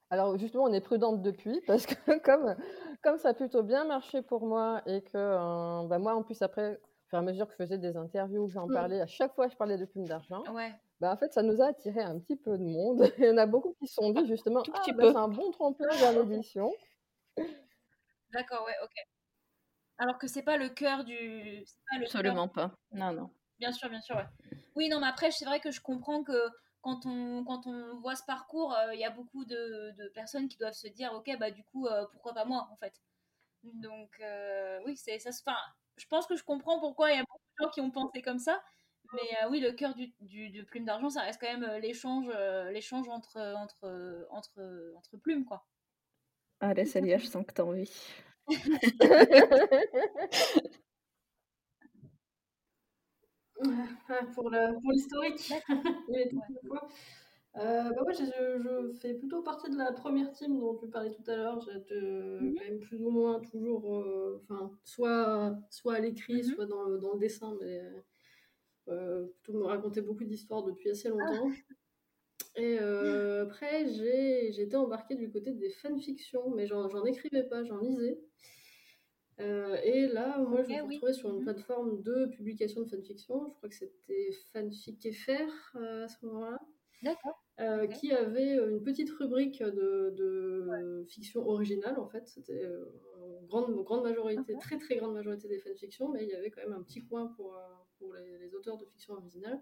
Alors 0.10 0.38
justement, 0.38 0.63
on 0.63 0.74
est 0.74 0.82
prudente 0.82 1.22
depuis 1.22 1.62
parce 1.67 1.86
que 1.86 1.96
comme, 2.24 2.56
comme 3.04 3.17
ça 3.17 3.30
a 3.30 3.34
plutôt 3.34 3.63
bien 3.63 3.86
marché 3.86 4.22
pour 4.22 4.46
moi 4.46 4.82
et 4.86 5.02
que 5.02 5.17
euh, 5.17 5.88
bah, 5.88 6.00
moi 6.00 6.15
en 6.15 6.24
plus 6.24 6.41
après, 6.41 6.76
au 6.76 7.10
fur 7.10 7.17
et 7.17 7.22
à 7.22 7.22
mesure 7.22 7.48
que 7.48 7.54
je 7.54 7.58
faisais 7.58 7.78
des 7.78 7.98
interviews, 7.98 8.48
que 8.48 8.54
j'en 8.54 8.67
mmh. 8.67 8.74
parlais, 8.74 9.02
à 9.02 9.08
chaque 9.08 9.36
fois 9.36 9.48
je 9.50 9.56
parlais 9.56 9.78
de 9.78 9.86
plumes 9.86 10.08
d'argent, 10.08 10.43
ouais. 10.54 10.74
bah, 11.02 11.12
en 11.12 11.17
fait 11.17 11.34
ça 11.34 11.43
nous 11.43 11.62
a 11.62 11.67
attiré 11.67 12.02
un 12.02 12.20
petit 12.20 12.38
peu 12.38 12.58
de 12.58 12.63
monde. 12.63 13.12
Il 13.17 13.26
y 13.26 13.30
en 13.30 13.38
a 13.38 13.46
beaucoup 13.46 13.76
qui 13.80 13.88
se 13.88 13.96
sont 13.96 14.12
dit 14.12 14.26
justement, 14.28 14.63
ah, 14.74 14.91
bah, 14.93 15.12
c'est 15.12 15.17
un 15.17 15.28
bon 15.28 15.52
tremplin 15.52 15.89
vers 15.98 16.13
l'édition. 16.13 16.72
D'accord, 18.32 18.65
ouais, 18.65 18.76
ok. 18.84 18.93
Alors 20.00 20.17
que 20.17 20.28
c'est 20.28 20.43
pas 20.43 20.58
le 20.58 20.70
cœur 20.70 21.04
du... 21.04 21.65
Pas 21.89 21.98
le 21.98 22.04
Absolument 22.04 22.48
pas. 22.48 22.72
Non, 22.91 23.12
non. 23.12 23.30
Bien 23.60 23.72
sûr, 23.72 23.89
bien 23.89 24.02
sûr, 24.02 24.15
ouais. 24.15 24.28
Oui, 24.76 24.89
non, 24.89 25.00
mais 25.00 25.08
après, 25.08 25.32
c'est 25.32 25.46
vrai 25.46 25.60
que 25.60 25.72
je 25.72 25.82
comprends 25.82 26.24
que 26.24 26.50
quand 26.88 27.06
on, 27.06 27.43
quand 27.43 27.67
on 27.67 27.97
voit 27.97 28.15
ce 28.15 28.23
parcours, 28.23 28.73
euh, 28.73 28.93
il 28.93 29.00
y 29.02 29.04
a 29.04 29.10
beaucoup 29.10 29.43
de, 29.43 29.91
de, 29.97 30.08
personnes 30.08 30.47
qui 30.47 30.58
doivent 30.58 30.71
se 30.71 30.88
dire, 30.88 31.12
ok, 31.13 31.30
bah 31.38 31.52
du 31.52 31.62
coup, 31.65 31.86
euh, 31.86 32.06
pourquoi 32.13 32.34
pas 32.34 32.45
moi, 32.45 32.69
en 32.71 32.78
fait. 32.78 33.02
Donc, 33.63 34.10
euh, 34.21 34.80
oui, 34.86 34.95
c'est 34.95 35.19
ça. 35.19 35.32
Enfin, 35.32 35.58
je 35.97 36.06
pense 36.08 36.28
que 36.28 36.38
je 36.38 36.45
comprends 36.45 36.80
pourquoi 36.80 37.12
il 37.12 37.17
y 37.17 37.19
a 37.19 37.23
beaucoup 37.23 37.41
de 37.60 37.65
gens 37.65 37.69
qui 37.71 37.82
ont 37.82 37.91
pensé 37.91 38.21
comme 38.21 38.39
ça. 38.39 38.63
Mais 39.12 39.45
oui, 39.50 39.60
le 39.60 39.73
cœur 39.73 39.95
du, 39.95 40.13
du, 40.21 40.63
plume 40.63 40.86
d'argent, 40.86 41.10
ça 41.10 41.23
reste 41.23 41.41
quand 41.41 41.60
même 41.60 41.69
l'échange, 41.82 42.30
l'échange 42.71 43.10
entre, 43.10 43.38
entre, 43.58 44.26
entre, 44.32 44.93
entre 44.95 45.17
plumes, 45.17 45.43
quoi. 45.43 45.67
Allez, 46.62 46.86
Célia, 46.86 47.17
je 47.17 47.28
sens 47.28 47.45
que 47.45 47.54
t'as 47.54 47.63
envie. 47.63 47.91
pour 54.36 54.50
l'historique. 54.91 55.54
euh, 57.56 57.89
bah 57.89 58.04
ouais, 58.06 58.13
je, 58.13 58.24
je, 58.24 58.93
fais 59.00 59.13
plutôt 59.15 59.41
partie 59.41 59.70
de 59.70 59.78
la 59.78 59.91
première 59.91 60.32
team 60.32 60.60
dont 60.60 60.76
tu 60.76 60.88
parlais 60.88 61.12
tout 61.12 61.30
à 61.30 61.36
l'heure. 61.36 61.60
J'ai 61.62 61.96
mmh 61.96 62.56
quand 62.56 62.65
même 62.65 62.80
plus 62.80 63.04
ou 63.04 63.10
moins 63.10 63.39
toujours, 63.39 63.98
euh, 63.98 64.41
enfin, 64.43 64.72
soit, 64.84 65.58
soit 65.70 65.96
à 65.96 66.00
l'écrit, 66.00 66.41
mmh 66.41 66.54
soit 66.56 66.65
dans 66.65 66.84
le, 66.84 67.00
dans 67.00 67.13
le, 67.13 67.20
dessin, 67.20 67.58
mais 67.62 67.82
euh, 68.89 69.26
plutôt 69.41 69.60
me 69.60 69.65
raconter 69.65 70.02
beaucoup 70.02 70.24
d'histoires 70.24 70.63
depuis 70.63 70.89
assez 70.89 71.10
longtemps. 71.10 71.50
Et 72.56 72.80
euh, 72.82 73.43
après, 73.43 73.88
j'ai 73.88 74.62
été 74.62 74.76
embarquée 74.76 75.15
du 75.15 75.30
côté 75.30 75.52
des 75.52 75.70
fanfictions, 75.70 76.50
mais 76.56 76.65
j'en 76.65 77.06
écrivais 77.06 77.43
pas, 77.43 77.63
j'en 77.63 77.78
lisais. 77.78 78.20
Euh, 79.78 79.82
et 79.84 80.08
là, 80.08 80.38
moi, 80.38 80.63
je 80.63 80.70
me 80.70 80.74
suis 80.74 80.82
retrouvée 80.82 81.13
sur 81.13 81.30
une 81.30 81.42
mmh 81.42 81.44
plateforme 81.44 82.02
de 82.02 82.28
publication 82.28 82.82
de 82.82 82.90
fanfiction. 82.90 83.48
Je 83.50 83.54
crois 83.56 83.70
que 83.70 83.76
c'était 83.76 84.32
Fanfic 84.54 85.13
FR 85.13 85.76
euh, 85.76 86.06
à 86.06 86.08
ce 86.08 86.26
moment-là. 86.26 86.60
D'accord. 87.04 87.44
Euh, 87.60 87.88
qui 87.88 88.12
avait 88.12 88.56
une 88.56 88.84
petite 88.84 89.10
rubrique 89.12 89.63
de, 89.63 90.13
de 90.16 91.06
fiction 91.08 91.48
originale, 91.48 92.00
en 92.00 92.08
fait. 92.08 92.28
C'était 92.28 92.63
une 92.63 93.48
grande, 93.48 93.76
grande 93.84 94.04
majorité, 94.04 94.56
très 94.60 94.78
très 94.78 94.98
grande 94.98 95.13
majorité 95.13 95.48
des 95.48 95.60
fanfictions, 95.60 96.10
mais 96.10 96.24
il 96.24 96.30
y 96.30 96.36
avait 96.36 96.52
quand 96.52 96.62
même 96.62 96.74
un 96.74 96.84
petit 96.84 97.04
coin 97.06 97.28
pour, 97.36 97.60
pour 97.98 98.13
les, 98.13 98.38
les, 98.40 98.54
auteurs 98.54 98.78
de 98.78 98.86
fiction 98.86 99.13
originale. 99.16 99.60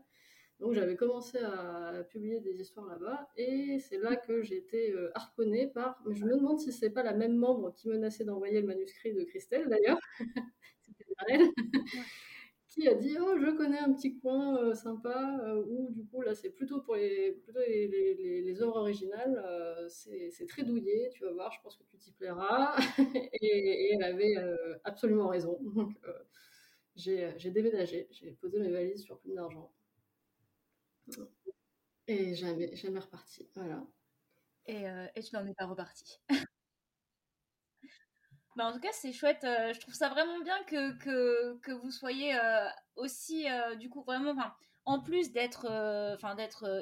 Donc 0.59 0.73
j'avais 0.73 0.95
commencé 0.95 1.37
à 1.37 2.03
publier 2.09 2.39
des 2.39 2.61
histoires 2.61 2.87
là-bas 2.87 3.29
et 3.35 3.77
c'est 3.79 3.97
là 3.97 4.15
que 4.15 4.41
j'ai 4.41 4.55
été 4.55 4.91
euh, 4.93 5.11
harponnée 5.13 5.67
par. 5.67 6.01
Mais 6.07 6.15
je 6.15 6.23
me 6.23 6.35
demande 6.35 6.59
si 6.59 6.71
c'est 6.71 6.89
pas 6.89 7.03
la 7.03 7.13
même 7.13 7.35
membre 7.35 7.73
qui 7.73 7.89
menaçait 7.89 8.23
d'envoyer 8.23 8.61
le 8.61 8.67
manuscrit 8.67 9.13
de 9.13 9.23
Christelle 9.23 9.67
d'ailleurs. 9.67 9.99
C'était 10.81 11.05
elle. 11.27 11.41
qui 12.67 12.87
a 12.87 12.93
dit 12.93 13.17
oh 13.19 13.37
je 13.37 13.51
connais 13.55 13.79
un 13.79 13.93
petit 13.93 14.17
coin 14.19 14.57
euh, 14.57 14.73
sympa 14.73 15.39
euh, 15.43 15.63
où 15.65 15.91
du 15.91 16.05
coup 16.05 16.21
là 16.21 16.35
c'est 16.35 16.49
plutôt 16.49 16.81
pour 16.81 16.95
les 16.95 17.31
plutôt 17.31 17.59
les, 17.59 17.87
les, 17.87 18.41
les, 18.41 18.61
œuvres 18.61 18.75
originales 18.77 19.41
c'est 19.87 20.45
très 20.45 20.63
douillé 20.63 21.09
tu 21.13 21.23
vas 21.23 21.31
voir 21.31 21.53
je 21.53 21.61
pense 21.61 21.77
que 21.77 21.83
tu 21.83 21.97
t'y 21.97 22.11
plairas 22.11 22.75
et, 23.41 23.47
et, 23.47 23.93
elle 23.93 24.03
avait 24.03 24.35
absolument 24.83 25.29
raison 25.29 25.57
donc 25.61 25.93
j'ai 26.95 27.51
déménagé 27.51 28.09
j'ai 28.11 28.31
posé 28.31 28.59
mes 28.59 28.71
valises 28.71 29.03
sur 29.03 29.19
Plume 29.19 29.35
d'argent 29.35 29.71
et 32.07 32.35
jamais, 32.35 32.73
reparti. 32.99 33.49
Voilà. 33.55 33.83
Et, 34.65 34.87
euh, 34.89 35.07
et 35.15 35.23
tu 35.23 35.35
n'en 35.35 35.45
es 35.45 35.53
pas 35.53 35.65
reparti. 35.65 36.19
Bah, 38.55 38.67
en 38.67 38.71
tout 38.71 38.79
cas, 38.79 38.93
c'est 38.93 39.11
chouette. 39.11 39.41
je 39.43 39.77
trouve 39.81 39.93
ça 39.93 40.07
vraiment 40.07 40.39
bien 40.39 40.63
que, 40.63 40.97
que, 40.97 41.57
que 41.59 41.73
vous 41.73 41.91
soyez 41.91 42.33
aussi, 42.95 43.47
du 43.77 43.89
coup, 43.89 44.01
vraiment, 44.03 44.33
en 44.85 45.01
plus 45.01 45.33
d'être 45.33 45.65
enfin 46.15 46.37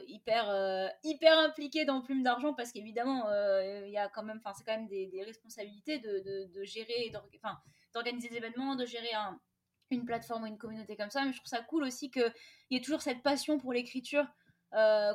hyper, 0.07 0.91
hyper 1.03 1.39
impliqué 1.39 1.83
dans 1.83 2.01
Plume 2.03 2.21
d'Argent, 2.21 2.53
parce 2.53 2.71
qu'évidemment, 2.71 3.25
il 3.85 3.89
y 3.89 3.97
a 3.97 4.07
quand 4.07 4.21
même, 4.21 4.39
c'est 4.55 4.63
quand 4.63 4.77
même 4.77 4.87
des, 4.87 5.07
des 5.07 5.23
responsabilités 5.23 5.97
de, 5.97 6.19
de, 6.19 6.45
de 6.53 6.63
gérer, 6.63 7.11
d'organiser 7.91 8.29
des 8.29 8.37
événements, 8.37 8.75
de 8.75 8.85
gérer 8.85 9.13
un, 9.13 9.39
une 9.93 10.05
plateforme 10.05 10.43
ou 10.43 10.47
une 10.47 10.57
communauté 10.57 10.95
comme 10.95 11.09
ça. 11.09 11.23
Mais 11.25 11.31
je 11.31 11.37
trouve 11.37 11.49
ça 11.49 11.61
cool 11.61 11.83
aussi 11.83 12.11
qu'il 12.11 12.33
y 12.71 12.77
ait 12.77 12.81
toujours 12.81 13.01
cette 13.01 13.23
passion 13.23 13.57
pour 13.57 13.73
l'écriture. 13.73 14.25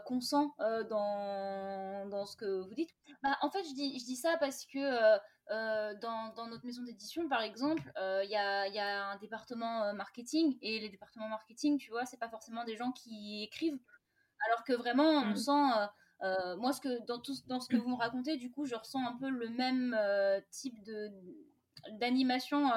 qu'on 0.07 0.21
sent 0.21 0.47
dans, 0.89 2.09
dans, 2.09 2.27
ce 2.27 2.37
que 2.37 2.61
vous 2.61 2.75
dites. 2.75 2.95
Bah, 3.23 3.37
en 3.43 3.51
fait, 3.51 3.65
je 3.65 3.75
dis, 3.75 3.99
je 3.99 4.05
dis 4.05 4.17
ça 4.17 4.37
parce 4.39 4.65
que 4.65 5.19
euh, 5.51 5.95
dans, 6.03 6.35
dans, 6.35 6.47
notre 6.47 6.67
maison 6.67 6.83
d'édition, 6.83 7.27
par 7.27 7.41
exemple, 7.41 7.83
il 7.97 8.03
euh, 8.03 8.25
y, 8.25 8.37
a, 8.37 8.69
y, 8.69 8.79
a, 8.79 9.07
un 9.07 9.17
département 9.17 9.85
euh, 9.85 9.93
marketing 9.95 10.59
et 10.61 10.79
les 10.79 10.91
départements 10.91 11.29
marketing, 11.29 11.79
tu 11.79 11.91
vois, 11.91 12.05
c'est 12.05 12.19
pas 12.19 12.29
forcément 12.29 12.65
des 12.65 12.77
gens 12.77 12.93
qui 12.93 13.43
écrivent, 13.45 13.79
alors 14.47 14.63
que 14.65 14.75
vraiment, 14.75 15.09
on 15.09 15.31
mmh. 15.31 15.37
sent, 15.37 15.89
moi, 16.59 16.73
ce 16.75 16.83
que, 16.83 17.03
dans, 17.07 17.19
tout, 17.19 17.33
dans 17.47 17.61
ce 17.61 17.69
que 17.69 17.77
vous 17.77 17.89
me 17.89 17.97
racontez, 17.97 18.37
du 18.37 18.51
coup, 18.51 18.67
je 18.67 18.75
ressens 18.75 19.07
un 19.07 19.17
peu 19.17 19.31
le 19.31 19.49
même 19.49 19.97
type 20.51 20.83
de 20.83 21.11
d'animation 21.93 22.71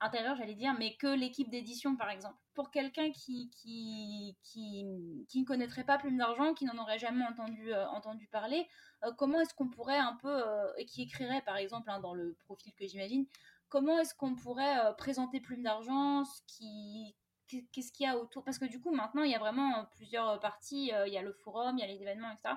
intérieure, 0.00 0.36
j'allais 0.36 0.54
dire, 0.54 0.74
mais 0.78 0.96
que 0.96 1.06
l'équipe 1.06 1.50
d'édition, 1.50 1.96
par 1.96 2.10
exemple. 2.10 2.36
Pour 2.54 2.70
quelqu'un 2.70 3.10
qui, 3.10 3.50
qui, 3.50 4.36
qui, 4.42 4.84
qui, 5.28 5.40
ne 5.40 5.46
connaîtrait 5.46 5.84
pas 5.84 5.98
Plume 5.98 6.18
d'Argent, 6.18 6.54
qui 6.54 6.64
n'en 6.64 6.76
aurait 6.76 6.98
jamais 6.98 7.24
entendu, 7.24 7.72
entendu 7.74 8.26
parler, 8.26 8.66
euh, 9.04 9.12
comment 9.16 9.40
est-ce 9.40 9.54
qu'on 9.54 9.68
pourrait 9.68 9.98
un 9.98 10.16
peu, 10.16 10.28
euh, 10.28 10.72
et 10.76 10.84
qui 10.84 11.02
écrirait 11.02 11.42
par 11.42 11.56
exemple 11.56 11.90
hein, 11.90 12.00
dans 12.00 12.14
le 12.14 12.36
profil 12.44 12.74
que 12.74 12.86
j'imagine, 12.86 13.26
comment 13.68 13.98
est-ce 13.98 14.14
qu'on 14.14 14.34
pourrait 14.34 14.78
euh, 14.84 14.92
présenter 14.92 15.40
Plume 15.40 15.62
d'Argent, 15.62 16.24
qui, 16.46 17.14
qu'est-ce 17.48 17.92
qu'il 17.92 18.04
y 18.04 18.08
a 18.08 18.18
autour? 18.18 18.44
Parce 18.44 18.58
que 18.58 18.66
du 18.66 18.80
coup, 18.80 18.90
maintenant, 18.94 19.22
il 19.22 19.30
y 19.30 19.34
a 19.34 19.38
vraiment 19.38 19.86
plusieurs 19.96 20.38
parties. 20.40 20.92
il 21.06 21.12
y 21.12 21.18
a 21.18 21.22
le 21.22 21.32
forum, 21.32 21.78
il 21.78 21.80
y 21.80 21.84
a 21.84 21.86
les 21.86 22.02
événements, 22.02 22.30
etc. 22.30 22.54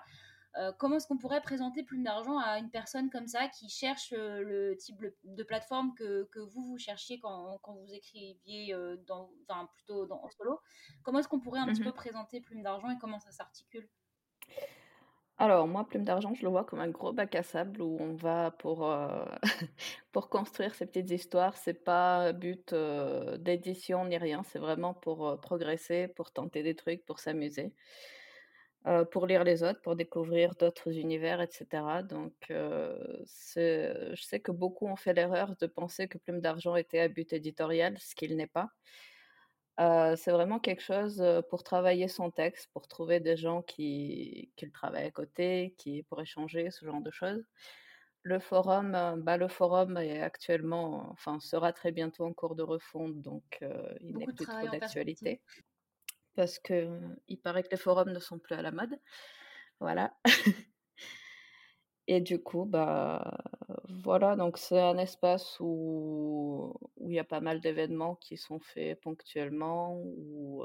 comment 0.78 0.98
est-ce 0.98 1.08
qu'on 1.08 1.18
pourrait 1.18 1.42
présenter 1.42 1.84
Plume 1.84 2.04
d'Argent 2.04 2.38
à 2.38 2.60
une 2.60 2.70
personne 2.70 3.10
comme 3.10 3.28
ça 3.28 3.48
qui 3.48 3.70
cherche 3.70 4.12
le 4.12 4.76
type 4.78 5.04
de 5.24 5.44
plateforme 5.44 5.94
que, 5.96 6.28
que 6.32 6.40
vous, 6.40 6.64
vous 6.64 6.78
cherchiez 6.78 7.20
quand, 7.20 7.58
quand 7.64 7.74
vous 7.74 7.94
écriviez, 7.94 8.76
dans, 9.08 9.32
enfin, 9.48 9.68
plutôt 9.74 10.06
dans, 10.06 10.24
en 10.24 10.30
solo? 10.30 10.60
Comment 11.04 11.20
est-ce 11.20 11.28
qu'on 11.28 11.40
pourrait 11.40 11.60
un 11.60 11.68
petit 11.68 11.82
mmh 11.82 11.86
peu 11.86 11.92
présenter 11.92 12.42
Plume 12.42 12.62
d'Argent 12.62 12.90
et 12.90 12.98
comment 13.00 13.20
ça 13.20 13.32
s'articule? 13.32 13.90
Alors 15.40 15.68
moi, 15.68 15.86
Plume 15.86 16.04
d'Argent, 16.04 16.34
je 16.36 16.44
le 16.44 16.50
vois 16.50 16.64
comme 16.64 16.80
un 16.80 16.90
gros 16.90 17.12
bac 17.12 17.34
à 17.36 17.44
sable 17.44 17.82
où 17.82 17.98
on 18.00 18.14
va 18.14 18.52
pour, 18.52 18.90
euh, 18.90 19.26
pour 20.12 20.30
construire 20.30 20.76
ces 20.76 20.86
petites 20.86 21.10
histoires. 21.10 21.58
C'est 21.58 21.84
pas 21.84 22.32
but 22.34 22.72
euh, 22.72 23.38
d'édition 23.38 24.06
ni 24.06 24.18
rien, 24.18 24.44
c'est 24.44 24.60
vraiment 24.60 24.94
pour 24.94 25.28
euh, 25.28 25.36
progresser, 25.38 26.08
pour 26.08 26.32
tenter 26.32 26.62
des 26.62 26.76
trucs, 26.76 27.04
pour 27.06 27.20
s'amuser, 27.20 27.74
pour 29.12 29.28
lire 29.28 29.44
les 29.44 29.64
autres, 29.64 29.82
pour 29.82 29.96
découvrir 29.96 30.56
d'autres 30.56 30.92
univers, 30.98 31.42
etc. 31.42 32.04
Donc 32.04 32.34
je 32.50 33.24
sais 33.26 34.40
que 34.40 34.52
beaucoup 34.52 34.88
ont 34.88 34.96
fait 34.96 35.14
l'erreur 35.14 35.56
de 35.60 35.68
penser 35.68 36.08
que 36.08 36.18
Plume 36.18 36.42
d'Argent 36.42 36.76
était 36.76 37.00
à 37.00 37.08
but 37.08 37.32
éditorial, 37.34 37.98
ce 38.00 38.16
qu'il 38.16 38.36
n'est 38.36 38.48
pas 38.48 38.70
c'est 39.78 40.32
vraiment 40.32 40.60
quelque 40.60 40.84
chose, 40.84 41.24
pour 41.50 41.64
travailler 41.64 42.08
son 42.08 42.30
texte, 42.30 42.70
pour 42.74 42.88
trouver 42.88 43.20
des 43.20 43.36
gens 43.38 43.62
qui 43.64 44.52
qui 44.56 44.66
le 44.66 44.72
travaillent 44.72 45.06
à 45.08 45.12
côté, 45.12 45.74
qui 45.78 46.04
pour 46.04 46.22
échanger, 46.22 46.70
ce 46.70 46.86
genre 46.86 47.02
de 47.02 47.12
choses. 47.12 47.44
Le 48.26 48.40
forum, 48.40 49.22
bah, 49.24 49.36
le 49.38 49.48
forum 49.50 49.98
est 49.98 50.22
actuellement 50.22 51.10
enfin, 51.12 51.40
sera 51.40 51.74
très 51.74 51.92
bientôt 51.92 52.26
en 52.26 52.34
cours 52.34 52.56
de 52.56 52.64
refonte, 52.64 53.22
donc 53.22 53.60
il 54.00 54.18
n'est 54.18 54.28
plus 54.28 54.46
trop 54.46 54.68
d'actualité. 54.70 55.42
Parce 56.36 56.60
qu'il 56.60 57.40
paraît 57.44 57.64
que 57.64 57.70
les 57.72 57.78
forums 57.78 58.12
ne 58.12 58.20
sont 58.20 58.40
plus 58.40 58.56
à 58.56 58.62
la 58.62 58.72
mode. 58.72 59.00
Voilà. 59.80 60.14
Et 62.08 62.20
du 62.22 62.42
coup, 62.42 62.66
bah, 62.66 63.38
voilà, 64.04 64.36
donc 64.36 64.58
c'est 64.58 64.80
un 64.80 64.98
espace 64.98 65.58
où 65.60 66.76
où 66.98 67.10
il 67.12 67.16
y 67.16 67.20
a 67.20 67.24
pas 67.24 67.42
mal 67.42 67.60
d'événements 67.62 68.16
qui 68.16 68.38
sont 68.38 68.60
faits 68.60 69.00
ponctuellement, 69.02 69.98
où, 69.98 70.64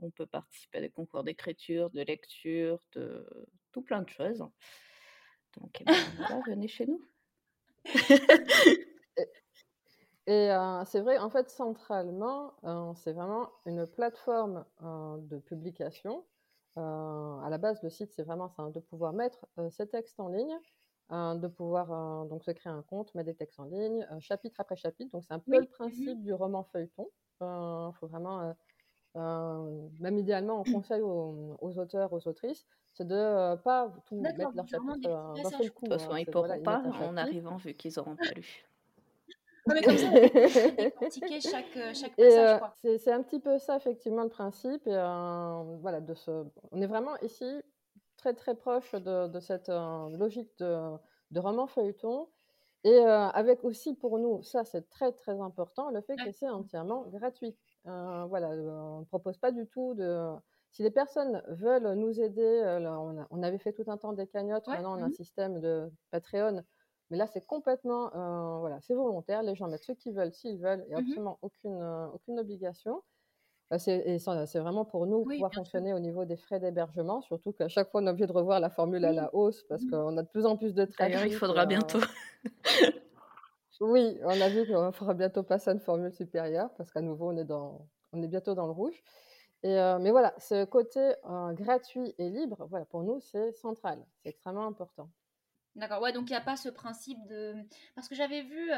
on 0.00 0.10
peut 0.10 0.26
participer 0.26 0.78
à 0.78 0.80
des 0.82 0.90
concours 0.90 1.24
d'écriture, 1.24 1.90
de 1.90 2.02
lecture, 2.02 2.80
de 2.92 3.26
tout 3.72 3.82
plein 3.82 4.02
de 4.02 4.08
choses. 4.08 4.44
Donc 5.58 5.80
eh 5.80 5.84
ben, 5.84 5.94
voilà, 6.16 6.42
venez 6.46 6.68
chez 6.68 6.86
nous. 6.86 7.02
Et 10.32 10.48
c'est 10.86 11.00
vrai, 11.00 11.18
en 11.18 11.28
fait, 11.28 11.50
centralement, 11.50 12.54
c'est 12.94 13.12
vraiment 13.12 13.48
une 13.66 13.86
plateforme, 13.86 14.64
de 14.80 15.38
publication. 15.38 16.24
à 16.76 17.48
la 17.50 17.58
base, 17.58 17.82
le 17.82 17.90
site, 17.90 18.12
c'est 18.12 18.22
vraiment 18.22 18.48
ça, 18.48 18.70
de 18.70 18.80
pouvoir 18.80 19.12
mettre, 19.12 19.44
ses 19.70 19.88
textes 19.88 20.20
en 20.20 20.28
ligne 20.28 20.56
de 21.10 21.46
pouvoir 21.48 21.92
euh, 21.92 22.24
donc 22.28 22.44
se 22.44 22.50
créer 22.50 22.72
un 22.72 22.82
compte, 22.82 23.14
mettre 23.14 23.26
des 23.26 23.34
textes 23.34 23.58
en 23.58 23.64
ligne, 23.64 24.06
euh, 24.12 24.20
chapitre 24.20 24.60
après 24.60 24.76
chapitre. 24.76 25.10
Donc 25.12 25.24
c'est 25.24 25.34
un 25.34 25.40
peu 25.40 25.52
le 25.52 25.62
mmh 25.62 25.66
principe 25.66 26.22
du 26.22 26.32
roman 26.32 26.62
feuilleton. 26.64 27.08
Il 27.40 27.44
euh, 27.44 27.92
faut 27.92 28.06
vraiment, 28.06 28.54
même 29.14 30.18
idéalement, 30.18 30.60
on 30.60 30.72
conseille 30.72 31.02
aux, 31.02 31.78
auteurs, 31.78 32.12
aux 32.12 32.28
autrices, 32.28 32.66
c'est 32.92 33.06
de 33.06 33.56
pas 33.56 33.92
tout 34.06 34.16
mettre 34.16 34.38
leur 34.54 34.68
chapitre 34.68 35.34
d'un 35.34 35.50
seul 35.50 35.70
coup. 35.72 35.86
De 35.86 35.90
toute 35.90 36.00
façon, 36.00 36.12
hein, 36.12 36.18
ils 36.20 36.26
ne 36.26 36.32
pourront 36.32 36.62
pas 36.62 36.82
en 37.02 37.16
arrivant 37.16 37.56
vu 37.56 37.74
qu'ils 37.74 37.92
n'auront 37.96 38.16
pas 38.16 38.30
lu. 38.36 38.69
Mais 39.66 39.82
comme 39.82 39.96
ça, 39.96 40.10
chaque, 41.40 41.94
chaque 41.94 42.16
passage. 42.16 42.60
c'est 42.98 43.12
un 43.12 43.22
petit 43.22 43.40
peu 43.40 43.58
ça, 43.58 43.76
effectivement, 43.76 44.22
le 44.22 44.28
principe. 44.28 44.86
Et, 44.86 44.96
voilà, 45.80 46.00
de 46.00 46.14
ce... 46.14 46.44
On 46.72 46.80
est 46.80 46.86
vraiment 46.86 47.16
ici 47.22 47.62
très 48.20 48.34
très 48.34 48.54
proche 48.54 48.92
de, 48.92 49.40
cette 49.40 49.70
euh, 49.70 50.08
logique 50.16 50.50
de, 50.58 50.96
de, 51.30 51.40
roman 51.40 51.66
feuilleton. 51.66 52.28
Et 52.84 52.92
euh, 52.92 53.28
avec 53.28 53.64
aussi 53.64 53.94
pour 53.94 54.18
nous, 54.18 54.42
ça 54.42 54.64
c'est 54.64 54.88
très 54.88 55.12
très 55.12 55.38
important, 55.40 55.90
le 55.90 56.00
fait 56.00 56.16
que 56.16 56.32
c'est 56.32 56.48
entièrement 56.48 57.02
gratuit. 57.08 57.54
Euh, 57.86 58.24
voilà, 58.28 58.48
on 58.48 59.00
ne 59.00 59.04
propose 59.04 59.38
pas 59.38 59.50
du 59.52 59.66
tout 59.66 59.94
de... 59.94 60.30
Si 60.70 60.82
les 60.82 60.90
personnes 60.90 61.42
veulent 61.48 61.94
nous 61.94 62.20
aider, 62.20 62.62
on, 63.30 63.42
avait 63.42 63.58
fait 63.58 63.72
tout 63.72 63.84
un 63.88 63.96
temps 63.96 64.12
des 64.12 64.28
cagnottes, 64.28 64.68
maintenant 64.68 64.96
on 64.96 65.02
a 65.02 65.06
un 65.06 65.08
mmh 65.08 65.14
système 65.14 65.60
de 65.60 65.90
Patreon, 66.12 66.62
mais 67.10 67.16
là 67.16 67.26
c'est 67.26 67.44
complètement, 67.44 68.10
voilà, 68.60 68.80
c'est 68.80 68.94
volontaire, 68.94 69.42
les 69.42 69.54
gens 69.54 69.68
mettent 69.68 69.84
ce 69.84 69.92
qu'ils 69.92 70.14
veulent, 70.14 70.32
s'ils 70.32 70.58
veulent, 70.58 70.84
il 70.86 70.90
n'y 70.90 70.94
a 70.94 71.00
mmh 71.00 71.04
absolument 71.04 71.38
aucune, 71.42 71.82
aucune 72.14 72.38
obligation. 72.38 73.02
Bah, 73.70 73.78
c'est 73.78 74.58
vraiment 74.58 74.84
pour 74.84 75.06
nous 75.06 75.22
pouvoir 75.22 75.54
fonctionner 75.54 75.94
au 75.94 76.00
niveau 76.00 76.24
des 76.24 76.36
frais 76.36 76.58
d'hébergement, 76.58 77.20
surtout 77.20 77.52
qu'à 77.52 77.68
chaque 77.68 77.88
fois 77.90 78.00
on 78.02 78.06
est 78.06 78.10
obligé 78.10 78.26
de 78.26 78.32
revoir 78.32 78.58
la 78.58 78.68
formule 78.68 79.04
à 79.04 79.12
la 79.12 79.32
hausse 79.32 79.62
parce 79.68 79.82
mmh. 79.82 79.90
qu'on 79.90 80.16
a 80.16 80.22
de 80.22 80.28
plus 80.28 80.44
en 80.44 80.56
plus 80.56 80.74
de 80.74 80.84
trafic. 80.84 81.14
D'ailleurs, 81.14 81.26
il 81.26 81.34
faudra 81.34 81.66
bientôt. 81.66 82.00
oui, 83.80 84.18
on 84.24 84.40
a 84.40 84.48
vu 84.48 84.66
qu'on 84.66 84.90
fera 84.90 85.14
bientôt 85.14 85.44
passer 85.44 85.70
à 85.70 85.72
une 85.74 85.80
formule 85.80 86.12
supérieure 86.12 86.70
parce 86.76 86.90
qu'à 86.90 87.00
nouveau 87.00 87.30
on 87.30 87.36
est, 87.36 87.44
dans, 87.44 87.86
on 88.12 88.20
est 88.22 88.28
bientôt 88.28 88.54
dans 88.54 88.66
le 88.66 88.72
rouge. 88.72 89.00
Et, 89.62 89.76
mais 90.00 90.10
voilà, 90.10 90.34
ce 90.38 90.64
côté 90.64 91.14
gratuit 91.52 92.12
et 92.18 92.28
libre, 92.28 92.66
voilà, 92.70 92.86
pour 92.86 93.04
nous 93.04 93.20
c'est 93.20 93.52
central, 93.52 94.04
c'est 94.22 94.30
extrêmement 94.30 94.66
important. 94.66 95.08
D'accord, 95.76 96.02
ouais, 96.02 96.12
donc 96.12 96.28
il 96.28 96.32
n'y 96.32 96.36
a 96.36 96.40
pas 96.40 96.56
ce 96.56 96.68
principe 96.68 97.18
de... 97.26 97.54
Parce 97.94 98.08
que 98.08 98.14
j'avais 98.14 98.42
vu, 98.42 98.70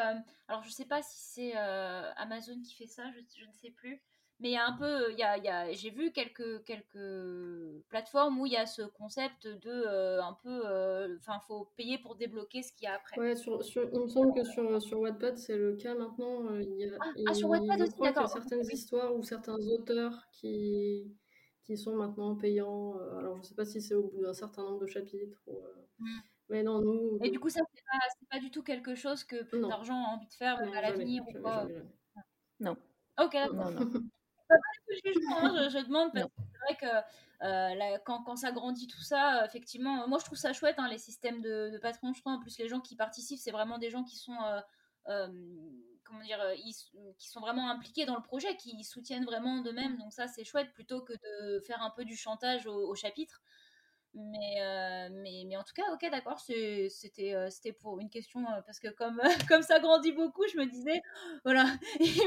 alors 0.49 0.63
je 0.63 0.69
ne 0.69 0.73
sais 0.73 0.85
pas 0.85 1.03
si 1.03 1.19
c'est 1.19 1.55
Amazon 1.55 2.61
qui 2.63 2.75
fait 2.75 2.87
ça, 2.87 3.05
je, 3.13 3.21
je 3.39 3.47
ne 3.47 3.53
sais 3.53 3.71
plus, 3.71 4.03
mais 4.43 4.49
il 4.49 4.53
y 4.55 4.57
a 4.57 4.67
un 4.67 4.73
peu, 4.73 5.13
il 5.13 5.19
y 5.19 5.23
a, 5.23 5.39
y 5.39 5.49
a, 5.49 5.73
j'ai 5.73 5.91
vu 5.91 6.11
quelques, 6.11 6.65
quelques 6.65 7.85
plateformes 7.89 8.41
où 8.41 8.47
il 8.47 8.53
y 8.53 8.57
a 8.57 8.67
ce 8.67 8.83
concept 8.83 9.47
de 9.47 9.71
euh, 9.71 10.21
un 10.21 10.37
peu, 10.43 10.63
euh, 10.67 11.17
enfin, 11.21 11.39
faut 11.47 11.69
payer 11.77 11.99
pour 11.99 12.17
débloquer 12.17 12.63
ce 12.63 12.73
qu'il 12.73 12.87
y 12.87 12.89
a 12.89 12.95
après. 12.95 13.21
Ouais, 13.21 13.37
sur, 13.37 13.63
sur, 13.63 13.89
il 13.93 14.01
me 14.01 14.09
semble 14.09 14.35
que 14.35 14.43
sur, 14.43 14.83
sur 14.83 14.99
Wattpad, 14.99 15.39
c'est 15.39 15.57
le 15.57 15.77
cas 15.77 15.95
maintenant. 15.95 16.47
Euh, 16.51 16.61
il 16.61 16.77
y 16.77 16.85
a, 16.91 16.97
ah, 17.01 17.13
ah, 17.29 17.35
sur 17.35 17.51
Wattpad 17.51 17.83
aussi, 17.83 17.93
d'accord. 18.01 18.25
Il 18.35 18.35
y 18.35 18.41
a 18.41 18.43
certaines 18.43 18.67
histoires 18.73 19.15
ou 19.15 19.23
certains 19.23 19.59
auteurs 19.69 20.27
qui, 20.33 21.07
qui 21.65 21.77
sont 21.77 21.95
maintenant 21.97 22.35
payants. 22.37 22.99
alors, 23.19 23.37
je 23.39 23.43
sais 23.43 23.55
pas 23.55 23.65
si 23.65 23.81
c'est 23.81 23.95
au 23.95 24.09
bout 24.09 24.23
d'un 24.23 24.35
certain 24.35 24.63
nombre 24.63 24.81
de 24.81 24.87
chapitres. 24.87 25.41
Ou, 25.47 25.61
mmh. 25.99 26.21
Mais 26.49 26.63
non, 26.63 26.81
nous. 26.81 27.19
Et 27.23 27.31
du 27.31 27.41
coup, 27.41 27.49
ça, 27.49 27.61
c'est 27.73 27.83
pas, 27.85 28.37
pas, 28.37 28.39
du 28.39 28.51
tout 28.51 28.63
quelque 28.63 28.95
chose 28.95 29.25
que 29.25 29.43
plus 29.45 29.61
d'argent 29.61 30.05
a 30.05 30.09
envie 30.09 30.27
de 30.27 30.35
faire 30.35 30.59
à 30.59 30.81
l'avenir 30.83 31.23
ou 31.27 31.41
quoi 31.41 31.67
Non. 32.61 32.77
Ok, 33.19 33.35
Non, 33.53 33.71
non. 33.71 33.93
Hein, 35.31 35.69
je, 35.71 35.79
demande 35.87 36.13
parce 36.13 36.27
que 36.27 36.31
c'est 36.37 36.59
vrai 36.59 36.77
que 36.77 37.45
euh, 37.47 37.99
quand, 38.05 38.23
quand, 38.25 38.37
ça 38.37 38.53
grandit 38.53 38.87
tout 38.87 39.01
ça, 39.01 39.45
effectivement, 39.47 40.07
moi 40.07 40.19
je 40.19 40.27
trouve 40.27 40.37
ça 40.37 40.53
chouette, 40.53 40.75
hein, 40.79 40.89
les 40.91 40.99
systèmes 40.99 41.41
de, 41.41 41.71
de 41.71 41.79
patrons, 41.79 42.13
je 42.13 42.21
crois. 42.21 42.33
En 42.33 42.39
plus, 42.39 42.59
les 42.59 42.69
gens 42.69 42.81
qui 42.81 42.95
participent, 42.95 43.39
c'est 43.39 43.51
vraiment 43.51 43.79
des 43.79 43.89
gens 43.89 44.05
qui 44.05 44.17
sont, 44.17 44.37
euh, 44.43 44.61
euh, 45.09 45.29
comment 46.05 46.23
dire, 46.23 46.41
qui 47.19 47.29
sont 47.29 47.41
vraiment 47.41 47.71
impliqués 47.71 48.07
dans 48.07 48.17
le 48.17 48.23
projet, 48.23 48.57
qui 48.57 48.83
soutiennent 48.85 49.25
vraiment 49.25 49.61
d'eux-mêmes. 49.61 49.99
Donc 49.99 50.13
ça, 50.13 50.29
c'est 50.29 50.45
chouette 50.45 50.73
plutôt 50.73 51.03
que 51.03 51.13
de 51.13 51.61
faire 51.61 51.83
un 51.83 51.91
peu 51.91 52.05
du 52.05 52.17
chantage 52.17 52.67
au, 52.67 52.95
chapitre. 52.95 53.43
Mais, 54.15 54.61
euh, 54.61 55.09
mais, 55.11 55.45
mais 55.47 55.57
en 55.57 55.63
tout 55.63 55.73
cas, 55.75 55.85
ok, 55.95 56.11
d'accord, 56.11 56.39
c'était 56.39 57.35
euh, 57.35 57.49
pour 57.81 57.99
une 57.99 58.11
question, 58.11 58.41
euh, 58.41 58.61
parce 58.67 58.79
que 58.79 58.89
comme, 58.89 59.19
comme 59.51 59.63
ça 59.63 59.81
grandit 59.81 60.13
beaucoup, 60.13 60.47
je 60.53 60.59
me 60.59 60.67
disais, 60.67 61.01
voilà, 61.45 61.65
il 62.01 62.27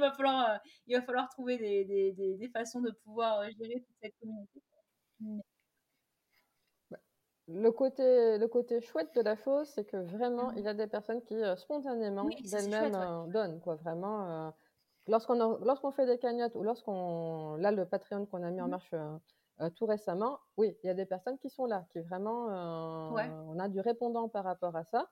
va 0.00 0.12
falloir, 0.12 0.60
il 0.86 0.94
va 0.94 1.02
falloir, 1.02 1.28
trouver 1.30 1.56
des, 1.56 1.84
des, 1.86 2.36
des, 2.36 2.48
façons 2.48 2.82
de 2.82 2.90
pouvoir 2.90 3.42
gérer 3.52 3.80
toute 3.80 3.96
cette 4.02 4.14
communauté. 4.20 4.60
Le 7.54 7.70
côté, 7.70 8.38
le 8.38 8.46
côté 8.48 8.80
chouette 8.80 9.14
de 9.14 9.20
la 9.20 9.36
chose, 9.36 9.68
c'est 9.68 9.84
que 9.84 9.96
vraiment, 9.96 10.48
mmh. 10.48 10.54
il 10.56 10.64
y 10.64 10.68
a 10.68 10.74
des 10.74 10.86
personnes 10.86 11.22
qui 11.22 11.36
spontanément 11.56 12.24
d'elles-mêmes 12.24 13.30
donnent, 13.30 13.60
quoi, 13.60 13.76
vraiment. 13.76 14.52
lorsqu'on 15.06 15.58
lorsqu'on 15.58 15.90
fait 15.92 16.06
des 16.06 16.18
cagnottes 16.18 16.54
ou 16.54 16.62
lorsqu'on, 16.62 17.56
là, 17.56 17.70
le 17.70 17.84
Patreon 17.84 18.26
qu'on 18.26 18.42
a 18.42 18.50
mis 18.50 18.60
en 18.60 18.66
mmh. 18.66 18.70
marche 18.70 18.94
euh, 19.62 19.70
tout 19.70 19.86
récemment, 19.86 20.38
oui, 20.56 20.76
il 20.82 20.86
y 20.86 20.90
a 20.90 20.94
des 20.94 21.04
personnes 21.04 21.38
qui 21.38 21.50
sont 21.50 21.66
là, 21.66 21.84
qui 21.92 22.00
vraiment, 22.00 22.48
euh, 22.50 23.28
on 23.46 23.58
a 23.58 23.68
du 23.68 23.80
répondant 23.80 24.28
par 24.28 24.44
rapport 24.44 24.74
à 24.74 24.84
ça. 24.84 25.08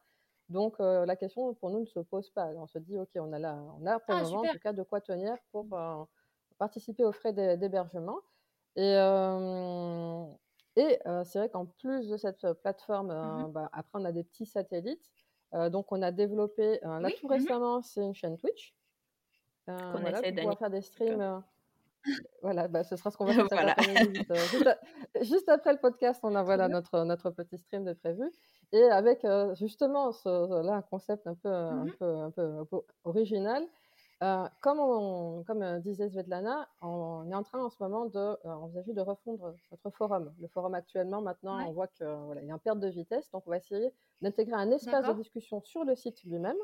Donc 0.49 0.81
euh, 0.81 1.07
la 1.07 1.15
question 1.15 1.55
pour 1.55 1.71
nous 1.71 1.81
ne 1.81 1.87
se 1.87 2.01
pose 2.01 2.31
pas. 2.31 2.47
On 2.57 2.67
se 2.67 2.79
dit, 2.79 2.99
ok, 2.99 3.11
on 3.17 3.33
a 3.33 3.39
là, 3.39 3.63
on 3.81 3.87
a 3.87 4.01
pour 4.01 4.15
le 4.15 4.21
ah, 4.21 4.25
moment 4.25 4.41
en 4.41 4.53
tout 4.53 4.59
cas 4.59 4.73
de 4.73 4.83
quoi 4.83 5.01
tenir 5.01 5.37
pour 5.53 5.67
participer 6.59 7.05
aux 7.05 7.13
frais 7.13 7.33
d'hébergement. 7.33 8.19
Et, 8.77 8.95
et 10.77 10.99
c'est 11.25 11.39
vrai 11.39 11.49
qu'en 11.49 11.67
plus 11.67 12.09
de 12.09 12.17
cette 12.17 12.53
plateforme, 12.63 13.09
mmh 13.13 13.53
bah, 13.53 13.69
après 13.73 13.99
on 14.01 14.05
a 14.05 14.13
des 14.13 14.25
petits 14.25 14.47
satellites. 14.47 15.11
donc 15.71 15.91
on 15.93 16.01
a 16.03 16.13
développé, 16.13 16.79
là 16.83 17.11
tout 17.19 17.27
mmh 17.27 17.33
récemment, 17.33 17.83
c'est 17.83 18.03
une 18.03 18.15
chaîne 18.15 18.37
Twitch. 18.37 18.75
qu'on 19.67 19.99
voilà, 20.01 20.21
essaie 20.21 20.43
pour 20.43 20.59
faire 20.59 20.71
des 20.71 20.83
streams. 20.83 21.43
Voilà, 22.43 22.69
bah, 22.69 22.83
ce 22.83 22.97
sera 22.97 23.11
ce 23.11 23.17
qu'on 23.19 23.27
va 23.27 23.35
faire 23.35 23.47
voilà. 23.51 23.75
juste, 23.79 24.33
juste, 25.23 25.49
après 25.49 25.73
le 25.73 25.79
podcast, 25.79 26.21
on 26.23 26.35
a 26.35 26.43
voilà, 26.43 26.69
notre, 26.69 27.05
notre 27.05 27.31
petit 27.31 27.59
stream 27.59 27.85
de 27.85 27.93
prévu. 27.93 28.31
Et 28.73 28.83
avec 28.85 29.27
justement 29.55 30.13
ce, 30.13 30.63
là, 30.63 30.75
un 30.75 30.83
concept 30.83 31.27
un 31.27 31.35
peu, 31.35 31.49
un 31.49 31.85
mmh 31.85 31.93
peu, 31.99 32.17
un 32.17 32.31
peu, 32.31 32.43
un 32.43 32.65
peu 32.65 32.81
original. 33.05 33.67
Euh, 34.23 34.47
comme, 34.61 34.81
on, 34.81 35.45
comme 35.45 35.81
disait 35.81 36.11
Svetlana, 36.11 36.69
on 36.83 37.31
est 37.31 37.35
en 37.35 37.43
train 37.43 37.65
en 37.65 37.71
ce 37.71 37.83
moment 37.83 38.05
de 38.07 38.37
envisager 38.47 38.93
de 38.93 39.01
refondre 39.01 39.55
notre 39.71 39.91
forum. 39.97 40.35
Le 40.39 40.49
forum 40.49 40.75
actuellement, 40.75 41.23
maintenant, 41.23 41.67
on 41.67 41.73
voit 41.73 41.87
qu'il 41.89 42.07
voilà, 42.07 42.43
y 42.43 42.51
a 42.51 42.53
une 42.53 42.59
perte 42.59 42.81
de 42.81 42.89
vitesse, 42.89 43.31
donc 43.31 43.45
on 43.47 43.51
va 43.51 43.57
essayer 43.57 43.95
d'intégrer 44.21 44.57
un 44.57 44.71
espace 44.71 45.07
de 45.07 45.13
discussion 45.15 45.63
sur 45.63 45.85
le 45.85 45.97
site 45.97 46.23
lui-même 46.25 46.57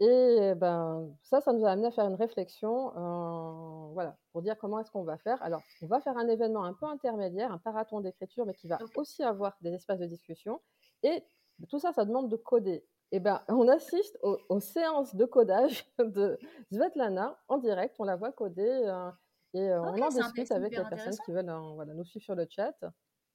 et 0.00 0.54
ben, 0.56 1.16
ça, 1.22 1.40
ça 1.40 1.52
nous 1.52 1.64
a 1.64 1.70
amené 1.70 1.86
à 1.86 1.90
faire 1.92 2.06
une 2.06 2.16
réflexion 2.16 2.92
euh, 2.96 3.92
voilà, 3.92 4.16
pour 4.32 4.42
dire 4.42 4.58
comment 4.58 4.80
est-ce 4.80 4.90
qu'on 4.90 5.04
va 5.04 5.18
faire. 5.18 5.40
Alors, 5.42 5.62
on 5.82 5.86
va 5.86 6.00
faire 6.00 6.16
un 6.16 6.26
événement 6.26 6.64
un 6.64 6.74
peu 6.74 6.86
intermédiaire, 6.86 7.52
un 7.52 7.60
marathon 7.64 8.00
d'écriture, 8.00 8.44
mais 8.44 8.54
qui 8.54 8.66
va 8.66 8.78
aussi 8.96 9.22
avoir 9.22 9.56
des 9.60 9.72
espaces 9.72 10.00
de 10.00 10.06
discussion. 10.06 10.60
Et 11.04 11.22
tout 11.68 11.78
ça, 11.78 11.92
ça 11.92 12.04
demande 12.04 12.28
de 12.28 12.36
coder. 12.36 12.84
Et 13.14 13.20
ben, 13.20 13.40
on 13.46 13.68
assiste 13.68 14.18
aux, 14.22 14.58
séances 14.58 15.14
de 15.14 15.24
codage 15.24 15.86
de 16.00 16.36
Svetlana 16.72 17.38
en 17.46 17.58
direct, 17.58 17.94
on 18.00 18.04
la 18.04 18.16
voit 18.16 18.32
coder 18.32 18.66
euh, 18.66 19.08
et 19.54 19.70
euh, 19.70 19.80
on 19.82 20.02
en 20.02 20.08
discute 20.08 20.50
avec 20.50 20.76
les 20.76 20.82
personnes 20.82 21.16
qui 21.24 21.30
veulent 21.30 21.54
voilà, 21.76 21.94
nous 21.94 22.04
suivre 22.04 22.24
sur 22.24 22.34
le 22.34 22.44
chat. 22.50 22.74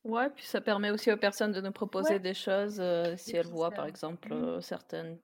Ouais, 0.03 0.29
puis 0.31 0.43
ça 0.43 0.59
permet 0.59 0.91
aussi 0.91 1.09
aux 1.13 1.17
personnes 1.17 1.53
de 1.53 1.61
nous 1.61 1.71
proposer 1.71 2.19
des 2.19 2.33
choses 2.33 2.83
si 3.15 3.37
elles 3.37 3.47
voient, 3.47 3.71
par 3.71 3.85
exemple, 3.85 4.33
mmh. 4.33 4.61
certaines 4.61 5.17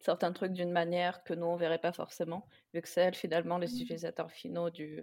certains 0.00 0.32
trucs 0.32 0.52
d'une 0.52 0.70
manière 0.70 1.24
que 1.24 1.32
nous, 1.32 1.46
on 1.46 1.56
verrait 1.56 1.78
pas 1.78 1.92
forcément, 1.92 2.46
vu 2.74 2.82
que 2.82 2.88
c'est 2.88 3.00
elles, 3.00 3.14
finalement, 3.14 3.56
les 3.56 3.68
mmh. 3.68 3.80
utilisateurs 3.80 4.30
finaux 4.30 4.68
du, 4.68 5.02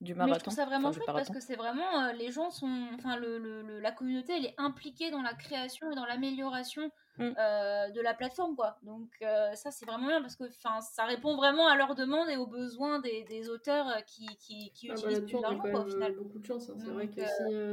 du 0.00 0.14
marathon. 0.14 0.32
Mais 0.32 0.38
je 0.38 0.44
trouve 0.44 0.54
ça 0.54 0.64
vraiment 0.64 0.92
chouette 0.92 1.06
parce 1.06 1.28
que 1.28 1.40
c'est 1.40 1.56
vraiment, 1.56 2.04
euh, 2.04 2.12
les 2.12 2.30
gens 2.30 2.50
sont, 2.50 2.88
enfin, 2.94 3.16
le, 3.16 3.38
le, 3.38 3.80
la 3.80 3.92
communauté, 3.92 4.34
elle 4.36 4.46
est 4.46 4.54
impliquée 4.58 5.10
dans 5.10 5.22
la 5.22 5.34
création 5.34 5.90
et 5.90 5.94
dans 5.94 6.06
l'amélioration 6.06 6.90
mmh. 7.18 7.22
euh, 7.38 7.90
de 7.90 8.00
la 8.00 8.14
plateforme, 8.14 8.56
quoi. 8.56 8.78
Donc, 8.82 9.10
euh, 9.22 9.54
ça, 9.54 9.70
c'est 9.70 9.86
vraiment 9.86 10.06
bien 10.08 10.20
parce 10.20 10.36
que, 10.36 10.44
enfin, 10.44 10.80
ça 10.80 11.04
répond 11.04 11.36
vraiment 11.36 11.68
à 11.68 11.76
leurs 11.76 11.94
demandes 11.94 12.28
et 12.28 12.36
aux 12.36 12.46
besoins 12.46 13.00
des, 13.00 13.24
des 13.24 13.48
auteurs 13.50 13.86
qui, 14.06 14.26
qui, 14.38 14.70
qui 14.72 14.90
ah 14.90 14.94
bah, 14.94 15.00
utilisent 15.00 15.20
plus 15.20 15.40
d'argent, 15.40 15.62
au 15.62 15.88
final. 15.88 16.14
beaucoup 16.16 16.38
de 16.38 16.46
chance, 16.46 16.70
hein. 16.70 16.76
c'est 16.78 16.90
vrai 16.90 17.08
que 17.08 17.20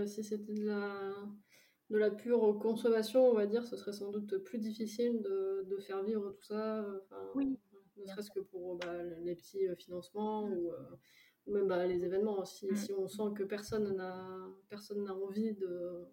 si, 0.05 0.13
si 0.13 0.23
c'était 0.23 0.53
de 0.53 0.67
la 0.67 1.13
de 1.89 1.97
la 1.97 2.11
pure 2.11 2.59
consommation, 2.59 3.29
on 3.29 3.33
va 3.33 3.45
dire, 3.45 3.65
ce 3.65 3.77
serait 3.77 3.93
sans 3.93 4.11
doute 4.11 4.39
plus 4.39 4.57
difficile 4.57 5.21
de, 5.21 5.65
de 5.69 5.77
faire 5.77 6.03
vivre 6.03 6.31
tout 6.31 6.43
ça. 6.43 6.85
oui. 7.33 7.57
Ne 7.99 8.05
serait-ce 8.05 8.31
que 8.31 8.39
pour 8.39 8.75
bah, 8.75 8.93
les 9.23 9.35
petits 9.35 9.67
financements 9.77 10.43
ou, 10.43 10.69
euh, 10.69 10.77
ou, 10.91 10.97
même 11.47 11.67
bah, 11.67 11.85
les 11.85 12.03
événements. 12.03 12.45
Si, 12.45 12.67
mm. 12.67 12.75
si, 12.75 12.93
on 12.93 13.07
sent 13.07 13.33
que 13.35 13.43
personne 13.43 13.95
n'a 13.95 14.47
personne 14.69 15.03
n'a 15.03 15.13
envie 15.13 15.53
de, 15.53 16.05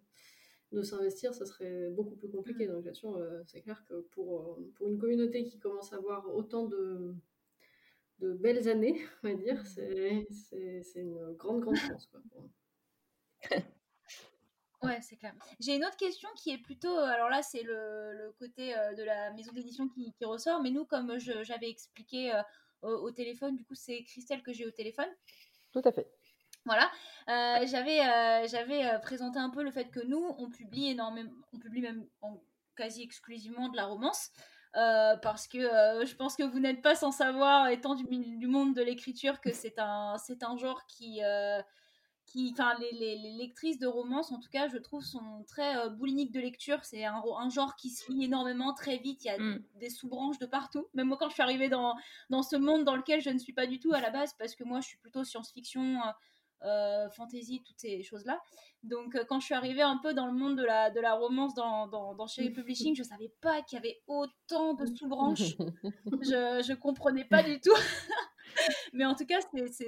de 0.72 0.82
s'investir, 0.82 1.34
ça 1.34 1.46
serait 1.46 1.90
beaucoup 1.90 2.16
plus 2.16 2.30
compliqué. 2.30 2.66
Mm. 2.66 2.72
Donc 2.72 2.84
là-dessus, 2.84 3.06
euh, 3.06 3.42
c'est 3.46 3.60
clair 3.60 3.84
que 3.88 4.00
pour, 4.12 4.58
pour 4.74 4.88
une 4.88 4.98
communauté 4.98 5.44
qui 5.44 5.58
commence 5.58 5.92
à 5.92 5.96
avoir 5.96 6.34
autant 6.34 6.66
de, 6.66 7.14
de 8.20 8.32
belles 8.32 8.68
années, 8.68 9.00
on 9.22 9.28
va 9.28 9.34
dire, 9.34 9.60
mm. 9.62 10.24
c'est 10.30 11.00
une 11.00 11.32
grande, 11.34 11.60
grande 11.60 11.76
chance. 11.76 12.06
Quoi, 12.06 12.20
Ouais, 14.84 14.98
c'est 15.00 15.16
clair. 15.16 15.34
J'ai 15.60 15.76
une 15.76 15.84
autre 15.84 15.96
question 15.96 16.28
qui 16.36 16.50
est 16.50 16.58
plutôt. 16.58 16.94
Euh, 16.94 17.06
alors 17.06 17.30
là, 17.30 17.42
c'est 17.42 17.62
le, 17.62 18.32
côté 18.38 18.76
euh, 18.76 18.92
de 18.94 19.02
la 19.02 19.32
maison 19.32 19.52
d'édition 19.52 19.88
qui, 19.88 20.12
ressort. 20.22 20.60
Mais 20.62 20.70
nous, 20.70 20.84
comme 20.84 21.18
j'avais 21.18 21.70
expliqué 21.70 22.34
euh, 22.34 22.42
au, 22.84 23.10
téléphone, 23.10 23.56
du 23.56 23.64
coup, 23.64 23.74
c'est 23.74 24.02
Christelle 24.04 24.42
que 24.42 24.52
j'ai 24.52 24.66
au 24.66 24.70
téléphone. 24.70 25.08
Tout 25.72 25.82
à 25.84 25.92
fait. 25.92 26.06
Voilà. 26.64 26.90
j'avais 27.66 27.98
j'avais 28.48 28.98
présenté 29.02 29.38
un 29.38 29.50
peu 29.50 29.62
le 29.62 29.70
fait 29.70 29.90
que 29.90 30.00
nous, 30.00 30.34
on 30.38 30.48
publie 30.48 30.90
énormément. 30.90 31.32
On 31.52 31.58
publie 31.58 31.82
même 31.82 32.06
quasi 32.76 33.02
exclusivement 33.02 33.68
de 33.68 33.76
la 33.76 33.86
romance. 33.86 34.30
parce 34.72 35.46
que 35.48 35.58
je 35.58 36.14
pense 36.14 36.36
que 36.36 36.42
vous 36.42 36.60
n'êtes 36.60 36.80
pas 36.80 36.94
sans 36.94 37.12
savoir, 37.12 37.68
étant 37.68 37.94
du, 37.94 38.04
du 38.04 38.46
monde 38.46 38.74
de 38.74 38.82
l'écriture, 38.82 39.40
que 39.40 39.52
c'est 39.52 39.78
un, 39.78 40.16
c'est 40.18 40.42
un 40.42 40.56
genre 40.56 40.86
qui, 40.86 41.20
qui, 42.26 42.50
enfin, 42.52 42.74
les, 42.78 42.92
les, 42.92 43.32
lectrices 43.32 43.78
de 43.78 43.86
romance, 43.86 44.32
en 44.32 44.40
tout 44.40 44.48
cas, 44.48 44.68
je 44.68 44.78
trouve, 44.78 45.04
sont 45.04 45.44
très 45.46 45.76
euh, 45.76 45.88
boulimiques 45.90 46.32
de 46.32 46.40
lecture. 46.40 46.84
C'est 46.84 47.04
un, 47.04 47.22
un, 47.38 47.48
genre 47.50 47.76
qui 47.76 47.90
se 47.90 48.10
lit 48.10 48.24
énormément, 48.24 48.72
très 48.72 48.98
vite. 48.98 49.24
Il 49.24 49.28
y 49.28 49.30
a 49.30 49.38
mm. 49.38 49.62
des 49.76 49.90
sous-branches 49.90 50.38
de 50.38 50.46
partout. 50.46 50.86
Même 50.94 51.08
moi, 51.08 51.16
quand 51.18 51.28
je 51.28 51.34
suis 51.34 51.42
arrivée 51.42 51.68
dans, 51.68 51.94
dans 52.30 52.42
ce 52.42 52.56
monde 52.56 52.84
dans 52.84 52.96
lequel 52.96 53.20
je 53.20 53.30
ne 53.30 53.38
suis 53.38 53.52
pas 53.52 53.66
du 53.66 53.78
tout 53.78 53.92
à 53.92 54.00
la 54.00 54.10
base, 54.10 54.34
parce 54.38 54.54
que 54.54 54.64
moi, 54.64 54.80
je 54.80 54.88
suis 54.88 54.98
plutôt 54.98 55.22
science-fiction, 55.24 56.00
euh, 56.02 56.66
euh 56.66 57.10
fantasy, 57.10 57.62
toutes 57.64 57.78
ces 57.78 58.02
choses-là. 58.02 58.40
Donc, 58.82 59.14
euh, 59.16 59.24
quand 59.28 59.40
je 59.40 59.46
suis 59.46 59.54
arrivée 59.54 59.82
un 59.82 59.98
peu 59.98 60.14
dans 60.14 60.26
le 60.26 60.32
monde 60.32 60.56
de 60.56 60.64
la, 60.64 60.90
de 60.90 61.00
la 61.00 61.14
romance 61.14 61.54
dans, 61.54 61.86
dans, 61.88 62.14
dans 62.14 62.26
chez 62.26 62.50
Publishing, 62.50 62.96
je 62.96 63.02
savais 63.02 63.32
pas 63.42 63.62
qu'il 63.62 63.76
y 63.76 63.78
avait 63.80 64.02
autant 64.06 64.74
de 64.74 64.86
sous-branches. 64.86 65.56
je, 66.22 66.64
je 66.66 66.74
comprenais 66.74 67.24
pas 67.24 67.42
du 67.42 67.60
tout. 67.60 67.70
Mais 68.92 69.04
en 69.04 69.14
tout 69.14 69.26
cas, 69.26 69.38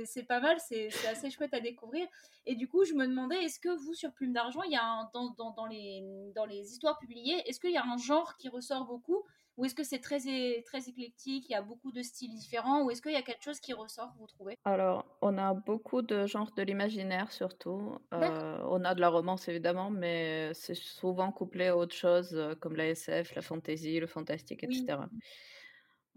c'est 0.05 0.23
pas 0.25 0.41
mal, 0.41 0.59
c'est 0.61 0.89
assez 1.09 1.31
chouette 1.31 1.55
à 1.55 1.61
découvrir. 1.61 2.07
Et 2.47 2.55
du 2.55 2.69
coup, 2.69 2.85
je 2.85 2.95
me 2.95 3.07
demandais, 3.07 3.37
est-ce 3.43 3.61
que 3.61 3.69
vous, 3.69 3.95
sur 3.95 4.13
Plume 4.13 4.33
d'Argent, 4.33 4.63
il 4.63 4.73
y 4.73 4.77
a 4.77 5.11
dans, 5.13 5.31
dans, 5.31 5.53
dans, 5.53 5.67
les, 5.67 6.03
dans 6.35 6.45
les 6.45 6.73
histoires 6.73 6.99
publiées, 6.99 7.43
est-ce 7.47 7.61
qu'il 7.61 7.73
y 7.73 7.77
a 7.77 7.85
un 7.85 7.97
genre 7.97 8.37
qui 8.37 8.49
ressort 8.49 8.87
beaucoup 8.87 9.25
ou 9.57 9.65
est-ce 9.65 9.75
que 9.75 9.85
c'est 9.85 10.01
très, 10.01 10.19
très 10.67 10.89
éclectique, 10.89 11.47
il 11.49 11.53
y 11.53 11.55
a 11.55 11.63
beaucoup 11.63 11.91
de 11.91 12.03
styles 12.03 12.35
différents, 12.35 12.83
ou 12.83 12.91
est-ce 12.91 13.01
qu'il 13.01 13.13
y 13.13 13.17
a 13.17 13.23
quelque 13.23 13.43
chose 13.43 13.59
qui 13.59 13.73
ressort, 13.73 14.13
vous 14.19 14.27
trouvez? 14.27 14.59
Alors, 14.65 15.07
on 15.23 15.39
a 15.39 15.55
beaucoup 15.55 16.03
de 16.03 16.27
genres 16.27 16.53
de 16.55 16.63
l'imaginaire 16.63 17.33
surtout. 17.33 17.99
Euh, 18.13 18.59
on 18.65 18.85
a 18.85 18.95
de 18.95 19.01
la 19.01 19.09
romance 19.09 19.49
évidemment, 19.49 19.91
mais 19.91 20.53
c'est 20.53 20.75
souvent 20.75 21.33
couplé 21.33 21.69
à 21.69 21.77
autre 21.77 21.95
chose 21.95 22.35
euh, 22.35 22.55
comme 22.55 22.77
la 22.77 22.89
SF, 22.89 23.35
la 23.35 23.43
fantasy, 23.43 23.99
le 23.99 24.07
fantastique, 24.07 24.63
etc. 24.63 24.99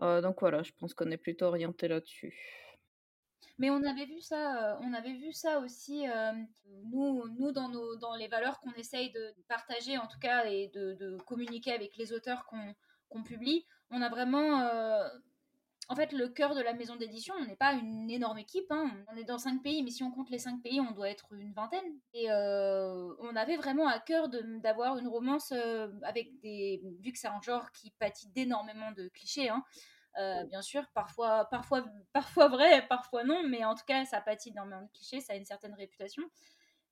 Euh, 0.02 0.22
donc 0.22 0.40
voilà, 0.40 0.64
je 0.64 0.72
pense 0.80 0.94
qu'on 0.94 1.12
est 1.12 1.18
plutôt 1.18 1.46
orienté 1.46 1.88
là-dessus. 1.88 2.34
Mais 3.58 3.70
on 3.70 3.84
avait 3.84 4.06
vu 4.06 4.22
ça, 4.22 4.74
euh, 4.74 4.78
on 4.82 4.94
avait 4.94 5.16
vu 5.16 5.34
ça 5.34 5.60
aussi, 5.60 6.08
euh, 6.08 6.32
nous, 6.86 7.28
nous 7.38 7.52
dans, 7.52 7.68
nos, 7.68 7.98
dans 7.98 8.16
les 8.16 8.30
valeurs 8.30 8.60
qu'on 8.62 8.72
essaye 8.74 9.12
de 9.12 9.34
partager 9.50 9.98
en 9.98 10.08
tout 10.08 10.20
cas 10.20 10.46
et 10.46 10.70
de, 10.70 11.18
communiquer 11.26 11.74
avec 11.74 11.98
les 11.98 12.14
auteurs 12.14 12.46
qu'on 12.46 13.24
publie, 13.24 13.66
on 13.92 14.02
a 14.02 14.08
vraiment 14.08 14.62
en 15.90 15.96
fait, 15.96 16.12
le 16.12 16.30
cœur 16.30 16.56
de 16.56 16.62
la 16.62 16.74
maison 16.74 16.96
d'édition, 16.96 17.34
on 17.40 17.46
n'est 17.46 17.56
pas 17.56 17.74
une 17.74 18.10
énorme 18.10 18.38
équipe. 18.38 18.72
Hein. 18.72 18.92
On 19.12 19.18
est 19.18 19.24
dans 19.24 19.40
cinq 19.40 19.62
pays, 19.62 19.84
mais 19.84 19.90
si 19.90 20.04
on 20.04 20.12
compte 20.12 20.30
les 20.30 20.40
cinq 20.40 20.62
pays, 20.62 20.80
on 20.80 20.92
doit 20.92 21.10
être 21.10 21.34
une 21.34 21.52
vingtaine. 21.52 22.00
Et 22.14 22.32
on 22.32 23.36
avait 23.36 23.58
vraiment 23.58 23.88
à 23.88 24.00
cœur 24.00 24.30
d'avoir 24.30 24.98
une 25.00 25.08
romance 25.08 25.52
avec 26.04 26.40
des. 26.42 26.82
Vu 27.02 27.12
que 27.12 27.20
c'est 27.20 27.28
un 27.28 27.42
genre 27.42 27.72
qui 27.72 27.92
pâtit 28.00 28.30
d'énormément 28.30 28.92
de 28.92 29.08
clichés, 29.10 29.50
hein, 29.50 29.64
euh, 30.18 30.44
bien 30.46 30.62
sûr, 30.62 30.86
parfois, 30.94 31.46
parfois, 31.46 31.86
parfois 32.14 32.48
vrai, 32.48 32.86
parfois 32.88 33.24
non, 33.24 33.48
mais 33.48 33.64
en 33.64 33.76
tout 33.76 33.86
cas, 33.86 34.06
ça 34.06 34.22
pâtit 34.22 34.52
d'énormément 34.52 34.82
de 34.82 34.92
clichés, 34.92 35.22
ça 35.22 35.34
a 35.34 35.36
une 35.36 35.46
certaine 35.46 35.74
réputation. 35.74 36.24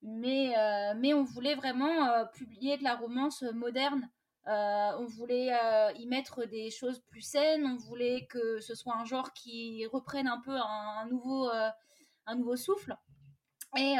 Mais, 0.02 0.56
euh, 0.56 0.94
mais 0.96 1.12
on 1.12 1.24
voulait 1.24 1.56
vraiment 1.56 2.08
euh, 2.08 2.24
publier 2.24 2.78
de 2.78 2.84
la 2.84 2.94
romance 2.94 3.42
moderne. 3.54 4.08
On 4.48 5.06
voulait 5.06 5.52
y 5.96 6.06
mettre 6.06 6.46
des 6.46 6.70
choses 6.70 7.00
plus 7.00 7.22
saines, 7.22 7.66
on 7.66 7.76
voulait 7.76 8.26
que 8.30 8.60
ce 8.60 8.74
soit 8.74 8.96
un 8.96 9.04
genre 9.04 9.32
qui 9.32 9.86
reprenne 9.86 10.28
un 10.28 10.40
peu 10.40 10.56
un, 10.56 11.06
nouveau, 11.06 11.48
un 12.26 12.34
nouveau 12.34 12.56
souffle. 12.56 12.96
Et, 13.76 13.96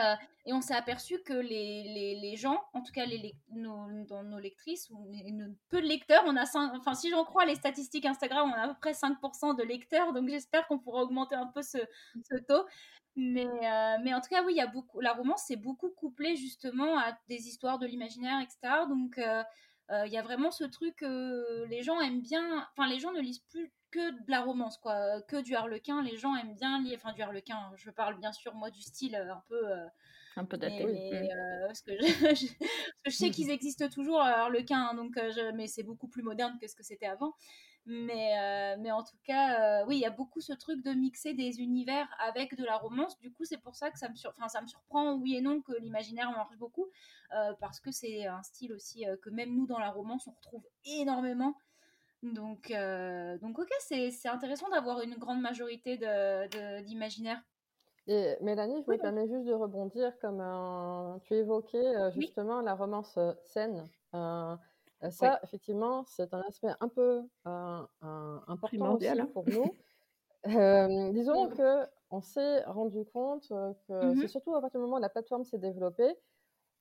et, 0.46 0.52
on 0.54 0.62
s'est 0.62 0.74
aperçu 0.74 1.18
que 1.22 1.34
les, 1.34 1.82
les, 1.82 2.18
les, 2.22 2.36
gens, 2.36 2.64
en 2.72 2.82
tout 2.82 2.92
cas 2.92 3.04
les, 3.04 3.34
nos, 3.50 3.86
dans 4.06 4.22
nos 4.22 4.38
lectrices, 4.38 4.88
ou 4.90 5.12
peu 5.68 5.82
de 5.82 5.86
lecteurs, 5.86 6.24
on 6.26 6.36
a 6.36 6.44
enfin 6.74 6.94
si 6.94 7.10
j'en 7.10 7.24
crois 7.24 7.44
les 7.44 7.54
statistiques 7.54 8.06
Instagram, 8.06 8.50
on 8.50 8.54
a 8.54 8.62
à 8.62 8.68
peu 8.68 8.80
près 8.80 8.92
5% 8.92 9.58
de 9.58 9.62
lecteurs, 9.62 10.14
donc 10.14 10.26
j'espère 10.30 10.66
qu'on 10.68 10.78
pourra 10.78 11.02
augmenter 11.02 11.34
un 11.34 11.48
peu 11.48 11.60
ce, 11.60 11.76
ce 12.30 12.36
taux. 12.36 12.64
Mais, 13.14 13.48
mais 14.04 14.14
en 14.14 14.20
tout 14.20 14.28
cas, 14.30 14.42
oui, 14.44 14.54
il 14.54 14.58
y 14.58 14.62
a 14.62 14.68
beaucoup, 14.68 15.00
la 15.00 15.12
romance 15.12 15.42
c'est 15.46 15.56
beaucoup 15.56 15.90
couplé 15.90 16.36
justement 16.36 16.98
à 16.98 17.18
des 17.28 17.48
histoires 17.48 17.78
de 17.78 17.86
l'imaginaire, 17.86 18.40
etc. 18.40 18.86
Donc 18.88 19.20
il 19.90 20.12
y 20.12 20.18
a 20.18 20.22
vraiment 20.22 20.50
ce 20.50 20.64
truc 20.64 20.96
que 20.96 21.64
les 21.68 21.82
gens 21.82 22.00
aiment 22.00 22.20
bien, 22.20 22.66
enfin 22.72 22.88
les 22.88 22.98
gens 22.98 23.12
ne 23.12 23.20
lisent 23.20 23.44
plus 23.50 23.72
que 23.90 24.10
de 24.10 24.30
la 24.30 24.42
romance, 24.42 24.78
quoi, 24.78 25.20
que 25.22 25.40
du 25.40 25.54
harlequin. 25.54 26.02
Les 26.02 26.16
gens 26.16 26.34
aiment 26.36 26.54
bien 26.54 26.82
lire, 26.82 26.98
enfin 27.02 27.12
du 27.12 27.22
harlequin. 27.22 27.70
Je 27.76 27.90
parle 27.90 28.18
bien 28.18 28.32
sûr 28.32 28.54
moi 28.54 28.70
du 28.70 28.82
style 28.82 29.14
euh, 29.14 29.32
un 29.32 29.42
peu, 29.48 29.70
euh, 29.70 29.86
un 30.36 30.44
peu 30.44 30.56
daté, 30.56 30.84
mais, 30.84 31.30
euh, 31.32 31.66
parce, 31.66 31.80
que 31.82 31.92
je, 31.92 31.96
je, 33.06 33.10
sais 33.10 33.30
qu'ils 33.30 33.50
existent 33.50 33.88
toujours 33.88 34.20
harlequin, 34.20 34.88
hein, 34.90 34.94
donc 34.94 35.14
je, 35.16 35.52
mais 35.52 35.66
c'est 35.66 35.82
beaucoup 35.82 36.08
plus 36.08 36.22
moderne 36.22 36.58
que 36.60 36.68
ce 36.68 36.74
que 36.74 36.82
c'était 36.82 37.06
avant. 37.06 37.34
Mais, 37.90 38.76
mais 38.78 38.92
en 38.92 39.02
tout 39.02 39.16
cas, 39.24 39.84
oui, 39.86 39.96
il 39.96 40.00
y 40.00 40.06
a 40.06 40.10
beaucoup 40.10 40.40
ce 40.40 40.52
truc 40.52 40.84
de 40.84 40.92
mixer 40.92 41.32
des 41.32 41.60
univers 41.60 42.06
avec 42.20 42.54
de 42.54 42.64
la 42.64 42.76
romance. 42.76 43.18
Du 43.18 43.32
coup, 43.32 43.44
c'est 43.44 43.56
pour 43.56 43.74
ça 43.74 43.90
que 43.90 43.98
ça 43.98 44.10
me, 44.10 44.14
sur... 44.14 44.30
enfin, 44.36 44.48
ça 44.48 44.60
me 44.60 44.66
surprend, 44.66 45.14
oui 45.14 45.36
et 45.36 45.40
non, 45.40 45.62
que 45.62 45.72
l'imaginaire 45.80 46.30
marche 46.32 46.56
beaucoup, 46.58 46.86
parce 47.60 47.80
que 47.80 47.90
c'est 47.90 48.26
un 48.26 48.42
style 48.42 48.72
aussi 48.74 49.06
que 49.22 49.30
même 49.30 49.54
nous, 49.56 49.66
dans 49.66 49.78
la 49.78 49.90
romance, 49.90 50.26
on 50.26 50.32
retrouve 50.32 50.66
énormément. 50.84 51.54
Donc, 52.22 52.72
euh, 52.72 53.38
donc 53.38 53.58
ok, 53.58 53.70
c'est 53.78 54.28
intéressant 54.28 54.68
d'avoir 54.70 55.00
une 55.02 55.14
grande 55.14 55.40
majorité 55.40 55.96
d'imaginaire. 56.82 57.40
Et 58.06 58.36
Mélanie, 58.40 58.82
je 58.86 58.90
me 58.90 58.96
permets 58.96 59.28
juste 59.28 59.44
de 59.44 59.52
rebondir, 59.52 60.18
comme 60.20 60.42
tu 61.24 61.34
évoquais 61.34 61.76
euh, 61.76 62.10
justement 62.12 62.60
la 62.60 62.74
romance 62.74 63.16
euh, 63.18 63.32
saine. 63.44 63.86
Ça, 65.10 65.40
effectivement, 65.42 66.04
c'est 66.06 66.32
un 66.34 66.40
aspect 66.42 66.72
un 66.80 66.88
peu 66.88 67.22
important 67.44 68.96
aussi 68.96 69.08
hein. 69.08 69.28
pour 69.32 69.44
nous. 69.48 69.74
disons 71.12 71.48
que 71.48 71.86
on 72.10 72.20
s'est 72.20 72.64
rendu 72.64 73.04
compte 73.04 73.48
que 73.48 74.12
mmh 74.12 74.20
c'est 74.20 74.28
surtout 74.28 74.54
à 74.54 74.60
partir 74.60 74.80
du 74.80 74.84
moment 74.86 74.96
où 74.96 75.00
la 75.00 75.10
plateforme 75.10 75.44
s'est 75.44 75.58
développée, 75.58 76.16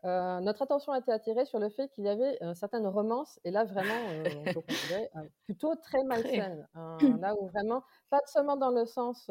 euh, 0.06 0.40
notre 0.42 0.62
attention 0.62 0.92
a 0.92 1.00
été 1.00 1.12
attirée 1.12 1.46
sur 1.46 1.60
le 1.60 1.70
fait 1.70 1.90
qu'il 1.90 2.04
y 2.06 2.10
avait 2.10 2.38
euh, 2.44 2.54
certaines 2.54 2.86
romances, 2.86 3.40
et 3.44 3.52
là 3.52 3.66
vraiment, 3.66 4.10
euh, 4.10 4.26
on 4.40 4.54
peut 4.54 4.62
considérer 4.62 5.10
plutôt 5.46 5.76
très 5.76 6.04
malsaines. 6.04 6.68
là 6.76 7.36
où 7.40 7.48
vraiment, 7.48 7.84
pas 8.10 8.22
seulement 8.28 8.58
dans 8.58 8.70
le 8.70 8.86
sens 8.86 9.26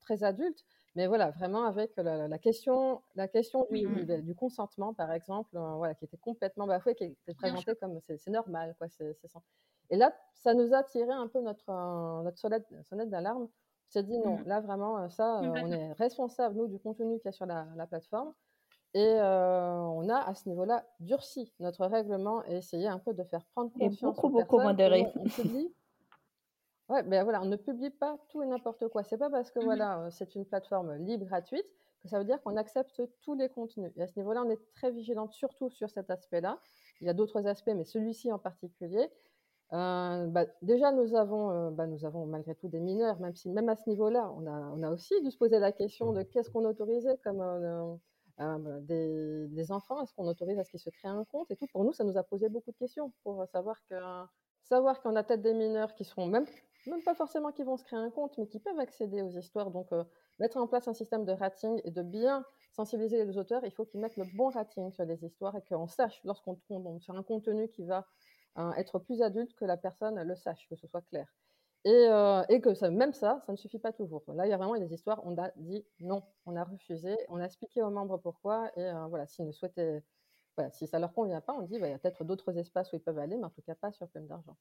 très 0.00 0.24
adulte, 0.24 0.64
mais 0.96 1.06
voilà, 1.06 1.30
vraiment 1.30 1.64
avec 1.64 1.92
la, 1.96 2.38
question, 2.38 3.02
la 3.14 3.28
question 3.28 3.66
du, 3.70 3.86
du, 4.22 4.34
consentement, 4.34 4.94
par 4.94 5.12
exemple, 5.12 5.50
voilà, 5.52 5.94
qui 5.94 6.06
était 6.06 6.16
complètement 6.16 6.66
bafouée, 6.66 6.94
qui 6.94 7.04
était 7.04 7.34
présentée 7.34 7.76
comme 7.76 8.00
c'est 8.00 8.26
normal, 8.28 8.74
quoi, 8.78 8.88
c'est 8.88 9.14
Et 9.90 9.96
là, 9.96 10.16
ça 10.32 10.54
nous 10.54 10.72
a 10.72 10.82
tiré 10.82 11.12
un 11.12 11.28
peu 11.28 11.42
notre, 11.42 12.22
notre 12.22 12.38
sonnette, 12.38 12.66
sonnette 12.84 13.10
d'alarme. 13.10 13.42
On 13.42 13.90
s'est 13.90 14.02
dit 14.04 14.18
non, 14.18 14.38
mmh. 14.38 14.44
là 14.46 14.60
vraiment, 14.60 15.08
ça, 15.10 15.40
on 15.42 15.70
est 15.70 15.92
responsable, 15.92 16.56
nous, 16.56 16.66
du 16.66 16.78
contenu 16.78 17.18
qu'il 17.18 17.26
y 17.26 17.28
a 17.28 17.32
sur 17.32 17.46
la, 17.46 17.66
la 17.76 17.86
plateforme. 17.86 18.32
Et 18.94 19.18
on 19.20 20.08
a 20.08 20.16
à 20.16 20.34
ce 20.34 20.48
niveau-là 20.48 20.82
durci 21.00 21.52
notre 21.60 21.84
règlement 21.84 22.42
et 22.46 22.56
essayé 22.56 22.88
un 22.88 22.98
peu 22.98 23.12
de 23.12 23.22
faire 23.24 23.44
prendre 23.54 23.70
conscience. 23.70 24.00
Et 24.00 24.02
beaucoup, 24.02 24.30
beaucoup 24.30 24.58
modéré. 24.58 25.12
On, 25.14 25.24
publie. 25.24 25.70
Ouais, 26.88 27.02
ben 27.02 27.24
voilà, 27.24 27.42
on 27.42 27.46
ne 27.46 27.56
publie 27.56 27.90
pas 27.90 28.16
tout 28.28 28.42
et 28.42 28.46
n'importe 28.46 28.88
quoi. 28.88 29.02
C'est 29.02 29.18
pas 29.18 29.30
parce 29.30 29.50
que 29.50 29.58
mmh 29.58 29.64
voilà, 29.64 30.08
c'est 30.10 30.34
une 30.36 30.44
plateforme 30.44 30.94
libre, 30.96 31.26
gratuite, 31.26 31.66
que 32.00 32.08
ça 32.08 32.18
veut 32.18 32.24
dire 32.24 32.40
qu'on 32.42 32.56
accepte 32.56 33.02
tous 33.22 33.34
les 33.34 33.48
contenus. 33.48 33.90
Et 33.96 34.02
à 34.02 34.06
ce 34.06 34.16
niveau-là, 34.16 34.44
on 34.46 34.50
est 34.50 34.60
très 34.74 34.92
vigilante, 34.92 35.32
surtout 35.32 35.68
sur 35.68 35.90
cet 35.90 36.10
aspect-là. 36.10 36.60
Il 37.00 37.06
y 37.06 37.10
a 37.10 37.14
d'autres 37.14 37.46
aspects, 37.46 37.72
mais 37.74 37.84
celui-ci 37.84 38.30
en 38.30 38.38
particulier. 38.38 39.10
Euh, 39.72 40.26
bah, 40.28 40.46
déjà, 40.62 40.92
nous 40.92 41.16
avons, 41.16 41.72
bah, 41.72 41.88
nous 41.88 42.04
avons 42.04 42.24
malgré 42.24 42.54
tout 42.54 42.68
des 42.68 42.78
mineurs, 42.78 43.18
même 43.18 43.34
si 43.34 43.50
même 43.50 43.68
à 43.68 43.74
ce 43.74 43.88
niveau-là, 43.90 44.32
on 44.36 44.46
a, 44.46 44.70
on 44.72 44.82
a 44.84 44.90
aussi 44.90 45.20
dû 45.22 45.32
se 45.32 45.38
poser 45.38 45.58
la 45.58 45.72
question 45.72 46.12
de 46.12 46.22
qu'est-ce 46.22 46.50
qu'on 46.50 46.64
autorisait 46.64 47.18
comme 47.24 47.40
euh, 47.40 47.96
bah, 48.38 48.80
des, 48.82 49.72
enfants, 49.72 50.02
est-ce 50.02 50.14
qu'on 50.14 50.28
autorise 50.28 50.58
à 50.58 50.64
ce 50.64 50.70
qu'ils 50.70 50.80
se 50.80 50.90
créent 50.90 51.08
un 51.08 51.24
compte 51.24 51.50
et 51.50 51.56
tout? 51.56 51.66
Pour 51.72 51.82
nous, 51.82 51.92
ça 51.92 52.04
nous 52.04 52.16
a 52.16 52.22
posé 52.22 52.48
beaucoup 52.48 52.70
de 52.70 52.76
questions 52.76 53.12
pour 53.24 53.44
savoir 53.48 53.76
que 53.90 53.96
savoir 54.62 55.00
qu'on 55.00 55.16
a 55.16 55.22
peut-être 55.22 55.42
des 55.42 55.54
mineurs 55.54 55.94
qui 55.94 56.04
seront 56.04 56.26
même 56.26 56.46
même 56.90 57.02
pas 57.02 57.14
forcément 57.14 57.52
qui 57.52 57.62
vont 57.62 57.76
se 57.76 57.84
créer 57.84 57.98
un 57.98 58.10
compte, 58.10 58.36
mais 58.38 58.46
qui 58.46 58.58
peuvent 58.60 58.78
accéder 58.78 59.22
aux 59.22 59.30
histoires. 59.30 59.70
Donc, 59.70 59.92
euh, 59.92 60.04
mettre 60.38 60.56
en 60.56 60.66
place 60.66 60.88
un 60.88 60.94
système 60.94 61.24
de 61.24 61.32
rating 61.32 61.80
et 61.84 61.90
de 61.90 62.02
bien 62.02 62.44
sensibiliser 62.72 63.24
les 63.24 63.38
auteurs, 63.38 63.64
il 63.64 63.70
faut 63.70 63.84
qu'ils 63.84 64.00
mettent 64.00 64.16
le 64.16 64.26
bon 64.34 64.50
rating 64.50 64.92
sur 64.92 65.04
les 65.04 65.24
histoires 65.24 65.56
et 65.56 65.62
qu'on 65.62 65.86
sache, 65.86 66.20
lorsqu'on 66.24 66.56
tombe 66.68 67.00
sur 67.00 67.16
un 67.16 67.22
contenu 67.22 67.68
qui 67.68 67.84
va 67.84 68.06
hein, 68.56 68.72
être 68.76 68.98
plus 68.98 69.22
adulte, 69.22 69.54
que 69.54 69.64
la 69.64 69.76
personne 69.76 70.20
le 70.22 70.34
sache, 70.34 70.68
que 70.68 70.76
ce 70.76 70.86
soit 70.86 71.02
clair. 71.02 71.26
Euh, 71.86 72.44
et, 72.48 72.60
que 72.60 72.74
ça, 72.74 72.90
même 72.90 73.12
ça, 73.12 73.40
ça 73.46 73.52
ne 73.52 73.56
suffit 73.56 73.78
pas 73.78 73.92
toujours. 73.92 74.24
Là, 74.34 74.46
il 74.46 74.50
y 74.50 74.52
a 74.52 74.56
vraiment 74.56 74.76
des 74.76 74.92
histoires, 74.92 75.20
on 75.24 75.38
a 75.38 75.50
dit 75.56 75.86
non, 76.00 76.22
on 76.44 76.56
a 76.56 76.64
refusé, 76.64 77.16
on 77.28 77.38
a 77.38 77.44
expliqué 77.44 77.80
aux 77.82 77.90
membres 77.90 78.18
pourquoi, 78.18 78.72
et 78.76 78.82
euh, 78.82 79.06
voilà, 79.06 79.26
s'ils 79.28 79.46
ne 79.46 79.52
souhaitaient, 79.52 80.02
voilà, 80.56 80.70
si 80.72 80.88
ça 80.88 80.98
leur 80.98 81.12
convient 81.14 81.40
pas, 81.40 81.52
on 81.54 81.62
dit, 81.62 81.78
bah, 81.78 81.86
il 81.86 81.92
y 81.92 81.94
a 81.94 81.98
peut-être 81.98 82.24
d'autres 82.24 82.58
espaces 82.58 82.92
où 82.92 82.96
ils 82.96 83.02
peuvent 83.02 83.18
aller, 83.18 83.36
mais 83.36 83.44
en 83.44 83.50
tout 83.50 83.62
cas 83.62 83.76
pas 83.76 83.92
sur 83.92 84.08
Plein 84.08 84.22
d'argent. 84.22 84.56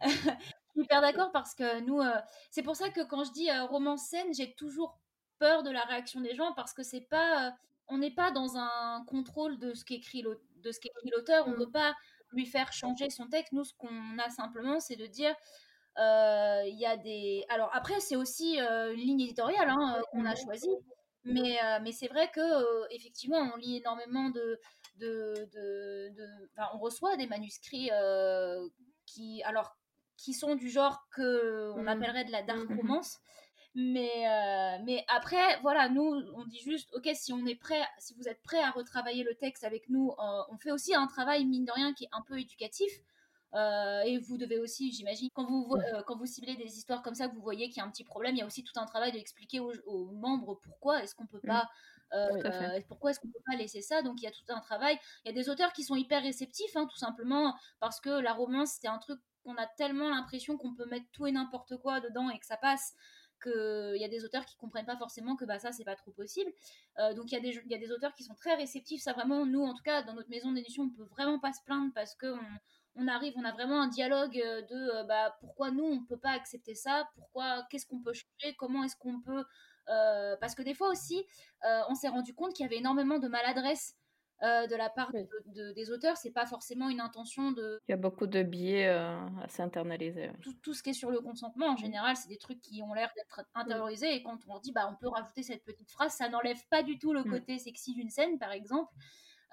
suis 0.78 0.84
hyper 0.84 1.00
d'accord 1.00 1.30
parce 1.32 1.54
que 1.54 1.80
nous, 1.80 2.00
euh, 2.00 2.20
c'est 2.50 2.62
pour 2.62 2.76
ça 2.76 2.90
que 2.90 3.04
quand 3.04 3.24
je 3.24 3.32
dis 3.32 3.50
romance 3.68 4.08
scène, 4.08 4.32
j'ai 4.34 4.54
toujours 4.54 4.98
peur 5.38 5.62
de 5.62 5.70
la 5.70 5.82
réaction 5.82 6.20
des 6.20 6.34
gens 6.34 6.52
parce 6.54 6.72
que 6.72 6.82
c'est 6.82 7.08
pas, 7.08 7.54
on 7.88 7.98
n'est 7.98 8.14
pas 8.14 8.30
dans 8.30 8.56
un 8.56 9.04
contrôle 9.06 9.58
de 9.58 9.74
ce 9.74 9.84
qu'écrit 9.84 10.22
l'auteur, 10.22 11.46
on 11.46 11.50
ne 11.50 11.56
mmh. 11.56 11.58
peut 11.58 11.70
pas 11.70 11.94
lui 12.32 12.46
faire 12.46 12.72
changer 12.72 13.10
son 13.10 13.28
texte. 13.28 13.52
Nous, 13.52 13.64
ce 13.64 13.74
qu'on 13.74 14.18
a 14.18 14.30
simplement, 14.30 14.80
c'est 14.80 14.96
de 14.96 15.06
dire 15.06 15.34
euh, 15.98 16.62
il 16.66 16.78
y 16.78 16.86
a 16.86 16.96
des. 16.96 17.44
Alors 17.48 17.70
après, 17.72 17.98
c'est 18.00 18.16
aussi 18.16 18.60
euh, 18.60 18.92
une 18.92 19.00
ligne 19.00 19.20
éditoriale 19.22 19.68
hein, 19.68 19.96
euh, 19.98 20.02
qu'on 20.12 20.24
a 20.24 20.34
choisie, 20.36 20.76
mais, 21.24 21.58
mais 21.82 21.92
c'est 21.92 22.06
vrai 22.06 22.30
que 22.30 22.92
effectivement, 22.94 23.38
on 23.38 23.56
lit 23.56 23.78
énormément 23.78 24.30
de, 24.30 24.60
de, 24.96 25.48
de, 25.52 26.12
Enfin, 26.56 26.68
on 26.74 26.78
reçoit 26.78 27.16
des 27.16 27.26
manuscrits 27.26 27.90
qui, 29.06 29.42
alors, 29.42 29.76
qui 30.18 30.34
sont 30.34 30.54
du 30.54 30.68
genre 30.68 31.08
que 31.10 31.72
on 31.76 31.84
mmh. 31.84 31.88
appellerait 31.88 32.24
de 32.24 32.32
la 32.32 32.42
dark 32.42 32.68
mmh. 32.68 32.76
romance. 32.76 33.18
Mais, 33.74 34.24
mais 34.84 35.04
après, 35.06 35.60
voilà, 35.62 35.88
nous, 35.88 36.02
on 36.34 36.44
dit 36.46 36.58
juste, 36.58 36.92
ok, 36.94 37.08
si 37.14 37.32
on 37.32 37.46
est 37.46 37.54
prêt, 37.54 37.80
si 37.98 38.12
vous 38.14 38.26
êtes 38.26 38.42
prêt 38.42 38.60
à 38.60 38.72
retravailler 38.72 39.22
le 39.22 39.36
texte 39.36 39.62
avec 39.62 39.88
nous, 39.88 40.12
on 40.18 40.56
fait 40.58 40.72
aussi 40.72 40.96
un 40.96 41.06
travail, 41.06 41.44
mine 41.44 41.64
de 41.64 41.70
rien, 41.70 41.94
qui 41.94 42.04
est 42.04 42.08
un 42.10 42.22
peu 42.22 42.40
éducatif. 42.40 42.90
Euh, 43.54 44.02
et 44.02 44.18
vous 44.18 44.36
devez 44.36 44.58
aussi, 44.58 44.92
j'imagine, 44.92 45.28
quand 45.32 45.46
vous, 45.46 45.74
euh, 45.74 46.02
quand 46.06 46.16
vous 46.16 46.26
ciblez 46.26 46.56
des 46.56 46.76
histoires 46.76 47.02
comme 47.02 47.14
ça, 47.14 47.28
que 47.28 47.34
vous 47.34 47.40
voyez 47.40 47.68
qu'il 47.68 47.78
y 47.78 47.80
a 47.80 47.84
un 47.84 47.90
petit 47.90 48.04
problème, 48.04 48.34
il 48.34 48.38
y 48.38 48.42
a 48.42 48.46
aussi 48.46 48.62
tout 48.62 48.78
un 48.78 48.84
travail 48.84 49.12
d'expliquer 49.12 49.60
aux, 49.60 49.72
aux, 49.86 50.10
membres 50.12 50.58
pourquoi 50.62 51.02
est-ce 51.02 51.14
qu'on 51.14 51.26
peut 51.26 51.40
pas, 51.40 51.66
euh, 52.12 52.80
pourquoi 52.88 53.10
est-ce 53.10 53.20
qu'on 53.20 53.28
peut 53.28 53.42
pas 53.46 53.56
laisser 53.56 53.80
ça. 53.80 54.02
Donc 54.02 54.20
il 54.20 54.24
y 54.24 54.28
a 54.28 54.32
tout 54.32 54.44
un 54.48 54.60
travail. 54.60 54.98
Il 55.24 55.28
y 55.28 55.30
a 55.30 55.34
des 55.34 55.48
auteurs 55.48 55.72
qui 55.72 55.82
sont 55.82 55.96
hyper 55.96 56.22
réceptifs, 56.22 56.76
hein, 56.76 56.86
tout 56.90 56.98
simplement 56.98 57.54
parce 57.80 58.00
que 58.00 58.10
la 58.10 58.34
romance 58.34 58.76
c'est 58.80 58.88
un 58.88 58.98
truc 58.98 59.18
qu'on 59.48 59.56
a 59.56 59.66
tellement 59.66 60.08
l'impression 60.08 60.56
qu'on 60.56 60.74
peut 60.74 60.86
mettre 60.86 61.06
tout 61.12 61.26
et 61.26 61.32
n'importe 61.32 61.76
quoi 61.78 62.00
dedans 62.00 62.30
et 62.30 62.38
que 62.38 62.46
ça 62.46 62.56
passe 62.56 62.94
qu'il 63.42 63.96
y 63.96 64.04
a 64.04 64.08
des 64.08 64.24
auteurs 64.24 64.44
qui 64.44 64.56
comprennent 64.56 64.86
pas 64.86 64.96
forcément 64.96 65.36
que 65.36 65.44
bah 65.44 65.60
ça 65.60 65.70
c'est 65.70 65.84
pas 65.84 65.94
trop 65.94 66.10
possible. 66.10 66.50
Donc 67.14 67.30
il 67.30 67.34
y, 67.34 67.74
a 67.74 67.78
des, 67.78 67.92
auteurs 67.92 68.12
qui 68.14 68.24
sont 68.24 68.34
très 68.34 68.56
réceptifs. 68.56 69.00
Ça 69.00 69.12
vraiment 69.12 69.46
nous 69.46 69.62
en 69.62 69.74
tout 69.74 69.82
cas 69.84 70.02
dans 70.02 70.14
notre 70.14 70.28
maison 70.28 70.50
d'édition 70.50 70.84
on 70.84 70.90
peut 70.90 71.08
vraiment 71.10 71.38
pas 71.38 71.52
se 71.52 71.62
plaindre 71.62 71.92
parce 71.94 72.16
que 72.16 72.26
on, 72.26 72.40
on 72.98 73.06
arrive, 73.08 73.34
on 73.36 73.44
a 73.44 73.52
vraiment 73.52 73.80
un 73.80 73.88
dialogue 73.88 74.38
euh, 74.44 74.62
de 74.62 74.96
euh, 74.96 75.04
bah, 75.04 75.36
pourquoi 75.40 75.70
nous, 75.70 75.84
on 75.84 76.00
ne 76.00 76.06
peut 76.06 76.18
pas 76.18 76.32
accepter 76.32 76.74
ça, 76.74 77.08
pourquoi, 77.14 77.64
qu'est-ce 77.70 77.86
qu'on 77.86 78.00
peut 78.00 78.12
changer, 78.12 78.54
comment 78.56 78.82
est-ce 78.84 78.96
qu'on 78.96 79.20
peut... 79.20 79.44
Euh, 79.88 80.36
parce 80.40 80.54
que 80.54 80.62
des 80.62 80.74
fois 80.74 80.90
aussi, 80.90 81.24
on 81.88 81.94
s'est 81.94 82.08
rendu 82.08 82.34
compte 82.34 82.52
qu'il 82.52 82.64
y 82.64 82.66
avait 82.66 82.76
énormément 82.76 83.18
de 83.18 83.26
maladresse 83.26 83.96
de 84.42 84.76
la 84.76 84.88
part 84.88 85.12
des 85.12 85.90
auteurs. 85.90 86.16
C'est 86.16 86.30
pas 86.30 86.46
forcément 86.46 86.88
une 86.88 87.00
intention 87.00 87.52
de. 87.52 87.80
Il 87.88 87.92
y 87.92 87.94
a 87.94 87.98
beaucoup 87.98 88.26
de 88.26 88.42
biais 88.42 88.86
à 88.86 89.28
s'internaliser. 89.48 90.30
Tout, 90.62 90.74
ce 90.74 90.82
qui 90.82 90.90
est 90.90 90.94
sur 90.94 91.10
le 91.10 91.20
consentement, 91.20 91.68
en 91.68 91.76
général, 91.76 92.16
c'est 92.16 92.28
des 92.28 92.38
trucs 92.38 92.60
qui 92.60 92.82
ont 92.82 92.94
l'air 92.94 93.10
d'être 93.16 93.42
intériorisés. 93.54 94.14
Et 94.14 94.22
quand 94.22 94.38
on 94.48 94.58
dit, 94.58 94.72
bah, 94.72 94.88
on 94.90 94.96
peut 94.96 95.08
rajouter 95.08 95.42
cette 95.42 95.64
petite 95.64 95.90
phrase, 95.90 96.12
ça 96.12 96.28
n'enlève 96.28 96.60
pas 96.70 96.82
du 96.82 96.98
tout 96.98 97.12
le 97.12 97.24
côté 97.24 97.58
sexy 97.58 97.94
d'une 97.94 98.10
scène, 98.10 98.38
par 98.38 98.52
exemple. 98.52 98.92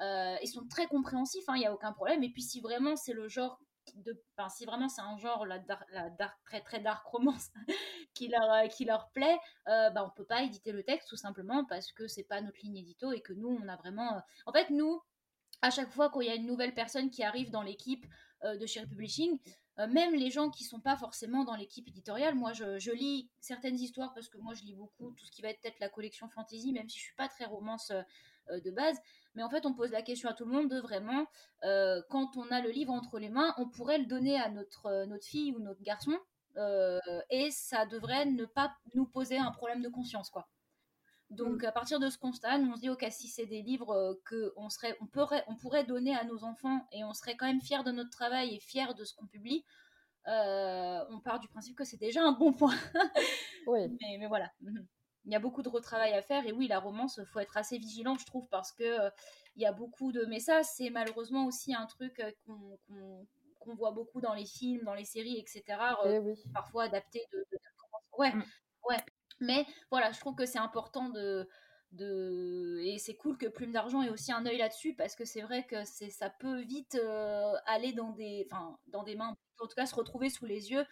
Euh, 0.01 0.35
ils 0.41 0.47
sont 0.47 0.67
très 0.67 0.87
compréhensifs, 0.87 1.47
hein, 1.47 1.53
il 1.55 1.59
n'y 1.59 1.65
a 1.65 1.73
aucun 1.73 1.93
problème. 1.93 2.23
Et 2.23 2.29
puis 2.29 2.41
si 2.41 2.59
vraiment 2.59 2.95
c'est 2.95 3.13
le 3.13 3.27
genre 3.27 3.59
de, 3.95 4.19
si 4.49 4.65
vraiment 4.65 4.89
c'est 4.89 5.01
un 5.01 5.17
genre 5.17 5.45
la, 5.45 5.59
dark, 5.59 6.37
très 6.45 6.61
très 6.61 6.79
dark 6.79 7.05
romance 7.07 7.49
qui 8.13 8.27
leur 8.27 8.51
euh, 8.51 8.67
qui 8.67 8.85
leur 8.85 9.09
plaît, 9.11 9.37
euh, 9.67 9.89
bah 9.91 10.05
on 10.05 10.09
peut 10.09 10.25
pas 10.25 10.43
éditer 10.43 10.71
le 10.71 10.83
texte 10.83 11.09
tout 11.09 11.17
simplement 11.17 11.65
parce 11.65 11.91
que 11.91 12.07
c'est 12.07 12.23
pas 12.23 12.41
notre 12.41 12.59
ligne 12.61 12.77
édito 12.77 13.11
et 13.11 13.21
que 13.21 13.33
nous 13.33 13.59
on 13.61 13.67
a 13.67 13.75
vraiment, 13.75 14.21
en 14.45 14.51
fait 14.51 14.69
nous 14.69 15.01
à 15.61 15.69
chaque 15.69 15.91
fois 15.91 16.11
qu'il 16.11 16.23
y 16.23 16.29
a 16.29 16.35
une 16.35 16.45
nouvelle 16.45 16.73
personne 16.73 17.09
qui 17.09 17.23
arrive 17.23 17.49
dans 17.49 17.63
l'équipe 17.63 18.05
de 18.43 18.65
chez 18.67 18.85
Publishing, 18.85 19.39
euh, 19.79 19.87
même 19.87 20.15
les 20.15 20.31
gens 20.31 20.49
qui 20.49 20.63
sont 20.63 20.79
pas 20.79 20.95
forcément 20.95 21.43
dans 21.43 21.55
l'équipe 21.55 21.87
éditoriale. 21.87 22.35
Moi, 22.35 22.53
je, 22.53 22.91
lis 22.91 23.29
certaines 23.41 23.77
histoires 23.77 24.13
parce 24.13 24.29
que 24.29 24.37
moi, 24.37 24.53
je 24.53 24.63
lis 24.63 24.75
beaucoup 24.75 25.11
tout 25.11 25.25
ce 25.25 25.31
qui 25.31 25.41
va 25.41 25.49
être 25.49 25.61
peut-être 25.61 25.79
la 25.79 25.89
collection 25.89 26.29
fantasy, 26.29 26.71
même 26.71 26.87
si 26.87 26.97
je 26.97 27.03
suis 27.03 27.15
pas 27.15 27.27
très 27.27 27.45
romance 27.45 27.91
euh, 27.91 28.01
de 28.49 28.71
base. 28.71 28.97
Mais 29.35 29.43
en 29.43 29.49
fait, 29.49 29.65
on 29.65 29.73
pose 29.73 29.91
la 29.91 30.01
question 30.01 30.29
à 30.29 30.33
tout 30.33 30.45
le 30.45 30.51
monde 30.51 30.69
de 30.69 30.79
vraiment, 30.79 31.25
quand 32.09 32.37
on 32.37 32.49
a 32.51 32.61
le 32.61 32.69
livre 32.69 32.91
entre 32.91 33.19
les 33.19 33.29
mains, 33.29 33.53
on 33.57 33.67
pourrait 33.67 33.97
le 33.97 34.05
donner 34.05 34.39
à 34.39 34.49
notre, 34.49 35.05
notre 35.05 35.25
fille 35.25 35.53
ou 35.53 35.59
notre 35.59 35.81
garçon. 35.81 36.17
et 37.29 37.49
ça 37.51 37.85
devrait 37.85 38.25
ne 38.25 38.45
pas 38.45 38.73
nous 38.93 39.05
poser 39.05 39.37
un 39.37 39.51
problème 39.51 39.81
de 39.81 39.89
conscience, 39.89 40.29
quoi. 40.29 40.47
Donc 41.31 41.63
mm. 41.63 41.65
à 41.65 41.71
partir 41.71 41.99
de 41.99 42.09
ce 42.09 42.17
constat, 42.17 42.57
on 42.57 42.75
se 42.75 42.81
dit 42.81 42.89
ok 42.89 43.05
si 43.09 43.27
c'est 43.27 43.45
des 43.45 43.61
livres 43.61 43.91
euh, 43.91 44.13
que 44.25 44.53
on 44.57 44.69
serait, 44.69 44.95
on 45.01 45.07
pourrait, 45.07 45.43
on 45.47 45.55
pourrait 45.55 45.83
donner 45.83 46.15
à 46.15 46.23
nos 46.23 46.43
enfants 46.43 46.85
et 46.91 47.03
on 47.03 47.13
serait 47.13 47.35
quand 47.35 47.47
même 47.47 47.61
fier 47.61 47.83
de 47.83 47.91
notre 47.91 48.11
travail 48.11 48.55
et 48.55 48.59
fier 48.59 48.93
de 48.93 49.03
ce 49.03 49.13
qu'on 49.15 49.25
publie. 49.25 49.65
Euh, 50.27 51.03
on 51.09 51.19
part 51.19 51.39
du 51.39 51.47
principe 51.47 51.77
que 51.77 51.83
c'est 51.83 51.99
déjà 51.99 52.23
un 52.23 52.31
bon 52.31 52.53
point. 52.53 52.75
oui. 53.67 53.79
Mais, 54.19 54.27
voilà, 54.27 54.51
mhm. 54.61 54.85
Il 55.25 55.31
y 55.31 55.35
a 55.35 55.39
beaucoup 55.39 55.61
de 55.61 55.69
retravail 55.69 56.13
à 56.13 56.21
faire 56.21 56.45
et 56.45 56.51
oui 56.51 56.67
la 56.67 56.79
romance, 56.79 57.19
faut 57.25 57.39
être 57.39 57.57
assez 57.57 57.77
vigilant 57.77 58.17
je 58.17 58.25
trouve 58.25 58.47
parce 58.49 58.71
que 58.71 58.83
euh, 58.83 59.09
il 59.55 59.63
y 59.63 59.65
a 59.65 59.71
beaucoup 59.71 60.11
de, 60.11 60.25
mais 60.25 60.39
ça 60.39 60.63
c'est 60.63 60.89
malheureusement 60.89 61.45
aussi 61.45 61.73
un 61.73 61.85
truc 61.85 62.21
qu'on 63.59 63.75
voit 63.75 63.91
beaucoup 63.91 64.21
dans 64.21 64.33
les 64.33 64.45
films, 64.45 64.83
dans 64.83 64.93
les 64.93 65.05
séries, 65.05 65.37
etc. 65.37 65.63
Eh 66.05 66.19
parfois 66.53 66.83
adapté 66.83 67.25
de, 67.31 67.45
ouais, 68.17 68.33
mm. 68.33 68.43
ouais. 68.89 68.97
Mais 69.39 69.65
voilà, 69.91 70.11
je 70.11 70.19
trouve 70.19 70.35
que 70.35 70.45
c'est 70.45 70.59
important 70.59 71.09
de, 71.09 71.47
de... 71.91 72.79
et 72.83 72.97
c'est 72.99 73.15
cool 73.15 73.37
que 73.37 73.47
Plume 73.47 73.71
d'argent 73.71 74.01
ait 74.01 74.09
aussi 74.09 74.31
un 74.31 74.45
œil 74.45 74.57
là-dessus 74.57 74.93
parce 74.95 75.15
que 75.15 75.25
c'est 75.25 75.41
vrai 75.41 75.65
que 75.65 75.83
ça 75.83 76.29
peut 76.29 76.61
vite 76.61 76.95
euh, 76.95 77.53
aller 77.65 77.93
dans 77.93 78.11
des 78.11 78.47
enfin 78.51 78.77
dans 78.87 79.03
des 79.03 79.15
mains 79.15 79.35
en 79.59 79.67
tout 79.67 79.75
cas 79.75 79.85
se 79.85 79.95
retrouver 79.95 80.29
sous 80.29 80.45
les 80.45 80.71
yeux 80.71 80.85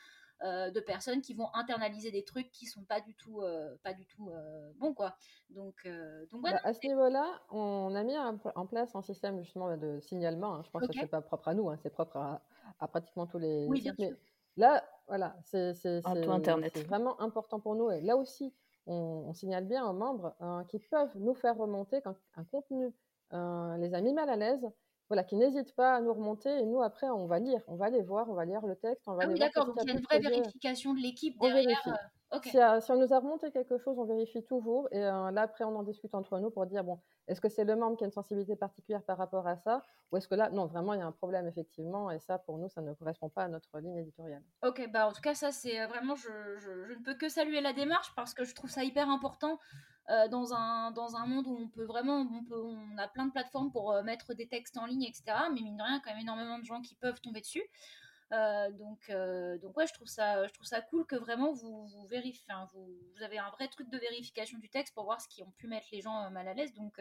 euh, 0.44 0.72
de 0.72 0.80
personnes 0.80 1.22
qui 1.22 1.34
vont 1.34 1.48
internaliser 1.54 2.12
des 2.12 2.24
trucs 2.24 2.52
qui 2.52 2.66
sont 2.66 2.84
pas 2.84 3.02
du 3.02 3.16
tout 3.16 3.42
euh, 3.42 3.76
pas 3.84 3.94
du 3.94 4.06
tout 4.06 4.30
bons 4.76 4.94
quoi 4.94 5.16
donc 5.50 5.88
donc 6.32 6.42
voilà. 6.42 6.58
Bah, 6.58 6.70
à 6.70 6.74
ce 6.74 6.86
niveau-là 6.86 7.42
on 7.50 7.94
a 7.96 8.04
mis 8.04 8.18
en 8.18 8.66
place 8.66 8.96
un 8.96 9.02
système 9.02 9.40
justement 9.42 9.76
de 9.78 10.00
signalement 10.02 10.56
hein. 10.56 10.62
je 10.66 10.70
pense 10.70 10.88
que 10.88 10.94
c'est 10.94 11.08
pas 11.08 11.22
propre 11.22 11.48
à 11.48 11.54
nous 11.54 11.70
hein. 11.70 11.78
c'est 11.82 11.90
propre 11.92 12.18
à, 12.18 12.88
pratiquement 12.88 13.28
tous 13.28 13.40
les 13.40 13.68
oui, 13.68 13.82
bien 13.82 13.96
sûr. 13.96 14.16
Là, 14.56 14.84
voilà, 15.08 15.36
c'est 15.44 15.74
vraiment 16.86 17.20
important 17.20 17.60
pour 17.60 17.76
nous. 17.76 17.90
Et 17.90 18.02
là 18.02 18.16
aussi, 18.18 18.54
on, 18.86 19.34
signale 19.34 19.66
bien 19.66 19.86
aux 19.88 19.94
membres 19.94 20.36
hein, 20.40 20.66
qui 20.68 20.80
peuvent 20.80 21.18
nous 21.18 21.34
faire 21.34 21.58
remonter 21.58 22.02
quand 22.02 22.16
un 22.36 22.44
contenu 22.44 22.94
euh, 23.34 23.78
les 23.78 23.94
a 23.94 24.02
mis 24.02 24.14
mal 24.14 24.30
à 24.30 24.36
l'aise. 24.36 24.66
Voilà, 25.10 25.24
qui 25.24 25.36
n'hésitent 25.36 25.76
pas 25.76 25.96
à 25.96 26.02
nous 26.02 26.14
remonter 26.14 26.50
et 26.50 26.66
nous 26.66 26.82
après 26.82 27.10
on 27.10 27.26
va 27.26 27.40
lire, 27.40 27.62
on 27.68 27.76
va 27.76 27.86
aller 27.86 28.02
voir, 28.02 28.30
on 28.30 28.34
va 28.34 28.46
lire 28.46 28.66
le 28.66 28.76
texte, 28.76 29.04
on 29.08 29.14
va 29.14 29.24
ah 29.26 29.28
oui, 29.28 29.38
d'accord, 29.38 29.70
il 29.82 29.88
y 29.88 29.92
a 29.92 29.94
une 29.94 30.02
vraie 30.02 30.20
vérification 30.20 30.94
de 30.94 31.00
l'équipe 31.00 31.38
derrière. 31.40 31.82
Euh, 32.34 32.80
si, 32.82 32.92
on 32.92 33.00
nous 33.00 33.14
a 33.14 33.20
remonté 33.20 33.52
quelque 33.52 33.78
chose, 33.78 34.00
on 34.00 34.06
vérifie 34.06 34.44
toujours 34.44 34.88
et 34.92 35.04
euh, 35.04 35.30
là 35.32 35.42
après 35.42 35.66
on 35.66 35.76
en 35.76 35.84
discute 35.84 36.16
entre 36.16 36.40
nous 36.40 36.50
pour 36.50 36.66
dire 36.66 36.84
bon, 36.84 37.00
est-ce 37.28 37.40
que 37.40 37.50
c'est 37.50 37.64
le 37.64 37.76
membre 37.76 37.98
qui 37.98 38.04
a 38.04 38.08
une 38.08 38.14
sensibilité 38.14 38.56
particulière 38.56 39.04
par 39.04 39.18
rapport 39.18 39.48
à 39.48 39.56
ça 39.58 39.86
Ou 40.12 40.18
est-ce 40.18 40.28
que 40.28 40.36
là, 40.36 40.50
non, 40.50 40.66
vraiment, 40.66 40.94
il 40.94 41.00
y 41.00 41.02
a 41.02 41.06
un 41.06 41.12
problème, 41.12 41.48
effectivement, 41.48 42.12
et 42.12 42.20
ça, 42.20 42.38
pour 42.38 42.58
nous, 42.58 42.70
ça 42.70 42.82
ne 42.82 42.94
correspond 42.94 43.30
pas 43.30 43.44
à 43.44 43.48
notre 43.48 43.80
ligne 43.80 43.98
éditoriale. 43.98 44.44
Ok, 44.64 44.90
bah 44.92 45.08
en 45.08 45.14
tout 45.14 45.22
cas, 45.22 45.34
ça, 45.34 45.52
c'est 45.52 45.80
euh, 45.80 45.88
vraiment, 45.88 46.16
je, 46.16 46.30
ne 46.30 47.04
peux 47.04 47.16
que 47.16 47.30
saluer 47.30 47.62
la 47.62 47.74
démarche 47.74 48.14
parce 48.16 48.34
que 48.34 48.44
je 48.44 48.54
trouve 48.54 48.70
ça 48.70 48.84
hyper 48.84 49.10
important 49.10 49.60
euh, 50.10 50.28
dans, 50.28 50.54
un, 50.54 50.92
dans 50.92 51.16
un 51.16 51.26
monde 51.26 51.48
où 51.48 51.58
on 51.58 51.70
peut 51.70 51.86
vraiment, 51.86 52.28
on, 52.52 52.98
a 52.98 53.08
plein 53.08 53.26
de 53.26 53.32
plateformes 53.32 53.72
pour 53.72 53.94
euh, 53.94 54.04
mettre 54.04 54.34
des 54.34 54.48
textes 54.48 54.78
en 54.78 54.86
ligne, 54.86 55.04
etc. 55.04 55.24
Mais 55.54 55.62
mine 55.62 55.78
de 55.78 55.84
rien, 55.84 56.02
quand 56.04 56.12
même 56.12 56.22
énormément 56.22 56.60
de 56.60 56.66
gens 56.66 56.82
qui 56.82 56.96
peuvent 56.96 57.22
tomber 57.22 57.40
dessus. 57.40 57.64
Euh, 58.34 58.72
donc, 58.72 59.00
euh, 59.10 59.58
donc 59.60 59.78
ouais, 59.78 59.86
je 59.86 59.94
trouve 59.94 60.08
ça, 60.08 60.48
je 60.48 60.54
trouve 60.54 60.66
ça 60.66 60.82
cool 60.82 61.06
que 61.06 61.16
vraiment 61.16 61.54
vous, 61.54 61.86
vous 61.86 62.08
vérifiez, 62.08 62.44
vous, 62.74 62.88
vous, 63.16 63.24
avez 63.24 63.38
un 63.38 63.50
vrai 63.52 63.68
truc 63.68 63.90
de 63.90 63.98
vérification 63.98 64.58
du 64.58 64.70
texte 64.70 64.96
pour 64.96 65.04
voir 65.04 65.22
ce 65.22 65.28
qui 65.28 65.44
ont 65.44 65.52
pu 65.52 65.68
mettre 65.68 65.88
les 65.92 66.02
gens 66.02 66.24
euh, 66.24 66.30
mal 66.32 66.48
à 66.48 66.54
l'aise. 66.56 66.74
Donc, 66.74 67.00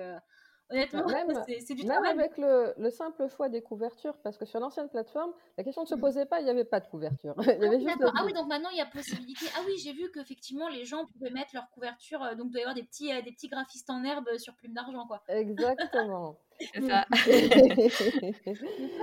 honnêtement, 0.68 1.06
c'est 1.66 1.74
du 1.74 1.86
même 1.86 2.04
avec 2.04 2.36
le, 2.36 2.74
le, 2.76 2.90
simple 2.90 3.28
choix 3.28 3.48
des 3.48 3.62
couvertures, 3.62 4.18
parce 4.22 4.36
que 4.36 4.44
sur 4.44 4.60
l'ancienne 4.60 4.90
plateforme, 4.90 5.32
la 5.56 5.64
question 5.64 5.82
ne 5.82 5.86
se 5.86 5.94
mmh. 5.94 6.00
posait 6.00 6.26
pas, 6.26 6.40
il 6.40 6.44
n'y 6.44 6.50
avait 6.50 6.66
pas 6.66 6.80
de 6.80 6.88
couverture. 6.88 7.34
il 7.38 7.46
y 7.46 7.66
avait 7.66 7.76
ah, 7.76 7.78
juste 7.78 8.12
ah 8.14 8.24
oui, 8.26 8.34
donc 8.34 8.48
maintenant 8.48 8.70
il 8.70 8.76
y 8.76 8.82
a 8.82 8.86
possibilité. 8.86 9.46
Ah 9.56 9.60
oui, 9.66 9.78
j'ai 9.78 9.94
vu 9.94 10.10
qu'effectivement 10.12 10.68
les 10.68 10.84
gens 10.84 11.06
pouvaient 11.06 11.30
mettre 11.30 11.54
leur 11.54 11.70
couverture, 11.70 12.20
donc 12.36 12.48
il 12.48 12.52
doit 12.52 12.60
y 12.60 12.64
avoir 12.64 12.74
des 12.74 12.84
petits, 12.84 13.08
des 13.22 13.32
petits 13.32 13.48
graphistes 13.48 13.88
en 13.88 14.04
herbe 14.04 14.36
sur 14.36 14.54
plume 14.56 14.74
d'argent, 14.74 15.06
quoi. 15.06 15.22
Exactement. 15.28 16.36
C'est 16.74 16.82
ça. 16.82 17.06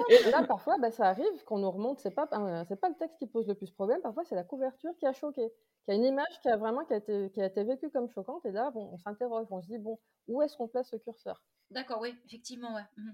et 0.09 0.29
là, 0.31 0.43
parfois, 0.43 0.77
bah, 0.77 0.91
ça 0.91 1.05
arrive 1.07 1.43
qu'on 1.45 1.59
nous 1.59 1.71
remonte. 1.71 1.99
C'est 1.99 2.11
pas, 2.11 2.27
c'est 2.67 2.79
pas 2.79 2.89
le 2.89 2.95
texte 2.95 3.17
qui 3.17 3.27
pose 3.27 3.47
le 3.47 3.55
plus 3.55 3.71
problème. 3.71 4.01
Parfois, 4.01 4.23
c'est 4.25 4.35
la 4.35 4.43
couverture 4.43 4.91
qui 4.97 5.05
a 5.05 5.13
choqué, 5.13 5.51
qui 5.85 5.91
a 5.91 5.93
une 5.95 6.05
image 6.05 6.39
qui 6.41 6.49
a 6.49 6.57
vraiment 6.57 6.85
qui 6.85 6.93
a 6.93 6.97
été, 6.97 7.29
qui 7.31 7.41
a 7.41 7.45
été 7.45 7.63
vécue 7.63 7.89
comme 7.89 8.09
choquante. 8.09 8.45
Et 8.45 8.51
là, 8.51 8.71
on 8.75 8.97
s'interroge, 8.97 9.47
on 9.51 9.61
se 9.61 9.67
dit 9.67 9.77
bon, 9.77 9.99
où 10.27 10.41
est-ce 10.41 10.57
qu'on 10.57 10.67
place 10.67 10.89
ce 10.89 10.95
curseur? 10.97 11.41
D'accord, 11.71 12.01
oui, 12.01 12.15
effectivement, 12.25 12.75
ouais. 12.75 12.85
Mmh 12.97 13.11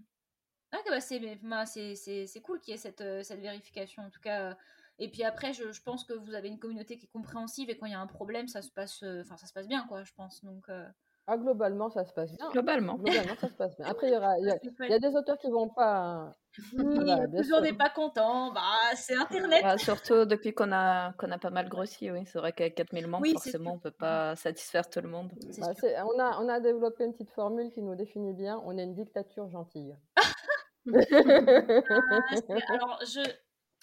ah, 0.72 0.78
bah, 0.86 0.98
bah, 1.44 1.66
c'est, 1.66 1.96
c'est, 1.96 2.28
c'est 2.28 2.42
cool 2.42 2.60
qu'il 2.60 2.74
y 2.74 2.76
ait 2.76 2.78
cette, 2.78 3.00
euh, 3.00 3.24
cette 3.24 3.40
vérification, 3.40 4.04
en 4.04 4.10
tout 4.10 4.20
cas. 4.20 4.52
Euh. 4.52 4.56
Et 5.00 5.10
puis 5.10 5.24
après, 5.24 5.54
je, 5.54 5.72
je, 5.72 5.82
pense 5.82 6.04
que 6.04 6.14
vous 6.14 6.34
avez 6.34 6.50
une 6.50 6.60
communauté 6.60 6.98
qui 6.98 7.06
est 7.06 7.10
compréhensive 7.10 7.70
et 7.70 7.78
quand 7.78 7.86
il 7.86 7.94
y 7.94 7.96
a 7.96 8.00
un 8.00 8.08
problème, 8.08 8.50
ça 8.50 8.62
se 8.62 8.72
passe, 8.72 9.02
euh, 9.04 9.22
enfin, 9.22 9.38
ça 9.38 9.48
se 9.48 9.54
passe 9.54 9.68
bien, 9.68 9.86
quoi, 9.88 10.04
je 10.04 10.14
pense. 10.14 10.44
Donc. 10.44 10.70
Ah, 11.28 11.38
globalement, 11.38 11.90
ça 11.90 12.06
se 12.06 12.14
passe 12.14 12.32
bien. 12.34 12.50
Globalement. 12.52 12.96
Globalement, 12.96 13.36
ça 13.42 13.50
se 13.50 13.56
passe 13.56 13.76
bien. 13.78 13.86
Après, 13.90 14.08
il 14.08 14.14
y, 14.14 14.18
aura, 14.18 14.38
il 14.38 14.46
y, 14.46 14.94
a, 14.94 15.00
des 15.00 15.16
auteurs 15.16 15.38
qui 15.40 15.50
vont 15.50 15.70
pas. 15.70 16.34
Oui, 16.78 17.52
on 17.54 17.62
n'est 17.62 17.74
pas 17.74 17.90
content. 17.90 18.54
Bah, 18.54 18.62
c'est 18.96 19.16
Internet. 19.16 19.62
Bah, 19.64 19.78
surtout 19.78 20.26
depuis 20.26 20.54
qu'on 20.54 20.72
a, 20.72 21.14
qu'on 21.14 21.32
a 21.32 21.38
pas 21.38 21.50
mal 21.50 21.68
grossi, 21.68 22.12
oui. 22.12 22.24
C'est 22.28 22.38
vrai 22.38 22.54
qu'avec 22.54 22.76
4000 22.76 23.08
membres, 23.08 23.28
forcément, 23.34 23.72
on 23.72 23.76
ne 23.76 23.82
peut 23.82 23.92
pas 23.92 24.36
satisfaire 24.36 24.90
tout 24.90 25.02
le 25.02 25.10
monde. 25.10 25.32
Bah, 25.58 25.74
on, 26.06 26.20
a, 26.20 26.40
on 26.42 26.48
a 26.48 26.60
développé 26.60 27.04
une 27.04 27.12
petite 27.12 27.32
formule 27.32 27.72
qui 27.72 27.82
nous 27.82 27.96
définit 27.96 28.34
bien. 28.34 28.62
On 28.64 28.78
est 28.78 28.84
une 28.84 28.96
dictature 28.96 29.50
gentille. 29.50 29.96
Ah, 30.88 32.74
alors, 32.74 33.00
je, 33.02 33.22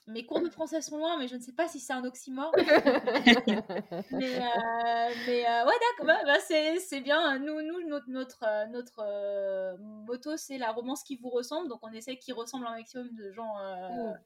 mes 0.08 0.26
cours 0.26 0.40
de 0.40 0.48
français 0.48 0.82
sont 0.82 0.98
loin, 0.98 1.16
mais 1.18 1.28
je 1.28 1.36
ne 1.36 1.40
sais 1.40 1.52
pas 1.52 1.68
si 1.68 1.78
c'est 1.78 1.92
un 1.92 2.04
oxymore. 2.04 2.52
mais, 2.56 4.36
euh, 4.36 5.14
mais 5.26 5.46
euh, 5.46 5.64
ouais, 5.64 5.74
d'accord, 5.80 6.06
bah, 6.06 6.18
bah, 6.24 6.38
c'est 6.40 7.00
bien. 7.00 7.38
Nous, 7.38 7.62
nous 7.62 7.88
notre, 7.88 8.08
notre, 8.08 8.42
euh, 8.42 8.66
notre 8.66 9.76
moto, 9.78 10.36
c'est 10.36 10.58
la 10.58 10.72
romance 10.72 11.04
qui 11.04 11.16
vous 11.16 11.30
ressemble. 11.30 11.68
Donc, 11.68 11.80
on 11.82 11.92
essaie 11.92 12.16
qu'il 12.16 12.34
ressemble 12.34 12.66
un 12.66 12.76
maximum 12.76 13.14
de 13.14 13.30
gens. 13.30 13.54
Mmh. 13.54 14.18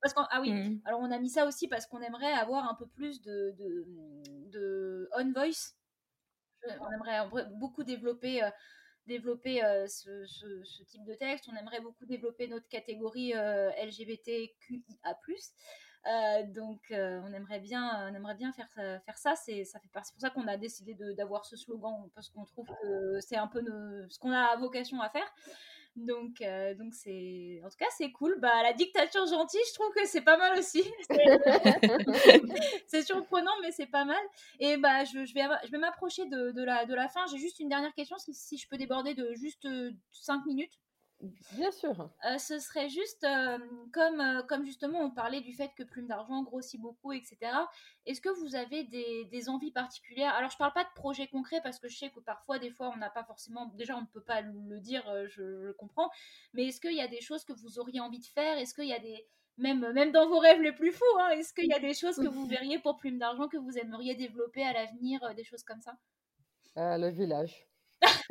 Parce 0.00 0.14
ah 0.16 0.40
oui, 0.40 0.52
mmh. 0.52 0.82
alors 0.84 1.00
on 1.00 1.10
a 1.10 1.18
mis 1.18 1.30
ça 1.30 1.46
aussi 1.46 1.66
parce 1.66 1.86
qu'on 1.86 2.02
aimerait 2.02 2.32
avoir 2.32 2.68
un 2.70 2.74
peu 2.74 2.86
plus 2.86 3.22
de, 3.22 3.54
de, 3.58 3.86
de 4.50 5.08
on 5.16 5.32
voice. 5.32 5.74
On 6.80 6.92
aimerait 6.92 7.46
beaucoup 7.58 7.84
développer 7.84 8.42
développer 9.06 9.64
euh, 9.64 9.86
ce, 9.86 10.82
type 10.84 11.04
de 11.04 11.14
texte. 11.14 11.48
On 11.52 11.56
aimerait 11.56 11.80
beaucoup 11.80 12.06
développer 12.06 12.48
notre 12.48 12.68
catégorie 12.68 13.34
euh, 13.34 13.70
LGBTQIA+. 13.82 15.18
Euh, 16.06 16.42
donc, 16.48 16.80
on 16.90 17.32
aimerait 17.32 17.60
bien, 17.60 18.08
aimerait 18.08 18.34
bien 18.34 18.52
faire, 18.52 18.68
faire 18.74 19.16
ça. 19.16 19.34
C'est, 19.36 19.64
ça 19.64 19.78
fait 19.80 19.88
C'est 20.02 20.12
pour 20.12 20.20
ça 20.20 20.30
qu'on 20.30 20.46
a 20.46 20.56
décidé 20.56 20.94
d'avoir 21.14 21.46
ce 21.46 21.56
slogan 21.56 22.10
parce 22.14 22.28
qu'on 22.28 22.44
trouve 22.44 22.66
que 22.82 23.20
c'est 23.20 23.36
un 23.36 23.46
peu 23.46 23.62
ce 24.10 24.18
qu'on 24.18 24.32
a 24.32 24.56
vocation 24.56 25.00
à 25.00 25.08
faire. 25.08 25.32
Donc, 25.96 26.40
euh, 26.40 26.74
donc 26.74 26.92
c'est, 26.92 27.60
en 27.64 27.68
tout 27.68 27.76
cas, 27.78 27.86
c'est 27.96 28.10
cool. 28.10 28.36
Bah, 28.40 28.62
la 28.62 28.72
dictature 28.72 29.26
gentille, 29.26 29.60
je 29.68 29.74
trouve 29.74 29.90
que 29.94 30.04
c'est 30.06 30.22
pas 30.22 30.36
mal 30.36 30.58
aussi. 30.58 30.82
c'est 32.88 33.02
surprenant, 33.02 33.52
mais 33.62 33.70
c'est 33.70 33.86
pas 33.86 34.04
mal. 34.04 34.22
Et 34.58 34.76
bah, 34.76 35.04
je, 35.04 35.24
je 35.24 35.34
vais, 35.34 35.44
je 35.64 35.70
vais 35.70 35.78
m'approcher 35.78 36.26
de, 36.26 36.50
de, 36.50 36.64
la, 36.64 36.84
de 36.84 36.94
la 36.94 37.08
fin. 37.08 37.24
J'ai 37.30 37.38
juste 37.38 37.60
une 37.60 37.68
dernière 37.68 37.94
question, 37.94 38.18
si, 38.18 38.34
si 38.34 38.58
je 38.58 38.68
peux 38.68 38.76
déborder 38.76 39.14
de 39.14 39.34
juste 39.34 39.68
5 40.10 40.34
euh, 40.34 40.38
minutes. 40.46 40.80
Bien 41.52 41.70
sûr. 41.70 42.10
Euh, 42.26 42.38
ce 42.38 42.58
serait 42.58 42.88
juste 42.88 43.24
euh, 43.24 43.58
comme, 43.92 44.20
euh, 44.20 44.42
comme 44.42 44.64
justement 44.64 45.00
on 45.00 45.10
parlait 45.10 45.40
du 45.40 45.52
fait 45.52 45.70
que 45.76 45.82
Plume 45.82 46.06
d'argent 46.06 46.42
grossit 46.42 46.80
beaucoup, 46.80 47.12
etc. 47.12 47.38
Est-ce 48.04 48.20
que 48.20 48.28
vous 48.28 48.56
avez 48.56 48.84
des, 48.84 49.24
des, 49.26 49.48
envies 49.48 49.70
particulières? 49.70 50.34
Alors 50.34 50.50
je 50.50 50.56
parle 50.56 50.72
pas 50.72 50.84
de 50.84 50.92
projets 50.94 51.28
concrets 51.28 51.60
parce 51.62 51.78
que 51.78 51.88
je 51.88 51.96
sais 51.96 52.10
que 52.10 52.20
parfois, 52.20 52.58
des 52.58 52.70
fois, 52.70 52.90
on 52.94 52.96
n'a 52.98 53.10
pas 53.10 53.24
forcément. 53.24 53.66
Déjà, 53.74 53.96
on 53.96 54.02
ne 54.02 54.06
peut 54.06 54.22
pas 54.22 54.42
le 54.42 54.80
dire, 54.80 55.04
je, 55.28 55.72
comprends. 55.72 56.10
Mais 56.52 56.66
est-ce 56.66 56.80
qu'il 56.80 56.94
y 56.94 57.00
a 57.00 57.08
des 57.08 57.20
choses 57.20 57.44
que 57.44 57.52
vous 57.52 57.78
auriez 57.78 58.00
envie 58.00 58.20
de 58.20 58.26
faire? 58.26 58.58
Est-ce 58.58 58.74
qu'il 58.74 58.86
y 58.88 58.92
a 58.92 58.98
des. 58.98 59.26
Même, 59.56 59.92
même 59.92 60.10
dans 60.10 60.28
vos 60.28 60.40
rêves 60.40 60.60
les 60.60 60.72
plus 60.72 60.90
fous, 60.90 61.04
hein, 61.20 61.30
est-ce 61.30 61.54
qu'il 61.54 61.66
y 61.68 61.72
a 61.72 61.78
des 61.78 61.94
choses 61.94 62.16
que 62.16 62.26
vous 62.26 62.44
verriez 62.46 62.80
pour 62.80 62.96
Plume 62.96 63.18
d'argent 63.18 63.48
que 63.48 63.56
vous 63.56 63.78
aimeriez 63.78 64.16
développer 64.16 64.64
à 64.64 64.72
l'avenir, 64.72 65.20
des 65.36 65.44
choses 65.44 65.62
comme 65.62 65.80
ça? 65.80 65.96
Le 66.76 67.08
village. 67.08 67.68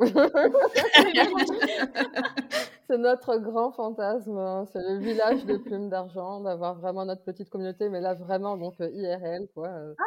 c'est 2.88 2.98
notre 2.98 3.36
grand 3.38 3.72
fantasme, 3.72 4.36
hein. 4.36 4.66
c'est 4.72 4.82
le 4.82 4.98
village 4.98 5.44
de 5.46 5.56
plumes 5.56 5.88
d'argent, 5.88 6.40
d'avoir 6.40 6.74
vraiment 6.74 7.04
notre 7.04 7.22
petite 7.22 7.50
communauté, 7.50 7.88
mais 7.88 8.00
là 8.00 8.14
vraiment 8.14 8.56
donc 8.56 8.80
euh, 8.80 8.90
IRL 8.90 9.48
quoi. 9.54 9.68
Euh. 9.68 9.94
Ah, 9.98 10.04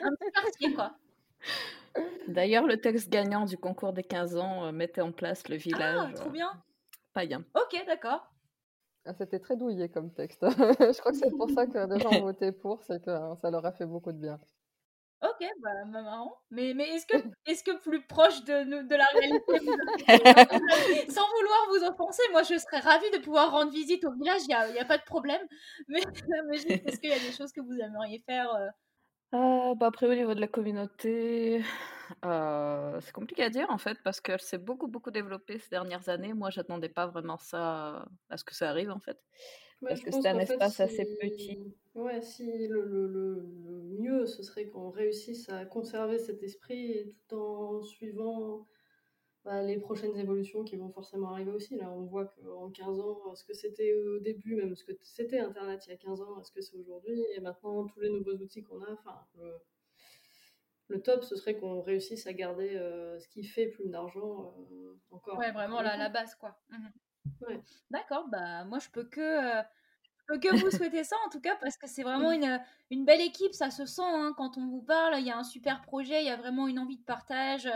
Un 0.00 0.10
petit 0.14 0.32
quartier 0.32 0.74
quoi. 0.74 0.92
D'ailleurs, 2.28 2.66
le 2.66 2.80
texte 2.80 3.10
gagnant 3.10 3.44
du 3.44 3.58
concours 3.58 3.92
des 3.92 4.02
15 4.02 4.36
ans 4.36 4.64
euh, 4.64 4.72
mettait 4.72 5.02
en 5.02 5.12
place 5.12 5.48
le 5.48 5.56
village. 5.56 5.98
Ah, 6.00 6.12
trop 6.14 6.30
bien. 6.30 6.50
Païen. 7.12 7.44
Ok, 7.54 7.84
d'accord. 7.86 8.32
Ah, 9.04 9.12
c'était 9.14 9.40
très 9.40 9.56
douillé 9.56 9.88
comme 9.88 10.12
texte. 10.12 10.40
Je 10.48 10.98
crois 11.00 11.12
que 11.12 11.18
c'est 11.18 11.36
pour 11.36 11.50
ça 11.50 11.66
que 11.66 11.86
des 11.86 12.00
gens 12.00 12.10
ont 12.10 12.22
voté 12.22 12.52
pour, 12.52 12.82
c'est 12.84 13.04
que 13.04 13.10
ça 13.40 13.50
leur 13.50 13.66
a 13.66 13.72
fait 13.72 13.86
beaucoup 13.86 14.12
de 14.12 14.18
bien. 14.18 14.40
Ok, 15.22 15.46
bah, 15.60 15.70
bah, 15.86 16.02
marrant. 16.02 16.36
Mais, 16.50 16.74
mais 16.74 16.88
est-ce 16.88 17.06
que, 17.06 17.16
est 17.46 17.64
que 17.64 17.80
plus 17.80 18.04
proche 18.06 18.42
de, 18.44 18.82
de 18.82 18.94
la 18.96 19.06
réalité, 19.06 19.58
sans 21.12 21.28
vouloir 21.28 21.66
vous 21.70 21.84
offenser, 21.84 22.22
moi 22.32 22.42
je 22.42 22.58
serais 22.58 22.80
ravie 22.80 23.10
de 23.12 23.18
pouvoir 23.18 23.52
rendre 23.52 23.70
visite 23.70 24.04
au 24.04 24.12
village, 24.12 24.40
il 24.42 24.48
n'y 24.48 24.54
a, 24.54 24.68
y 24.70 24.78
a, 24.80 24.84
pas 24.84 24.98
de 24.98 25.04
problème. 25.04 25.40
Mais, 25.88 26.00
mais 26.48 26.56
est-ce 26.56 26.98
qu'il 26.98 27.10
y 27.10 27.12
a 27.12 27.18
des 27.18 27.32
choses 27.32 27.52
que 27.52 27.60
vous 27.60 27.78
aimeriez 27.78 28.18
faire 28.26 28.52
euh? 28.54 28.68
Euh, 29.34 29.74
bah, 29.76 29.86
après, 29.86 30.06
au 30.06 30.14
niveau 30.14 30.34
de 30.34 30.40
la 30.40 30.48
communauté, 30.48 31.62
euh, 32.24 33.00
c'est 33.00 33.12
compliqué 33.12 33.44
à 33.44 33.50
dire 33.50 33.70
en 33.70 33.78
fait, 33.78 33.98
parce 34.02 34.20
qu'elle 34.20 34.40
s'est 34.40 34.58
beaucoup, 34.58 34.88
beaucoup 34.88 35.10
développée 35.10 35.58
ces 35.58 35.70
dernières 35.70 36.08
années. 36.08 36.34
Moi, 36.34 36.50
j'attendais 36.50 36.88
pas 36.88 37.06
vraiment 37.06 37.38
ça 37.38 38.06
à 38.28 38.36
ce 38.36 38.44
que 38.44 38.54
ça 38.54 38.68
arrive 38.68 38.90
en 38.90 39.00
fait. 39.00 39.18
Parce 39.86 40.00
que 40.00 40.10
c'est 40.10 40.28
un 40.28 40.38
espace 40.38 40.80
assez 40.80 41.04
petit. 41.20 41.58
Ouais, 41.94 42.22
si 42.22 42.68
le, 42.68 42.84
le, 42.84 43.06
le, 43.06 43.42
mieux, 43.98 44.26
ce 44.26 44.42
serait 44.42 44.66
qu'on 44.66 44.90
réussisse 44.90 45.48
à 45.48 45.64
conserver 45.64 46.18
cet 46.18 46.42
esprit 46.42 47.14
tout 47.28 47.36
en 47.36 47.82
suivant 47.82 48.66
bah, 49.44 49.62
les 49.62 49.78
prochaines 49.78 50.16
évolutions 50.16 50.64
qui 50.64 50.76
vont 50.76 50.90
forcément 50.90 51.32
arriver 51.32 51.50
aussi. 51.50 51.76
Là, 51.76 51.90
on 51.90 52.04
voit 52.04 52.26
qu'en 52.26 52.70
15 52.70 53.00
ans, 53.00 53.34
ce 53.34 53.44
que 53.44 53.54
c'était 53.54 53.92
au 53.94 54.20
début, 54.20 54.54
même 54.54 54.74
ce 54.74 54.84
que 54.84 54.92
c'était 55.02 55.40
Internet 55.40 55.84
il 55.86 55.90
y 55.90 55.92
a 55.92 55.96
15 55.96 56.22
ans, 56.22 56.40
est-ce 56.40 56.52
que 56.52 56.60
c'est 56.60 56.76
aujourd'hui, 56.76 57.24
et 57.34 57.40
maintenant 57.40 57.84
tous 57.86 58.00
les 58.00 58.08
nouveaux 58.08 58.36
outils 58.36 58.62
qu'on 58.62 58.80
a, 58.82 58.92
enfin, 58.92 59.26
le, 60.88 61.02
top, 61.02 61.24
ce 61.24 61.36
serait 61.36 61.56
qu'on 61.56 61.80
réussisse 61.80 62.26
à 62.26 62.32
garder 62.32 62.76
euh, 62.76 63.18
ce 63.18 63.26
qui 63.28 63.44
fait 63.44 63.66
Plume 63.66 63.90
d'argent 63.90 64.54
euh, 64.70 65.00
encore. 65.10 65.38
Ouais, 65.38 65.50
vraiment 65.50 65.80
la, 65.80 65.96
la 65.96 66.08
base, 66.08 66.34
quoi. 66.34 66.56
Mmh 66.70 66.88
D'accord, 67.90 68.28
bah 68.28 68.64
moi 68.64 68.78
je 68.78 68.88
peux 68.88 69.04
que. 69.04 69.60
Euh, 69.60 69.62
que 70.40 70.56
vous 70.56 70.70
souhaitez 70.70 71.04
ça 71.04 71.16
en 71.26 71.28
tout 71.28 71.40
cas 71.40 71.56
parce 71.56 71.76
que 71.76 71.86
c'est 71.86 72.02
vraiment 72.02 72.32
une, 72.32 72.58
une, 72.90 73.04
belle 73.04 73.20
équipe, 73.20 73.52
ça 73.52 73.70
se 73.70 73.84
sent 73.84 74.00
hein, 74.02 74.32
quand 74.36 74.56
on 74.56 74.66
vous 74.66 74.80
parle, 74.80 75.16
il 75.18 75.26
y 75.26 75.30
a 75.30 75.36
un 75.36 75.44
super 75.44 75.82
projet, 75.82 76.22
il 76.22 76.26
y 76.26 76.30
a 76.30 76.36
vraiment 76.36 76.68
une 76.68 76.78
envie 76.78 76.96
de 76.96 77.04
partage, 77.04 77.68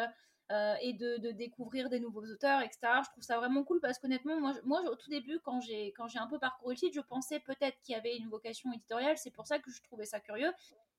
euh, 0.53 0.75
et 0.81 0.93
de, 0.93 1.33
découvrir 1.33 1.89
des 1.89 1.99
nouveaux 1.99 2.25
auteurs, 2.25 2.61
etc. 2.61 2.79
Je 3.05 3.11
trouve 3.11 3.25
ça 3.25 3.37
vraiment 3.37 3.65
cool 3.65 3.81
parce 3.81 3.99
qu'honnêtement, 3.99 4.39
moi, 4.39 4.55
moi, 4.63 4.81
au 4.83 4.95
tout 4.95 5.11
début, 5.11 5.41
quand 5.41 5.61
j'ai, 5.61 5.93
quand 5.97 6.07
j'ai 6.07 6.21
un 6.21 6.29
peu 6.29 6.39
parcouru 6.39 6.75
le 6.75 6.79
site, 6.79 6.95
je 6.95 7.01
pensais 7.01 7.41
peut-être 7.41 7.77
qu'il 7.83 7.95
y 7.95 7.99
avait 7.99 8.17
une 8.17 8.29
vocation 8.29 8.73
éditoriale. 8.73 9.19
C'est 9.19 9.33
pour 9.33 9.49
ça 9.49 9.59
que 9.59 9.73
je 9.73 9.83
trouvais 9.83 10.05
ça 10.05 10.21
curieux. 10.21 10.53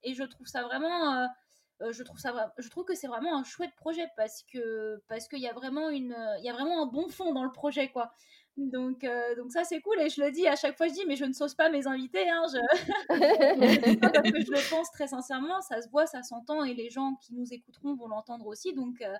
Et 0.04 0.14
je 0.16 0.24
trouve 0.24 0.48
ça 0.48 0.64
vraiment. 0.64 1.14
Euh, 1.14 1.26
euh, 1.82 1.92
je 1.92 2.04
trouve 2.04 2.20
ça 2.20 2.54
je 2.58 2.70
trouve 2.70 2.86
que 2.86 2.96
c'est 2.96 3.08
vraiment 3.08 3.38
un 3.38 3.44
chouette 3.44 3.76
projet 3.76 4.08
parce 4.16 4.44
que 4.44 5.02
parce 5.08 5.28
qu'il 5.28 5.40
y 5.40 5.48
a 5.48 5.54
vraiment 5.54 5.90
une 5.90 6.16
il 6.40 6.46
y 6.46 6.50
a 6.50 6.54
vraiment 6.54 6.84
un 6.84 6.88
bon 6.88 7.08
fond 7.10 7.34
dans 7.34 7.44
le 7.44 7.52
projet 7.52 7.90
quoi 7.90 8.12
donc, 8.58 9.04
euh, 9.04 9.36
donc 9.36 9.52
ça, 9.52 9.64
c'est 9.64 9.82
cool. 9.82 10.00
Et 10.02 10.10
je 10.10 10.22
le 10.22 10.32
dis 10.32 10.48
à 10.48 10.56
chaque 10.56 10.76
fois, 10.78 10.88
je 10.88 10.94
dis, 10.94 11.06
mais 11.08 11.16
je 11.16 11.26
ne 11.26 11.34
sauce 11.34 11.54
pas 11.54 11.70
mes 11.70 11.86
invités. 11.86 12.28
Hein, 12.28 12.42
je... 12.52 12.58
parce 14.00 14.32
que 14.32 14.42
je 14.42 14.52
le 14.52 14.70
pense 14.70 14.92
très 14.92 15.08
sincèrement. 15.08 15.62
Ça 15.62 15.82
se 15.82 15.90
voit, 15.90 16.08
ça 16.08 16.24
s'entend. 16.24 16.64
Et 16.64 16.74
les 16.74 16.90
gens 16.90 17.16
qui 17.22 17.36
nous 17.36 17.54
écouteront 17.54 17.96
vont 17.96 18.08
l'entendre 18.08 18.48
aussi. 18.48 18.74
Donc, 18.74 19.02
euh, 19.02 19.14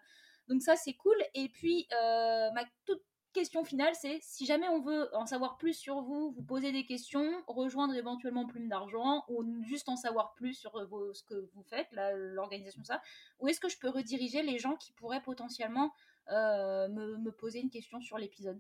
donc 0.50 0.64
ça, 0.64 0.76
c'est 0.76 0.94
cool. 0.94 1.18
Et 1.36 1.50
puis, 1.50 1.88
ma 1.92 2.64
toute 2.86 3.04
question 3.38 3.64
finale, 3.64 3.94
c'est 3.94 4.18
si 4.22 4.46
jamais 4.46 4.68
on 4.68 4.82
veut 4.82 5.10
en 5.16 5.26
savoir 5.26 5.58
plus 5.58 5.74
sur 5.74 6.02
vous, 6.02 6.32
vous 6.32 6.44
poser 6.44 6.72
des 6.72 6.86
questions, 6.86 7.30
rejoindre 7.48 7.94
éventuellement 7.94 8.46
Plume 8.48 8.68
d'Argent 8.68 9.24
ou 9.30 9.46
juste 9.64 9.90
en 9.90 9.96
savoir 9.96 10.34
plus 10.34 10.54
sur 10.54 10.72
ce 11.14 11.24
que 11.24 11.50
vous 11.54 11.64
faites, 11.64 11.88
l'organisation, 11.92 12.84
ça, 12.84 13.02
où 13.40 13.48
est-ce 13.48 13.60
que 13.60 13.70
je 13.70 13.78
peux 13.78 13.90
rediriger 13.90 14.42
les 14.42 14.58
gens 14.58 14.76
qui 14.76 14.92
pourraient 14.94 15.22
potentiellement 15.22 15.92
me, 16.30 17.18
me 17.18 17.32
poser 17.32 17.60
une 17.60 17.70
question 17.70 18.02
sur 18.02 18.18
l'épisode? 18.18 18.60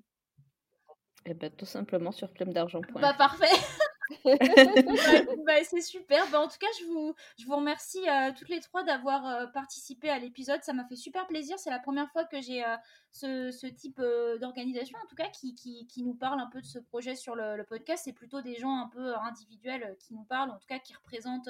Eh 1.25 1.33
ben, 1.33 1.51
tout 1.51 1.65
simplement 1.65 2.11
sur 2.11 2.29
d'argent.fr. 2.33 2.99
Bah, 2.99 3.13
parfait. 3.13 3.45
bah, 5.45 5.63
c'est 5.63 5.81
super. 5.81 6.29
Bah, 6.31 6.41
en 6.41 6.47
tout 6.47 6.57
cas, 6.59 6.67
je 6.79 6.85
vous, 6.85 7.13
je 7.37 7.45
vous 7.45 7.55
remercie 7.55 8.07
euh, 8.07 8.31
toutes 8.37 8.49
les 8.49 8.59
trois 8.59 8.83
d'avoir 8.83 9.25
euh, 9.27 9.47
participé 9.47 10.09
à 10.09 10.19
l'épisode. 10.19 10.63
Ça 10.63 10.73
m'a 10.73 10.85
fait 10.85 10.95
super 10.95 11.27
plaisir. 11.27 11.59
C'est 11.59 11.69
la 11.69 11.79
première 11.79 12.09
fois 12.11 12.25
que 12.25 12.41
j'ai 12.41 12.63
euh, 12.63 12.75
ce, 13.11 13.51
ce, 13.51 13.67
type 13.67 14.01
d'organisation, 14.39 14.97
en 15.03 15.07
tout 15.07 15.15
cas, 15.15 15.29
qui, 15.29 15.55
qui, 15.55 15.87
qui, 15.87 16.03
nous 16.03 16.13
parle 16.13 16.39
un 16.39 16.47
peu 16.47 16.61
de 16.61 16.65
ce 16.65 16.79
projet 16.79 17.15
sur 17.15 17.35
le, 17.35 17.57
le 17.57 17.63
podcast. 17.63 18.03
C'est 18.05 18.13
plutôt 18.13 18.41
des 18.41 18.55
gens 18.55 18.77
un 18.77 18.87
peu 18.87 19.15
individuels 19.17 19.95
qui 19.99 20.13
nous 20.13 20.23
parlent, 20.23 20.51
en 20.51 20.57
tout 20.57 20.67
cas, 20.67 20.79
qui 20.79 20.93
représentent 20.93 21.49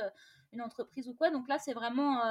une 0.53 0.61
entreprise 0.61 1.09
ou 1.09 1.13
quoi. 1.13 1.29
Donc 1.29 1.47
là, 1.47 1.57
c'est 1.59 1.73
vraiment 1.73 2.21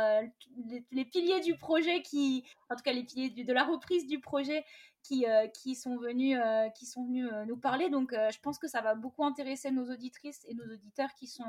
les, 0.91 1.05
piliers 1.05 1.41
du 1.41 1.57
projet 1.57 2.03
qui, 2.03 2.45
en 2.71 2.77
tout 2.77 2.83
cas, 2.83 2.93
les 2.93 3.05
piliers 3.05 3.45
de 3.45 3.53
la 3.53 3.65
reprise 3.65 4.07
du 4.07 4.21
projet 4.21 4.65
qui, 5.07 5.27
euh, 5.27 5.47
qui 5.49 5.75
sont 5.75 5.97
venus, 5.97 6.39
euh, 6.43 6.69
qui 6.71 6.87
sont 6.87 7.05
venus 7.05 7.29
euh, 7.33 7.45
nous 7.45 7.57
parler. 7.57 7.89
Donc, 7.91 8.13
je 8.13 8.39
pense 8.41 8.59
que 8.59 8.69
ça 8.69 8.81
va 8.81 8.95
beaucoup 8.95 9.25
intéresser 9.25 9.71
nos 9.71 9.91
auditrices 9.91 10.45
et 10.49 10.55
nos 10.55 10.65
auditeurs 10.65 11.11
qui 11.15 11.27
sont 11.27 11.45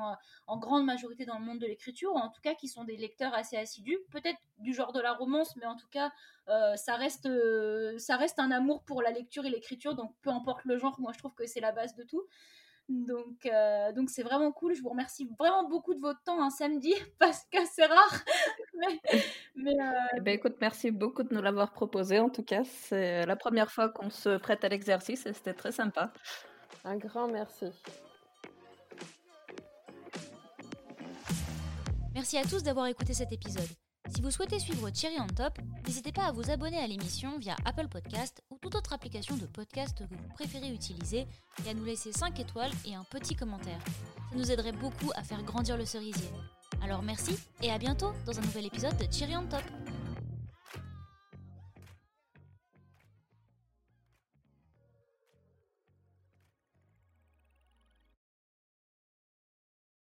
en 0.47 0.57
grande 0.57 0.85
majorité 0.85 1.25
dans 1.25 1.39
le 1.39 1.45
monde 1.45 1.59
de 1.59 1.65
l'écriture, 1.65 2.13
ou 2.13 2.17
en 2.17 2.29
tout 2.29 2.41
cas 2.41 2.53
qui 2.53 2.67
sont 2.67 2.83
des 2.83 2.97
lecteurs 2.97 3.33
assez 3.33 3.57
assidus, 3.57 3.97
peut-être 4.11 4.39
du 4.59 4.73
genre 4.73 4.93
de 4.93 4.99
la 4.99 5.13
romance, 5.13 5.55
mais 5.55 5.65
en 5.65 5.75
tout 5.75 5.87
cas, 5.89 6.11
ça, 6.75 6.95
reste, 6.95 7.29
ça 7.97 8.17
reste 8.17 8.39
un 8.39 8.51
amour 8.51 8.83
pour 8.83 9.01
la 9.01 9.11
lecture 9.11 9.45
et 9.45 9.49
l'écriture. 9.49 9.95
Donc, 9.95 10.13
peu 10.21 10.29
importe 10.29 10.65
le 10.65 10.77
genre, 10.77 10.99
moi, 10.99 11.11
je 11.13 11.19
trouve 11.19 11.33
que 11.33 11.45
c'est 11.45 11.61
la 11.61 11.71
base 11.71 11.95
de 11.95 12.03
tout. 12.03 12.23
Donc, 12.89 13.45
euh, 13.45 13.91
donc 13.91 14.09
c'est 14.09 14.23
vraiment 14.23 14.51
cool. 14.51 14.73
Je 14.73 14.81
vous 14.81 14.89
remercie 14.89 15.29
vraiment 15.37 15.67
beaucoup 15.67 15.93
de 15.93 15.99
votre 15.99 16.21
temps 16.23 16.41
un 16.41 16.49
samedi 16.49 16.93
parce 17.19 17.43
que 17.51 17.59
c'est 17.73 17.85
rare. 17.85 18.23
mais, 19.55 19.73
euh, 19.79 19.91
eh 20.17 20.21
ben, 20.21 20.33
écoute, 20.35 20.55
merci 20.61 20.91
beaucoup 20.91 21.23
de 21.23 21.33
nous 21.33 21.41
l'avoir 21.41 21.73
proposé. 21.73 22.19
En 22.19 22.29
tout 22.29 22.43
cas, 22.43 22.63
c'est 22.63 23.25
la 23.25 23.35
première 23.35 23.71
fois 23.71 23.89
qu'on 23.89 24.09
se 24.09 24.37
prête 24.37 24.63
à 24.63 24.69
l'exercice 24.69 25.25
et 25.25 25.33
c'était 25.33 25.53
très 25.53 25.71
sympa. 25.71 26.13
Un 26.85 26.97
grand 26.97 27.27
merci. 27.27 27.65
Merci 32.13 32.37
à 32.37 32.43
tous 32.43 32.63
d'avoir 32.63 32.87
écouté 32.87 33.13
cet 33.13 33.31
épisode. 33.31 33.86
Si 34.09 34.21
vous 34.21 34.31
souhaitez 34.31 34.59
suivre 34.59 34.89
Thierry 34.89 35.19
on 35.19 35.27
Top, 35.27 35.59
n'hésitez 35.85 36.11
pas 36.11 36.27
à 36.27 36.31
vous 36.31 36.49
abonner 36.49 36.77
à 36.77 36.87
l'émission 36.87 37.37
via 37.39 37.55
Apple 37.65 37.87
Podcast 37.87 38.41
ou 38.49 38.57
toute 38.57 38.75
autre 38.75 38.93
application 38.93 39.35
de 39.35 39.45
podcast 39.45 39.97
que 39.97 40.03
vous 40.03 40.17
préférez 40.33 40.73
utiliser 40.73 41.27
et 41.65 41.69
à 41.69 41.73
nous 41.73 41.83
laisser 41.83 42.11
5 42.11 42.39
étoiles 42.39 42.71
et 42.85 42.95
un 42.95 43.03
petit 43.03 43.35
commentaire. 43.35 43.79
Ça 44.31 44.35
nous 44.35 44.51
aiderait 44.51 44.71
beaucoup 44.71 45.11
à 45.15 45.23
faire 45.23 45.43
grandir 45.43 45.77
le 45.77 45.85
cerisier. 45.85 46.29
Alors 46.81 47.03
merci 47.03 47.37
et 47.61 47.71
à 47.71 47.77
bientôt 47.77 48.13
dans 48.25 48.37
un 48.37 48.41
nouvel 48.41 48.65
épisode 48.65 48.97
de 48.97 49.05
Thierry 49.05 49.35
on 49.35 49.45
Top. 49.47 49.63